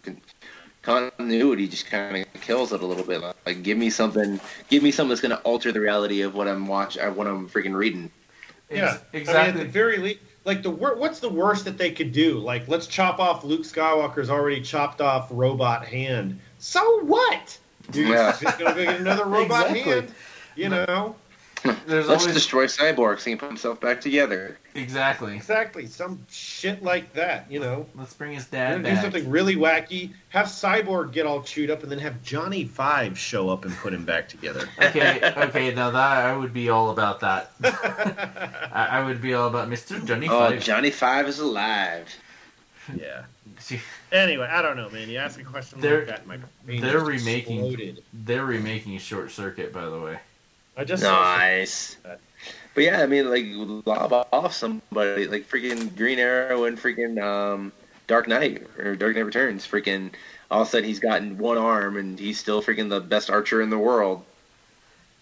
[0.80, 3.22] continuity just kind of kills it a little bit.
[3.44, 4.40] Like, give me something,
[4.70, 7.26] give me something that's going to alter the reality of what I'm watch, uh, what
[7.26, 8.10] I'm freaking reading.
[8.70, 9.60] Ex- yeah, I mean, exactly.
[9.60, 12.38] at the very least, like the wor- what's the worst that they could do?
[12.38, 16.38] Like, let's chop off Luke Skywalker's already chopped off robot hand.
[16.58, 17.58] So what?
[17.92, 18.36] You're Yeah.
[18.40, 19.80] just gonna go get another robot Exactly.
[19.92, 20.14] hand.
[20.56, 21.16] You know,
[21.86, 24.58] There's Let's always destroy Cyborg so he put himself back together.
[24.74, 25.34] exactly.
[25.34, 27.50] exactly some shit like that.
[27.50, 30.10] You know, Let's bring his dad gonna do something really wacky.
[30.28, 33.92] Have Cyborg get all chewed up, and then have Johnny Five show up and put
[33.94, 34.68] him back together.
[34.78, 37.50] Okay, okay, now that I would be all about that.
[38.72, 40.04] I, I would be all about Mr.
[40.04, 40.62] Johnny Oh, Five.
[40.62, 42.08] Johnny Five is alive.
[42.94, 43.22] yeah.
[44.12, 45.08] Anyway, I don't know, man.
[45.08, 48.02] You ask a question They're- like that, my brain they're just remaking- exploded.
[48.12, 50.18] They're remaking Short Circuit, by the way.
[50.76, 51.96] I just Nice.
[52.74, 53.46] But yeah, I mean, like
[53.86, 57.72] lob off somebody like freaking Green Arrow and freaking um,
[58.08, 59.66] Dark Knight or Dark Knight Returns.
[59.66, 60.10] Freaking
[60.50, 63.62] all of a sudden he's gotten one arm and he's still freaking the best archer
[63.62, 64.24] in the world.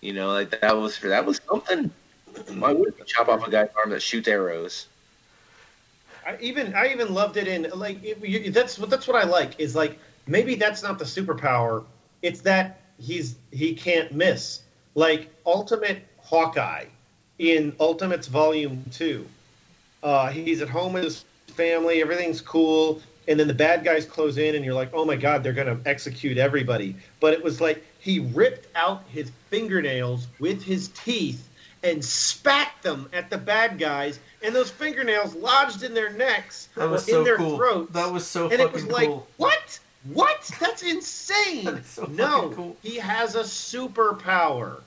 [0.01, 1.91] You know, like that was that was something.
[2.59, 4.87] Why wouldn't you chop off a guy's arm that shoots arrows?
[6.27, 9.29] I even I even loved it in like it, you, that's what that's what I
[9.29, 11.85] like is like maybe that's not the superpower.
[12.23, 14.62] It's that he's he can't miss.
[14.95, 16.85] Like Ultimate Hawkeye
[17.39, 19.27] in Ultimates Volume Two.
[20.03, 22.03] Uh, he's at home with his family.
[22.03, 23.01] Everything's cool.
[23.29, 25.79] And then the bad guys close in, and you're like, "Oh my God, they're gonna
[25.87, 31.49] execute everybody!" But it was like he ripped out his fingernails with his teeth
[31.85, 36.91] and spat them at the bad guys, and those fingernails lodged in their necks That
[36.91, 37.57] was or in so their cool.
[37.57, 37.93] throats.
[37.93, 38.53] That was so cool.
[38.53, 39.27] and it was fucking like, cool.
[39.37, 39.79] what?
[40.05, 40.51] What?
[40.61, 41.65] That's insane.
[41.65, 42.77] That's so no, cool.
[42.83, 44.81] he has a superpower,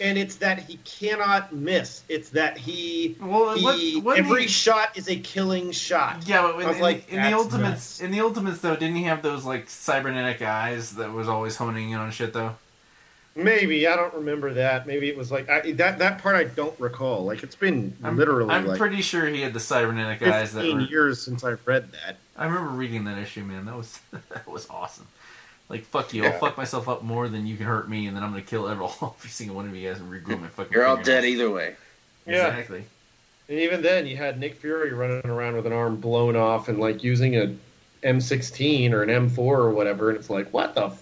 [0.00, 2.02] and it's that he cannot miss.
[2.08, 6.26] It's that he, Well, what, he what every shot is a killing shot.
[6.26, 8.00] Yeah, but in, in, like, in the ultimates, nuts.
[8.00, 11.90] in the ultimates though, didn't he have those like cybernetic eyes that was always honing
[11.90, 12.56] in on shit though?
[13.34, 14.86] Maybe I don't remember that.
[14.86, 15.98] Maybe it was like I, that.
[15.98, 17.24] That part I don't recall.
[17.24, 20.60] Like it's been I'm, literally I'm like pretty sure he had the cybernetic eyes that
[20.60, 20.86] fifteen were.
[20.86, 22.16] years since I've read that.
[22.36, 23.64] I remember reading that issue, man.
[23.64, 25.06] That was that was awesome.
[25.70, 28.22] Like fuck you, I'll fuck myself up more than you can hurt me, and then
[28.22, 30.72] I'm gonna kill every, every single one of you guys and regrow my fucking.
[30.72, 31.22] You're all fingernails.
[31.22, 31.76] dead either way.
[32.26, 32.48] Yeah.
[32.48, 32.84] Exactly.
[33.48, 36.78] And even then, you had Nick Fury running around with an arm blown off and
[36.78, 37.54] like using a
[38.02, 41.01] M16 or an M4 or whatever, and it's like, what the, f-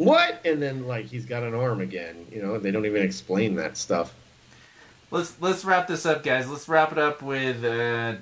[0.00, 0.40] what?
[0.46, 2.26] And then like he's got an arm again.
[2.32, 4.14] You know, they don't even explain that stuff.
[5.10, 6.48] Let's let's wrap this up, guys.
[6.48, 8.14] Let's wrap it up with uh,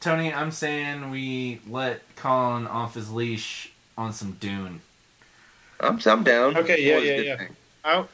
[0.00, 0.32] Tony.
[0.32, 4.80] I'm saying we let Colin off his leash on some Dune.
[5.80, 6.56] I'm, I'm down.
[6.56, 7.36] Okay, yeah, Always yeah, yeah.
[7.36, 7.56] thing.
[7.84, 8.04] I,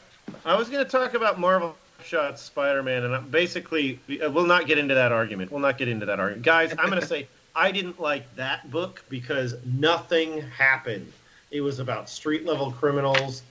[0.44, 4.66] I was going to talk about Marvel shots Spider-Man, and I- basically, uh, we'll not
[4.66, 5.50] get into that argument.
[5.50, 6.72] We'll not get into that argument, guys.
[6.78, 11.12] I'm going to say I didn't like that book because nothing happened.
[11.50, 13.42] It was about street level criminals,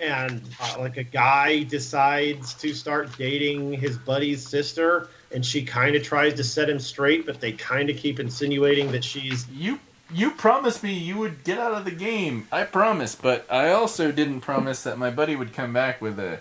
[0.00, 5.96] and uh, like a guy decides to start dating his buddy's sister, and she kind
[5.96, 9.80] of tries to set him straight, but they kind of keep insinuating that she's You
[10.12, 12.46] you promised me you would get out of the game.
[12.52, 16.40] I promised, but I also didn't promise that my buddy would come back with a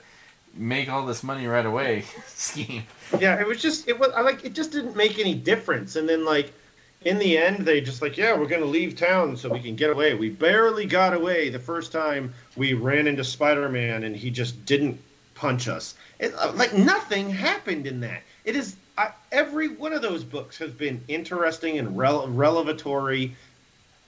[0.54, 2.84] make all this money right away scheme.
[3.20, 5.96] Yeah, it was just it was I like it just didn't make any difference.
[5.96, 6.54] And then like
[7.04, 9.90] in the end, they just like yeah, we're gonna leave town so we can get
[9.90, 10.14] away.
[10.14, 14.66] We barely got away the first time we ran into Spider Man, and he just
[14.66, 15.00] didn't
[15.34, 15.96] punch us.
[16.20, 18.22] It, uh, like nothing happened in that.
[18.46, 23.36] It is I, every one of those books has been interesting and revelatory,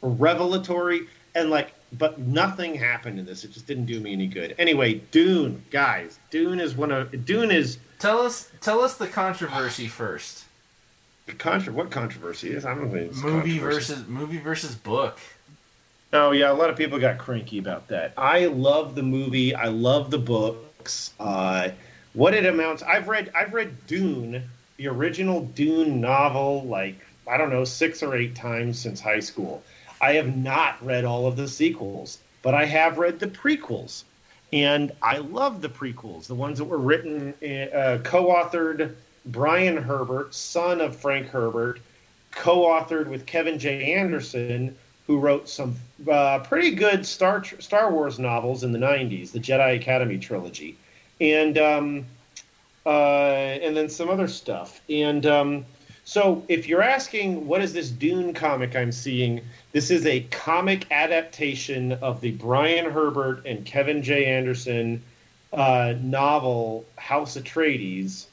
[0.01, 3.43] revelatory, and like, but nothing happened in this.
[3.43, 4.53] It just didn't do me any good.
[4.59, 9.87] Anyway, Dune, guys, Dune is one of Dune is Tell us, tell us the controversy
[9.87, 10.42] first.
[11.37, 12.65] Contra- What controversy is?
[12.65, 15.19] I don't think it's Movie versus movie versus book.
[16.11, 18.13] Oh yeah, a lot of people got cranky about that.
[18.17, 19.55] I love the movie.
[19.55, 21.11] I love the books.
[21.19, 21.69] Uh,
[22.13, 23.31] what it amounts, I've read.
[23.33, 24.43] I've read Dune,
[24.77, 26.95] the original Dune novel, like
[27.27, 29.63] I don't know, six or eight times since high school.
[30.01, 34.03] I have not read all of the sequels, but I have read the prequels,
[34.51, 36.27] and I love the prequels.
[36.27, 38.93] The ones that were written, uh, co-authored
[39.25, 41.79] Brian Herbert, son of Frank Herbert,
[42.31, 43.93] co-authored with Kevin J.
[43.93, 44.75] Anderson,
[45.07, 45.75] who wrote some
[46.09, 50.77] uh, pretty good Star Star Wars novels in the '90s, the Jedi Academy trilogy,
[51.21, 52.05] and um,
[52.85, 54.81] uh, and then some other stuff.
[54.89, 55.65] And um,
[56.05, 59.41] so, if you're asking, what is this Dune comic I'm seeing?
[59.71, 64.25] This is a comic adaptation of the Brian Herbert and Kevin J.
[64.25, 65.01] Anderson
[65.53, 68.25] uh, novel House Atreides,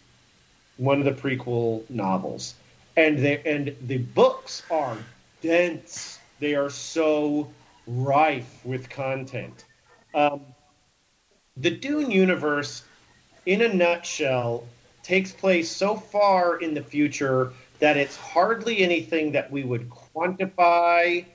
[0.80, 2.54] one of the prequel novels,
[2.96, 4.96] and they and the books are
[5.42, 6.18] dense.
[6.40, 7.50] They are so
[7.86, 9.66] rife with content.
[10.14, 10.40] Um,
[11.58, 12.82] the Dune universe,
[13.44, 14.64] in a nutshell,
[15.02, 21.26] takes place so far in the future that it's hardly anything that we would quantify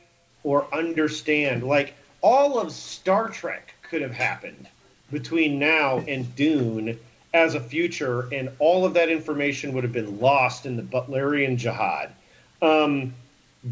[0.44, 1.64] or understand.
[1.64, 4.68] Like all of Star Trek could have happened
[5.12, 6.98] between now and Dune
[7.36, 11.58] as a future, and all of that information would have been lost in the Butlerian
[11.58, 12.14] Jihad.
[12.62, 13.14] Um,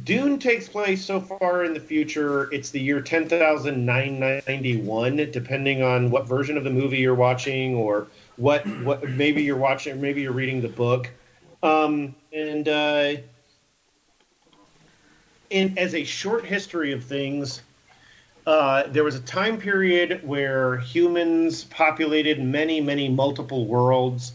[0.03, 2.53] Dune takes place so far in the future.
[2.53, 8.67] It's the year 10,991, depending on what version of the movie you're watching or what
[8.83, 11.09] what maybe you're watching, maybe you're reading the book.
[11.61, 13.13] Um, and uh,
[15.51, 17.61] in as a short history of things,
[18.45, 24.33] uh, there was a time period where humans populated many, many multiple worlds.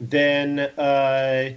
[0.00, 1.50] Then uh,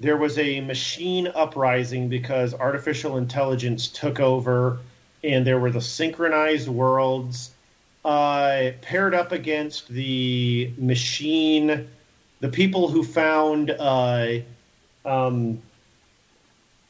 [0.00, 4.78] there was a machine uprising because artificial intelligence took over,
[5.22, 7.50] and there were the synchronized worlds
[8.04, 11.88] uh, paired up against the machine,
[12.40, 14.38] the people who found, uh,
[15.04, 15.62] um,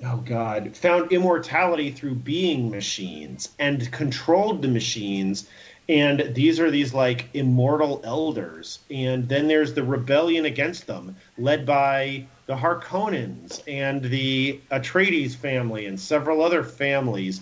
[0.04, 5.48] oh God, found immortality through being machines and controlled the machines.
[5.88, 8.78] And these are these like immortal elders.
[8.90, 15.86] And then there's the rebellion against them, led by the Harkonnens and the Atreides family
[15.86, 17.40] and several other families.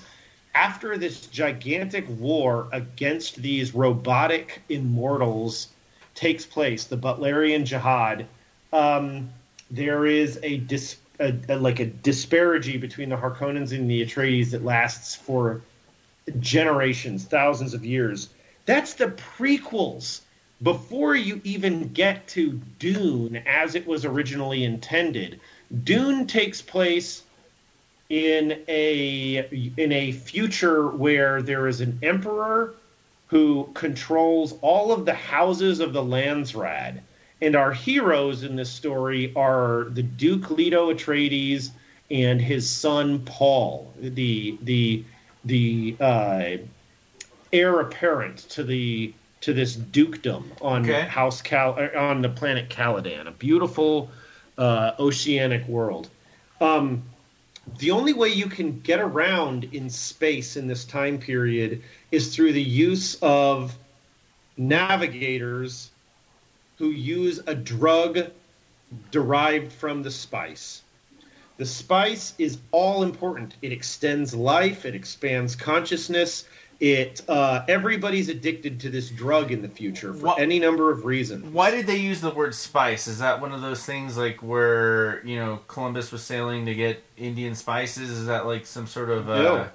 [0.55, 5.69] After this gigantic war against these robotic immortals
[6.15, 8.27] takes place, the Butlerian Jihad,
[8.73, 9.31] um,
[9.71, 14.51] there is a, dis- a, a like a disparity between the Harkonnens and the Atreides
[14.51, 15.63] that lasts for
[16.41, 18.29] generations, thousands of years.
[18.67, 20.21] That's the prequels
[20.63, 25.41] before you even get to Dune as it was originally intended.
[25.85, 27.23] Dune takes place
[28.09, 32.75] in a in a future where there is an emperor
[33.29, 37.01] who controls all of the houses of the Landsraad.
[37.43, 41.71] And our heroes in this story are the Duke Leto Atreides
[42.09, 45.05] and his son Paul, the the
[45.45, 46.45] the uh,
[47.53, 51.03] heir apparent to the to this dukedom on Okay.
[51.09, 54.09] House Cal uh, on the planet Caladan, a beautiful
[54.57, 56.11] uh, oceanic world.
[56.61, 57.03] Um,
[57.79, 62.53] the only way you can get around in space in this time period is through
[62.53, 63.77] the use of
[64.57, 65.92] navigators
[66.83, 68.19] who use a drug
[69.13, 70.83] derived from the spice.
[71.57, 73.55] The spice is all important.
[73.63, 74.85] It extends life.
[74.85, 76.45] It expands consciousness.
[76.81, 81.05] It uh, everybody's addicted to this drug in the future for Wha- any number of
[81.05, 81.45] reasons.
[81.55, 83.07] Why did they use the word spice?
[83.07, 87.05] Is that one of those things like where you know Columbus was sailing to get
[87.17, 88.11] Indian spices?
[88.11, 89.69] Is that like some sort of uh, No.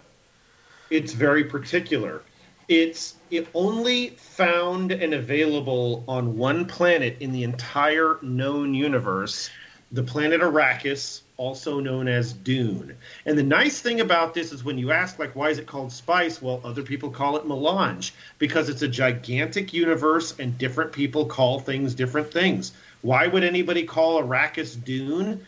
[0.90, 2.22] It's very particular.
[2.68, 9.50] It's it only found and available on one planet in the entire known universe,
[9.92, 12.96] the planet Arrakis, also known as Dune.
[13.26, 15.92] And the nice thing about this is when you ask, like, why is it called
[15.92, 16.42] Spice?
[16.42, 21.60] Well, other people call it Melange because it's a gigantic universe and different people call
[21.60, 22.74] things different things.
[23.02, 25.46] Why would anybody call Arrakis Dune?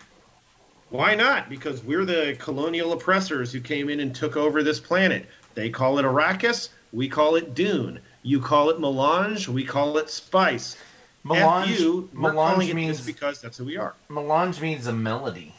[0.91, 1.49] Why not?
[1.49, 5.25] Because we're the colonial oppressors who came in and took over this planet.
[5.55, 7.99] They call it Arrakis, we call it Dune.
[8.23, 10.77] You call it Melange, we call it Spice.
[11.23, 13.93] Melange, F you, we're melange it means because that's who we are.
[14.09, 15.53] melange means a melody.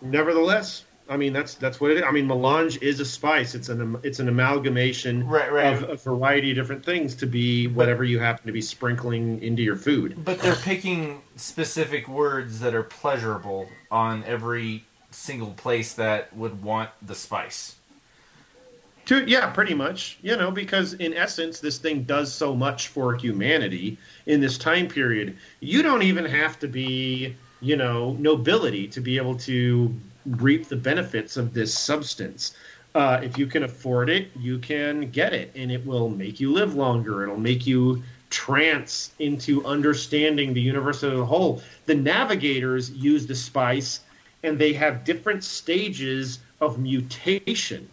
[0.00, 2.02] Nevertheless, I mean that's that's what it is.
[2.02, 3.54] I mean, melange is a spice.
[3.54, 5.74] It's an it's an amalgamation Right, right.
[5.74, 9.62] of a variety of different things to be whatever you happen to be sprinkling into
[9.62, 10.24] your food.
[10.24, 16.90] But they're picking specific words that are pleasurable on every single place that would want
[17.00, 17.76] the spice.
[19.06, 20.18] To, yeah, pretty much.
[20.22, 24.88] You know, because in essence, this thing does so much for humanity in this time
[24.88, 25.36] period.
[25.60, 29.94] You don't even have to be, you know, nobility to be able to
[30.26, 32.54] reap the benefits of this substance.
[32.94, 36.52] Uh, if you can afford it, you can get it, and it will make you
[36.52, 37.24] live longer.
[37.24, 41.60] It'll make you trance into understanding the universe as a whole.
[41.86, 44.00] The navigators use the spice,
[44.44, 47.88] and they have different stages of mutation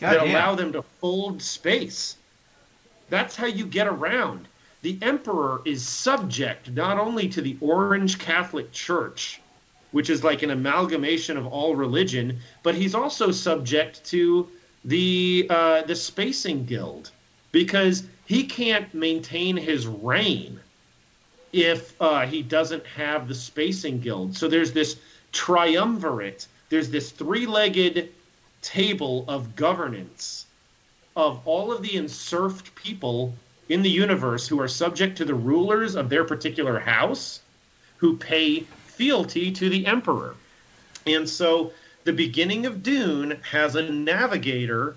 [0.00, 0.30] that Goddamn.
[0.30, 2.16] allow them to fold space.
[3.08, 4.48] That's how you get around.
[4.82, 9.40] The emperor is subject not only to the Orange Catholic Church,
[9.92, 14.48] which is like an amalgamation of all religion, but he's also subject to
[14.84, 17.10] the uh, the Spacing Guild
[17.52, 20.60] because he can't maintain his reign
[21.52, 24.36] if uh, he doesn't have the Spacing Guild.
[24.36, 24.96] So there's this
[25.32, 26.46] triumvirate.
[26.68, 28.10] There's this three-legged
[28.66, 30.46] table of governance
[31.14, 33.32] of all of the enserfed people
[33.68, 37.40] in the universe who are subject to the rulers of their particular house
[37.96, 40.34] who pay fealty to the emperor.
[41.06, 41.72] And so
[42.02, 44.96] the beginning of Dune has a navigator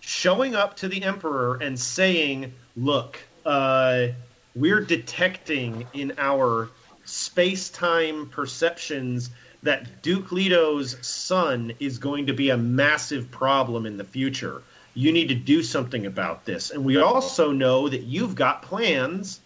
[0.00, 4.08] showing up to the emperor and saying, Look, uh,
[4.56, 6.68] we're detecting in our
[7.04, 9.30] space time perceptions
[9.62, 14.62] that Duke Leto's son is going to be a massive problem in the future.
[14.94, 16.70] You need to do something about this.
[16.70, 19.40] And we also know that you've got plans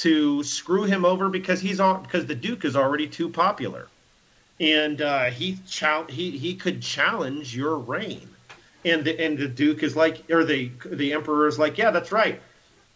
[0.00, 3.88] to screw him over because he's on because the Duke is already too popular,
[4.58, 8.28] and uh, he chal- he he could challenge your reign,
[8.86, 12.12] and the and the Duke is like or the the Emperor is like yeah that's
[12.12, 12.40] right,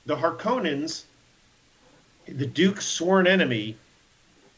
[0.06, 1.02] the Harkonnens,
[2.26, 3.76] the Duke's sworn enemy,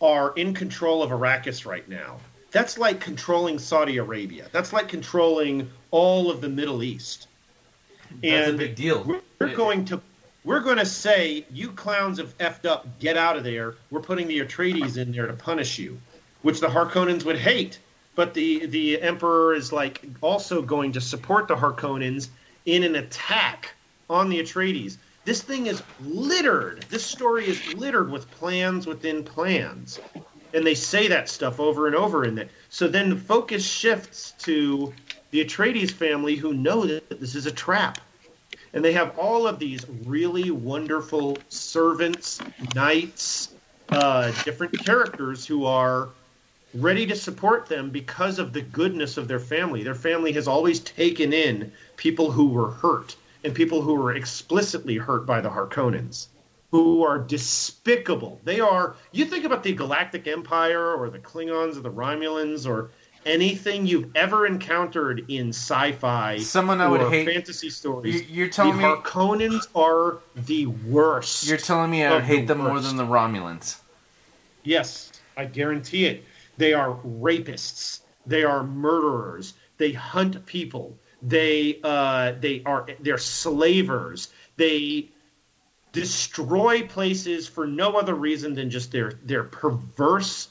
[0.00, 2.18] are in control of Arrakis right now.
[2.50, 4.48] That's like controlling Saudi Arabia.
[4.52, 7.28] That's like controlling all of the Middle East.
[8.22, 9.02] That's a big deal.
[9.04, 10.00] we're, we're going to
[10.44, 12.86] we're going to say you clowns have effed up.
[13.00, 13.74] Get out of there.
[13.90, 16.00] We're putting the Atreides in there to punish you,
[16.42, 17.78] which the Harkonnens would hate.
[18.14, 22.28] But the the Emperor is like also going to support the Harkonnens
[22.64, 23.74] in an attack
[24.08, 24.98] on the Atreides.
[25.26, 26.86] This thing is littered.
[26.88, 30.00] This story is littered with plans within plans,
[30.54, 32.48] and they say that stuff over and over in that.
[32.70, 34.94] So then the focus shifts to
[35.32, 38.00] the Atreides family, who know that this is a trap
[38.72, 42.40] and they have all of these really wonderful servants,
[42.74, 43.54] knights,
[43.88, 46.10] uh, different characters who are
[46.74, 49.82] ready to support them because of the goodness of their family.
[49.82, 54.96] Their family has always taken in people who were hurt and people who were explicitly
[54.96, 56.26] hurt by the Harkonnens,
[56.72, 58.40] who are despicable.
[58.42, 58.96] They are.
[59.12, 62.90] You think about the Galactic Empire or the Klingons or the Romulans or
[63.24, 68.20] anything you've ever encountered in sci-fi Someone I would or hate- fantasy stories.
[68.22, 71.46] You- you're telling the me- Harkonnens are the worst.
[71.46, 73.76] You're telling me I would of the hate them more than the Romulans.
[74.64, 76.24] Yes, I guarantee it.
[76.56, 78.00] They are rapists.
[78.26, 79.54] They are murderers.
[79.78, 80.98] They hunt people.
[81.22, 84.28] They uh, they are they're slavers.
[84.56, 85.10] They
[85.92, 90.48] destroy places for no other reason than just their their perverse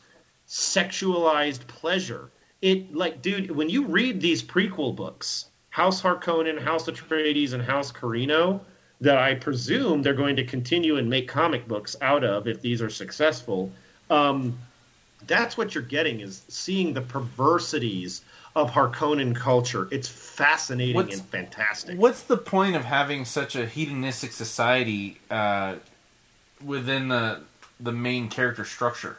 [0.47, 2.31] sexualized pleasure.
[2.61, 7.91] It like dude, when you read these prequel books, House Harkonnen, House Atreides, and House
[7.91, 8.61] Corrino,
[9.01, 12.81] that I presume they're going to continue and make comic books out of if these
[12.81, 13.71] are successful.
[14.09, 14.57] Um,
[15.27, 18.21] that's what you're getting is seeing the perversities
[18.55, 19.87] of Harkonnen culture.
[19.91, 21.97] It's fascinating What's- and fantastic.
[21.99, 25.75] What's the point of having such a hedonistic society uh,
[26.63, 27.41] within the
[27.79, 29.17] the main character structure?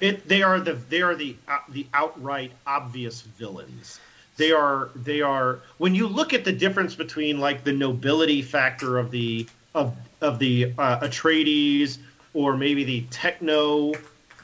[0.00, 3.98] It they are the they are the uh, the outright obvious villains.
[4.36, 8.98] They are they are when you look at the difference between like the nobility factor
[8.98, 11.98] of the of of the uh, Atreides
[12.34, 13.94] or maybe the techno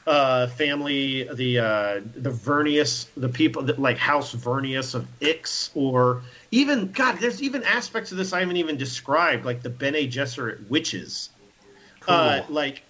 [0.07, 6.21] uh, family, the uh, the Vernius, the people that like House Vernius of Ix, or
[6.51, 10.67] even God, there's even aspects of this I haven't even described, like the Bene Gesserit
[10.69, 11.29] witches.
[12.07, 12.83] Uh, like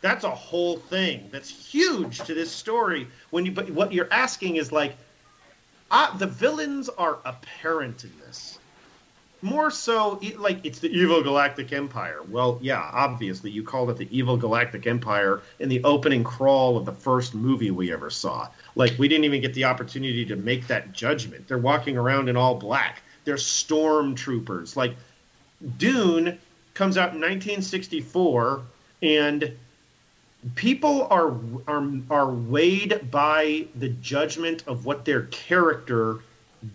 [0.00, 3.08] that's a whole thing that's huge to this story.
[3.30, 4.94] When you but what you're asking is like,
[5.90, 8.59] uh, the villains are apparent in this.
[9.42, 12.20] More so, like it's the evil galactic empire.
[12.28, 16.84] Well, yeah, obviously you called it the evil galactic empire in the opening crawl of
[16.84, 18.48] the first movie we ever saw.
[18.74, 21.48] Like we didn't even get the opportunity to make that judgment.
[21.48, 23.02] They're walking around in all black.
[23.24, 24.76] They're stormtroopers.
[24.76, 24.94] Like
[25.78, 26.38] Dune
[26.74, 28.62] comes out in 1964,
[29.02, 29.56] and
[30.54, 31.34] people are
[31.66, 36.18] are are weighed by the judgment of what their character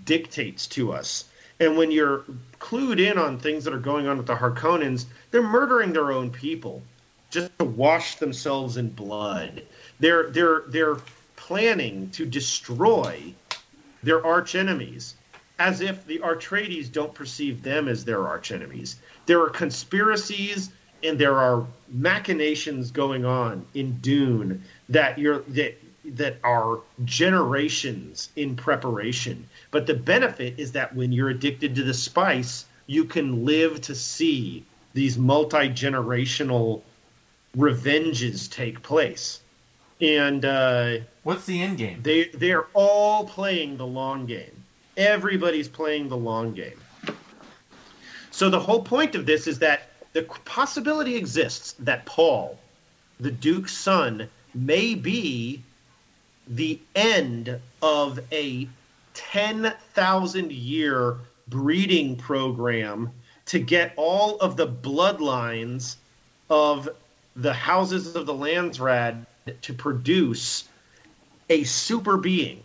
[0.03, 1.25] dictates to us.
[1.59, 2.25] And when you're
[2.59, 6.29] clued in on things that are going on with the Harkonnens, they're murdering their own
[6.29, 6.81] people
[7.29, 9.63] just to wash themselves in blood.
[9.99, 10.97] They're they're they're
[11.35, 13.33] planning to destroy
[14.03, 15.15] their arch enemies
[15.59, 18.97] as if the Atreides don't perceive them as their arch enemies.
[19.25, 20.71] There are conspiracies
[21.03, 28.55] and there are machinations going on in Dune that you're that that are generations in
[28.55, 29.47] preparation.
[29.75, 33.93] But the benefit is that when you're addicted to the spice, you can live to
[33.93, 34.63] see
[34.93, 36.81] these multi generational
[37.57, 39.41] revenges take place.
[39.99, 42.01] And uh, What's the end game?
[42.03, 44.63] they they're all playing the long game.
[44.95, 46.79] Everybody's playing the long game.
[48.31, 52.57] So the whole point of this is that the possibility exists that Paul,
[53.19, 55.61] the Duke's son, may be
[56.47, 58.69] the end of a
[59.15, 63.11] 10,000 year breeding program
[63.45, 65.95] to get all of the bloodlines
[66.49, 66.89] of
[67.35, 69.25] the houses of the Landsraad
[69.61, 70.67] to produce
[71.49, 72.63] a super being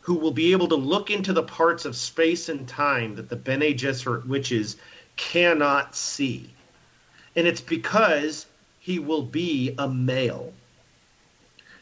[0.00, 3.36] who will be able to look into the parts of space and time that the
[3.36, 4.76] Bene Gesserit witches
[5.16, 6.50] cannot see.
[7.36, 8.46] And it's because
[8.80, 10.52] he will be a male.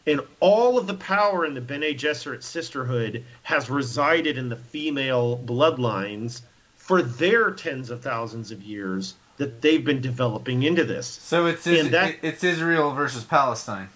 [0.06, 5.39] And all of the power in the Bene Gesserit sisterhood has resided in the female
[5.39, 6.42] bloodlines
[6.76, 11.06] for their tens of thousands of years that they've been developing into this.
[11.06, 13.89] So it's Is- that- it's Israel versus Palestine.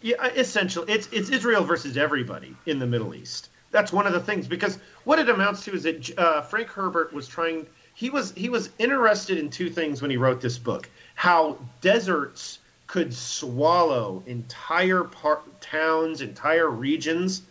[0.00, 3.48] Yeah, essentially, it's it's Israel versus everybody in the Middle East.
[3.72, 7.12] That's one of the things because what it amounts to is that uh, Frank Herbert
[7.12, 7.66] was trying.
[7.94, 12.60] He was he was interested in two things when he wrote this book: how deserts
[12.88, 17.42] could swallow entire par- towns, entire regions,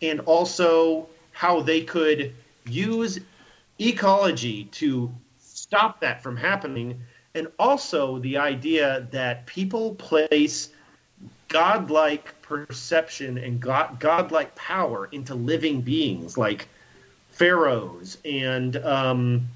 [0.00, 2.32] and also how they could
[2.64, 3.18] use
[3.78, 6.98] ecology to stop that from happening,
[7.34, 10.70] and also the idea that people place
[11.48, 16.68] godlike perception and god godlike power into living beings like
[17.30, 19.48] pharaohs and um,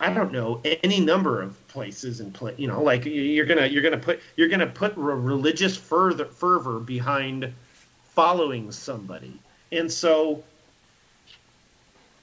[0.00, 2.54] I don't know any number of places and play.
[2.56, 6.78] You know, like you're gonna you're gonna put you're gonna put re- religious further fervor
[6.78, 7.52] behind
[8.14, 9.32] following somebody,
[9.72, 10.44] and so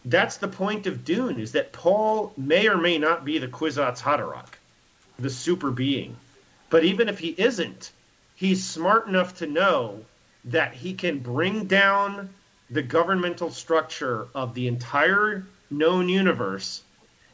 [0.06, 4.00] that's the point of Dune is that Paul may or may not be the Kwisatz
[4.00, 4.54] Haderach,
[5.18, 6.16] the super being,
[6.70, 7.92] but even if he isn't,
[8.36, 10.06] he's smart enough to know
[10.46, 12.30] that he can bring down
[12.70, 16.84] the governmental structure of the entire known universe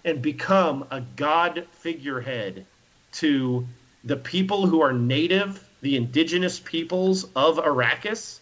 [0.05, 2.65] and become a god figurehead
[3.11, 3.67] to
[4.03, 8.39] the people who are native, the indigenous peoples of Arrakis,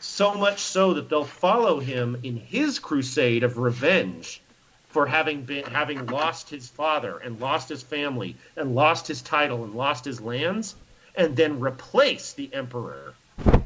[0.00, 4.42] so much so that they'll follow him in his crusade of revenge
[4.90, 9.64] for having been having lost his father and lost his family and lost his title
[9.64, 10.74] and lost his lands
[11.14, 13.14] and then replace the emperor.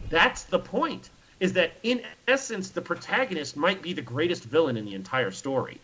[0.08, 1.10] That's the point.
[1.40, 5.80] Is that in essence the protagonist might be the greatest villain in the entire story.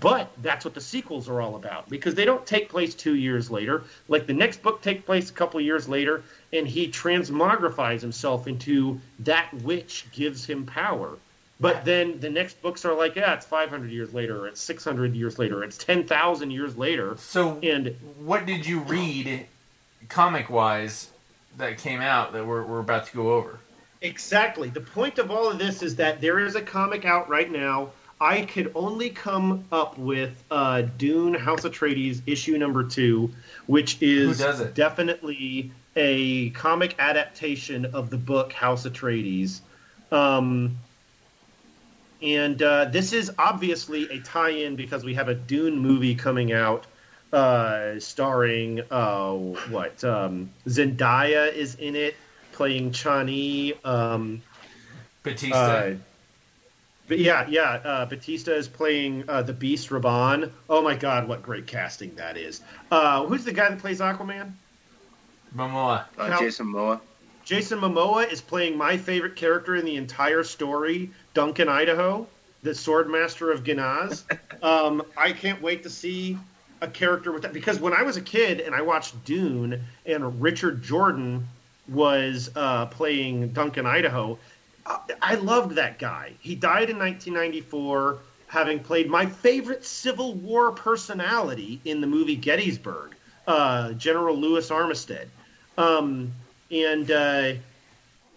[0.00, 3.50] But that's what the sequels are all about because they don't take place two years
[3.50, 3.84] later.
[4.08, 8.46] Like the next book takes place a couple of years later, and he transmogrifies himself
[8.46, 11.16] into that which gives him power.
[11.58, 15.14] But then the next books are like, yeah, it's 500 years later, or it's 600
[15.14, 17.16] years later, or it's 10,000 years later.
[17.16, 19.46] So And what did you read,
[20.08, 21.10] comic wise,
[21.56, 23.60] that came out that we're we're about to go over?
[24.02, 24.68] Exactly.
[24.68, 27.90] The point of all of this is that there is a comic out right now.
[28.20, 33.30] I could only come up with uh, Dune House of Atreides issue number two,
[33.66, 34.74] which is Who does it?
[34.74, 39.60] definitely a comic adaptation of the book House of Atreides.
[40.10, 40.78] Um,
[42.22, 46.86] and uh, this is obviously a tie-in because we have a Dune movie coming out
[47.32, 52.14] uh, starring uh, what um, Zendaya is in it,
[52.52, 53.76] playing Chani.
[53.84, 54.40] Um,
[55.22, 55.98] Bautista.
[57.06, 60.50] Uh, but yeah, yeah, uh, Bautista is playing uh, the Beast Rabban.
[60.68, 62.62] Oh my God, what great casting that is!
[62.90, 64.52] Uh, who's the guy that plays Aquaman?
[65.54, 66.04] Momoa.
[66.18, 67.00] Uh, How- Jason Momoa.
[67.44, 72.26] Jason Momoa is playing my favorite character in the entire story, Duncan Idaho,
[72.64, 74.24] the Swordmaster of Ginaz.
[74.64, 76.36] um, I can't wait to see
[76.80, 80.42] a character with that because when I was a kid and I watched Dune and
[80.42, 81.46] Richard Jordan
[81.88, 84.38] was uh, playing Duncan Idaho,
[85.22, 86.32] I, loved that guy.
[86.40, 93.14] He died in 1994, having played my favorite Civil War personality in the movie Gettysburg,
[93.46, 95.26] uh, General Lewis Armistead.
[95.76, 96.32] Um,
[96.70, 97.52] and uh,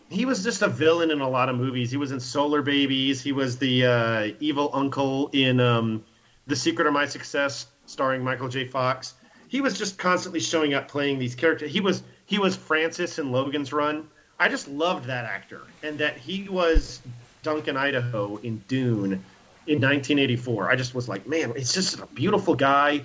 [0.10, 1.92] he was just a villain in a lot of movies.
[1.92, 3.22] He was in Solarbabies.
[3.22, 6.04] He was the uh, evil uncle in um,
[6.48, 8.66] The Secret of My Success, starring Michael J.
[8.66, 9.14] Fox.
[9.48, 11.72] He was just constantly showing up playing these characters.
[11.72, 14.08] He was he was Francis in Logan's Run.
[14.40, 17.02] I just loved that actor, and that he was
[17.44, 19.24] Duncan Idaho in Dune
[19.68, 20.70] in 1984.
[20.70, 23.04] I just was like, man, it's just a beautiful guy,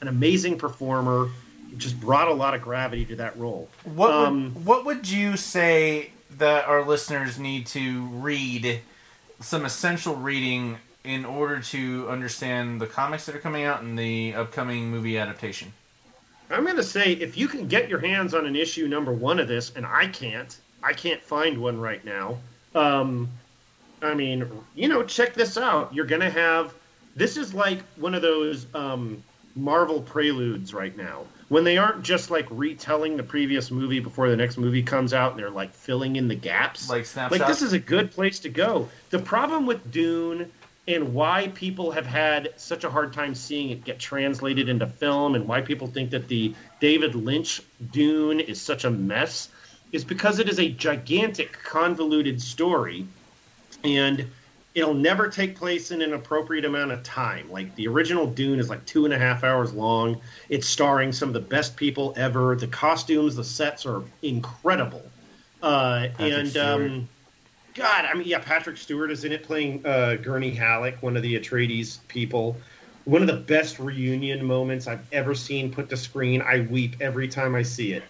[0.00, 1.28] an amazing performer.
[1.70, 3.68] He just brought a lot of gravity to that role.
[3.84, 8.80] What Um, would, what would you say that our listeners need to read
[9.40, 14.34] some essential reading in order to understand the comics that are coming out and the
[14.34, 15.72] upcoming movie adaptation?
[16.50, 19.40] I'm going to say if you can get your hands on an issue number one
[19.40, 22.38] of this, and I can't, I can't find one right now.
[22.74, 23.28] Um,
[24.00, 25.94] I mean, you know, check this out.
[25.94, 26.74] You're going to have
[27.14, 29.22] this is like one of those um,
[29.54, 34.36] Marvel preludes right now when they aren't just like retelling the previous movie before the
[34.36, 36.88] next movie comes out and they're like filling in the gaps.
[36.88, 37.40] Like snapshots?
[37.40, 38.88] Like this is a good place to go.
[39.10, 40.50] The problem with Dune
[40.88, 45.34] and why people have had such a hard time seeing it get translated into film
[45.34, 47.60] and why people think that the David Lynch
[47.92, 49.48] Dune is such a mess
[49.92, 53.06] is because it is a gigantic convoluted story
[53.84, 54.26] and
[54.74, 57.50] it'll never take place in an appropriate amount of time.
[57.50, 60.20] Like the original Dune is like two and a half hours long.
[60.48, 62.56] It's starring some of the best people ever.
[62.56, 65.02] The costumes, the sets are incredible.
[65.62, 67.08] Uh, and um,
[67.74, 71.22] God, I mean, yeah, Patrick Stewart is in it playing uh, Gurney Halleck, one of
[71.22, 72.56] the Atreides people.
[73.04, 76.40] One of the best reunion moments I've ever seen put to screen.
[76.40, 78.04] I weep every time I see it.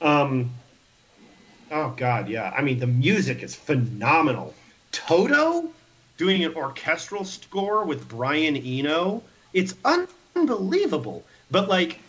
[0.00, 0.50] Um,
[1.70, 2.52] oh God, yeah.
[2.56, 4.54] I mean, the music is phenomenal.
[4.92, 5.70] Toto
[6.16, 9.22] doing an orchestral score with Brian Eno.
[9.52, 11.24] It's unbelievable.
[11.50, 12.00] But like,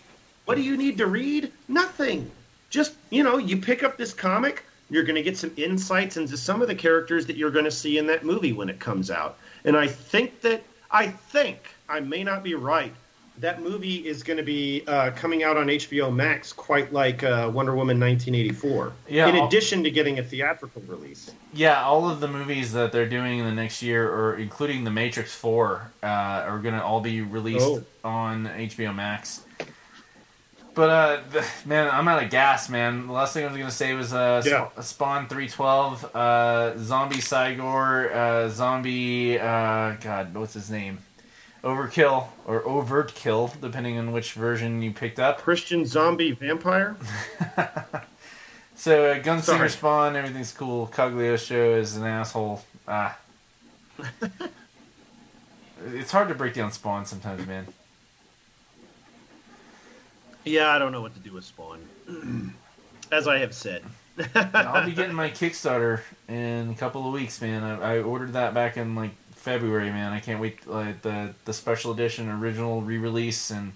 [0.46, 1.52] what do you need to read?
[1.68, 2.30] Nothing.
[2.70, 4.64] Just you know, you pick up this comic.
[4.90, 7.72] You're going to get some insights into some of the characters that you're going to
[7.72, 9.38] see in that movie when it comes out.
[9.64, 12.94] And I think that I think I may not be right.
[13.38, 17.50] That movie is going to be uh, coming out on HBO Max, quite like uh,
[17.52, 18.94] Wonder Woman 1984.
[19.10, 21.32] Yeah, In I'll- addition to getting a theatrical release.
[21.54, 24.92] Yeah, all of the movies that they're doing in the next year, or including The
[24.92, 27.84] Matrix Four, uh, are going to all be released Oh.
[28.04, 29.42] on HBO Max.
[30.74, 30.90] But
[31.36, 33.08] uh, man, I'm out of gas, man.
[33.08, 34.70] The last thing I was going to say was uh, Yeah.
[34.80, 41.00] Sp- Spawn 312, uh, Zombie Cy-Gor, uh, Zombie, uh, God, what's his name?
[41.64, 45.40] Overkill or Overt Kill, depending on which version you picked up.
[45.40, 46.96] Christian zombie vampire.
[48.82, 49.70] So uh, Gunslinger Sorry.
[49.70, 50.88] Spawn, everything's cool.
[50.88, 52.64] Cagliostro is an asshole.
[52.88, 53.16] Ah.
[55.94, 57.68] it's hard to break down Spawn sometimes, man.
[60.46, 61.88] Yeah, I don't know what to do with Spawn.
[63.12, 63.84] As I have said.
[64.34, 67.64] I'll be getting my Kickstarter in a couple of weeks, man.
[67.64, 70.14] I, I ordered that back in like February, man.
[70.14, 73.74] I can't wait like the the special edition original re-release and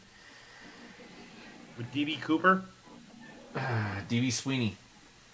[1.77, 2.63] with DB Cooper.
[3.55, 3.59] uh,
[4.07, 4.75] DB Sweeney.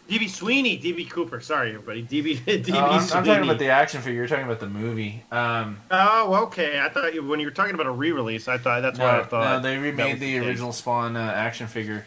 [0.09, 1.39] DB Sweeney, DB Cooper.
[1.41, 2.03] Sorry, everybody.
[2.03, 4.19] DB, DB Oh, I'm, I'm talking about the action figure.
[4.19, 5.23] You're talking about the movie.
[5.31, 6.79] Um, Oh, okay.
[6.79, 9.19] I thought you, when you were talking about a re-release, I thought that's no, why
[9.19, 9.61] I thought.
[9.63, 12.05] no, they remade was the original Spawn uh, action figure.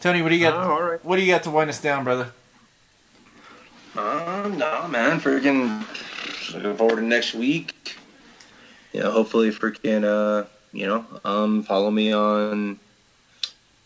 [0.00, 0.66] Tony, what do you Oh, got?
[0.70, 1.04] all right.
[1.04, 2.28] What do you got to wind us down, brother?
[3.96, 5.84] Um, no, man, freaking
[6.54, 7.96] looking forward to next week.
[8.92, 12.78] Yeah, hopefully, freaking, uh, you know, um, follow me on.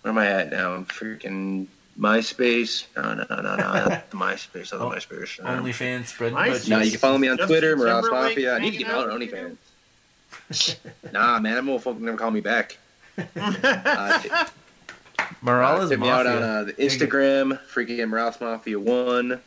[0.02, 0.78] Where am I at now?
[0.84, 1.66] Freaking
[1.98, 2.86] MySpace.
[2.96, 4.72] No, no, no, no, not the MySpace.
[4.72, 5.44] Not the Oh, MySpace.
[5.44, 8.54] Um, OnlyFans, spread the no, you can follow me on Justin Twitter, Morales Mafia.
[8.54, 9.20] I need to get out out on?
[9.20, 10.76] OnlyFans.
[11.12, 12.78] nah, man, I'm gonna fucking never call me back.
[13.36, 14.30] Uh, t-
[15.40, 19.40] Morales Tip me out on uh, the Instagram, freaking Morales Mafia One.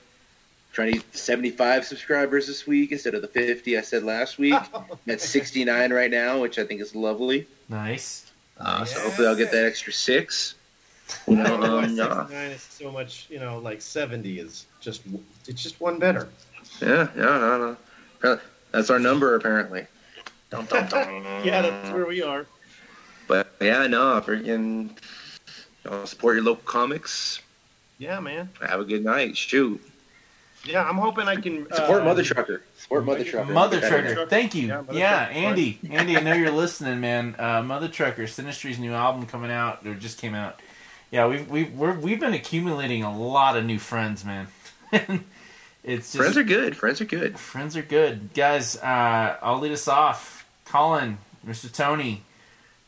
[0.72, 4.54] Trying to get 75 subscribers this week instead of the 50 I said last week.
[4.74, 7.48] I'm at 69 right now, which I think is lovely.
[7.70, 8.32] Nice.
[8.60, 10.56] Uh, so hopefully I'll get that extra six.
[11.28, 13.82] You know, I don't know why um, yeah, 69 is so much, you know, like
[13.82, 15.02] 70 is just,
[15.48, 16.30] it's just one better.
[16.82, 17.78] yeah, yeah, no,
[18.24, 18.40] no.
[18.72, 19.88] That's our number apparently.
[20.50, 21.24] Dum, dum, dum.
[21.44, 22.46] Yeah, that's where we are.
[23.28, 24.90] But yeah, no, freaking
[25.86, 27.42] you know, support your local comics.
[27.98, 28.50] Yeah, man.
[28.62, 29.38] Have a good night.
[29.38, 29.82] Shoot.
[30.66, 32.62] Yeah, I'm hoping I can Support uh, Mother Trucker.
[32.78, 33.54] Support Mother Trucker.
[33.54, 34.30] Mother Trucker, Trucker.
[34.30, 34.68] thank you.
[34.68, 35.34] Yeah, Yeah, Mother Trucker.
[35.34, 37.36] Andy, Andy, I know you're listening, man.
[37.40, 40.60] Uh, Mother Trucker, Sinistry's new album coming out, or just came out.
[41.12, 44.48] Yeah, we've we've we're, we've been accumulating a lot of new friends, man.
[44.92, 46.76] it's just Friends are good.
[46.76, 47.40] Friends are good.
[47.40, 48.76] friends are good, guys.
[48.78, 50.46] Uh, I'll lead us off.
[50.66, 51.72] Colin, Mr.
[51.74, 52.22] Tony,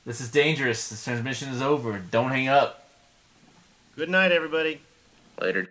[0.05, 0.89] this is dangerous.
[0.89, 1.99] This transmission is over.
[2.11, 2.87] Don't hang up.
[3.95, 4.81] Good night, everybody.
[5.39, 5.69] Later.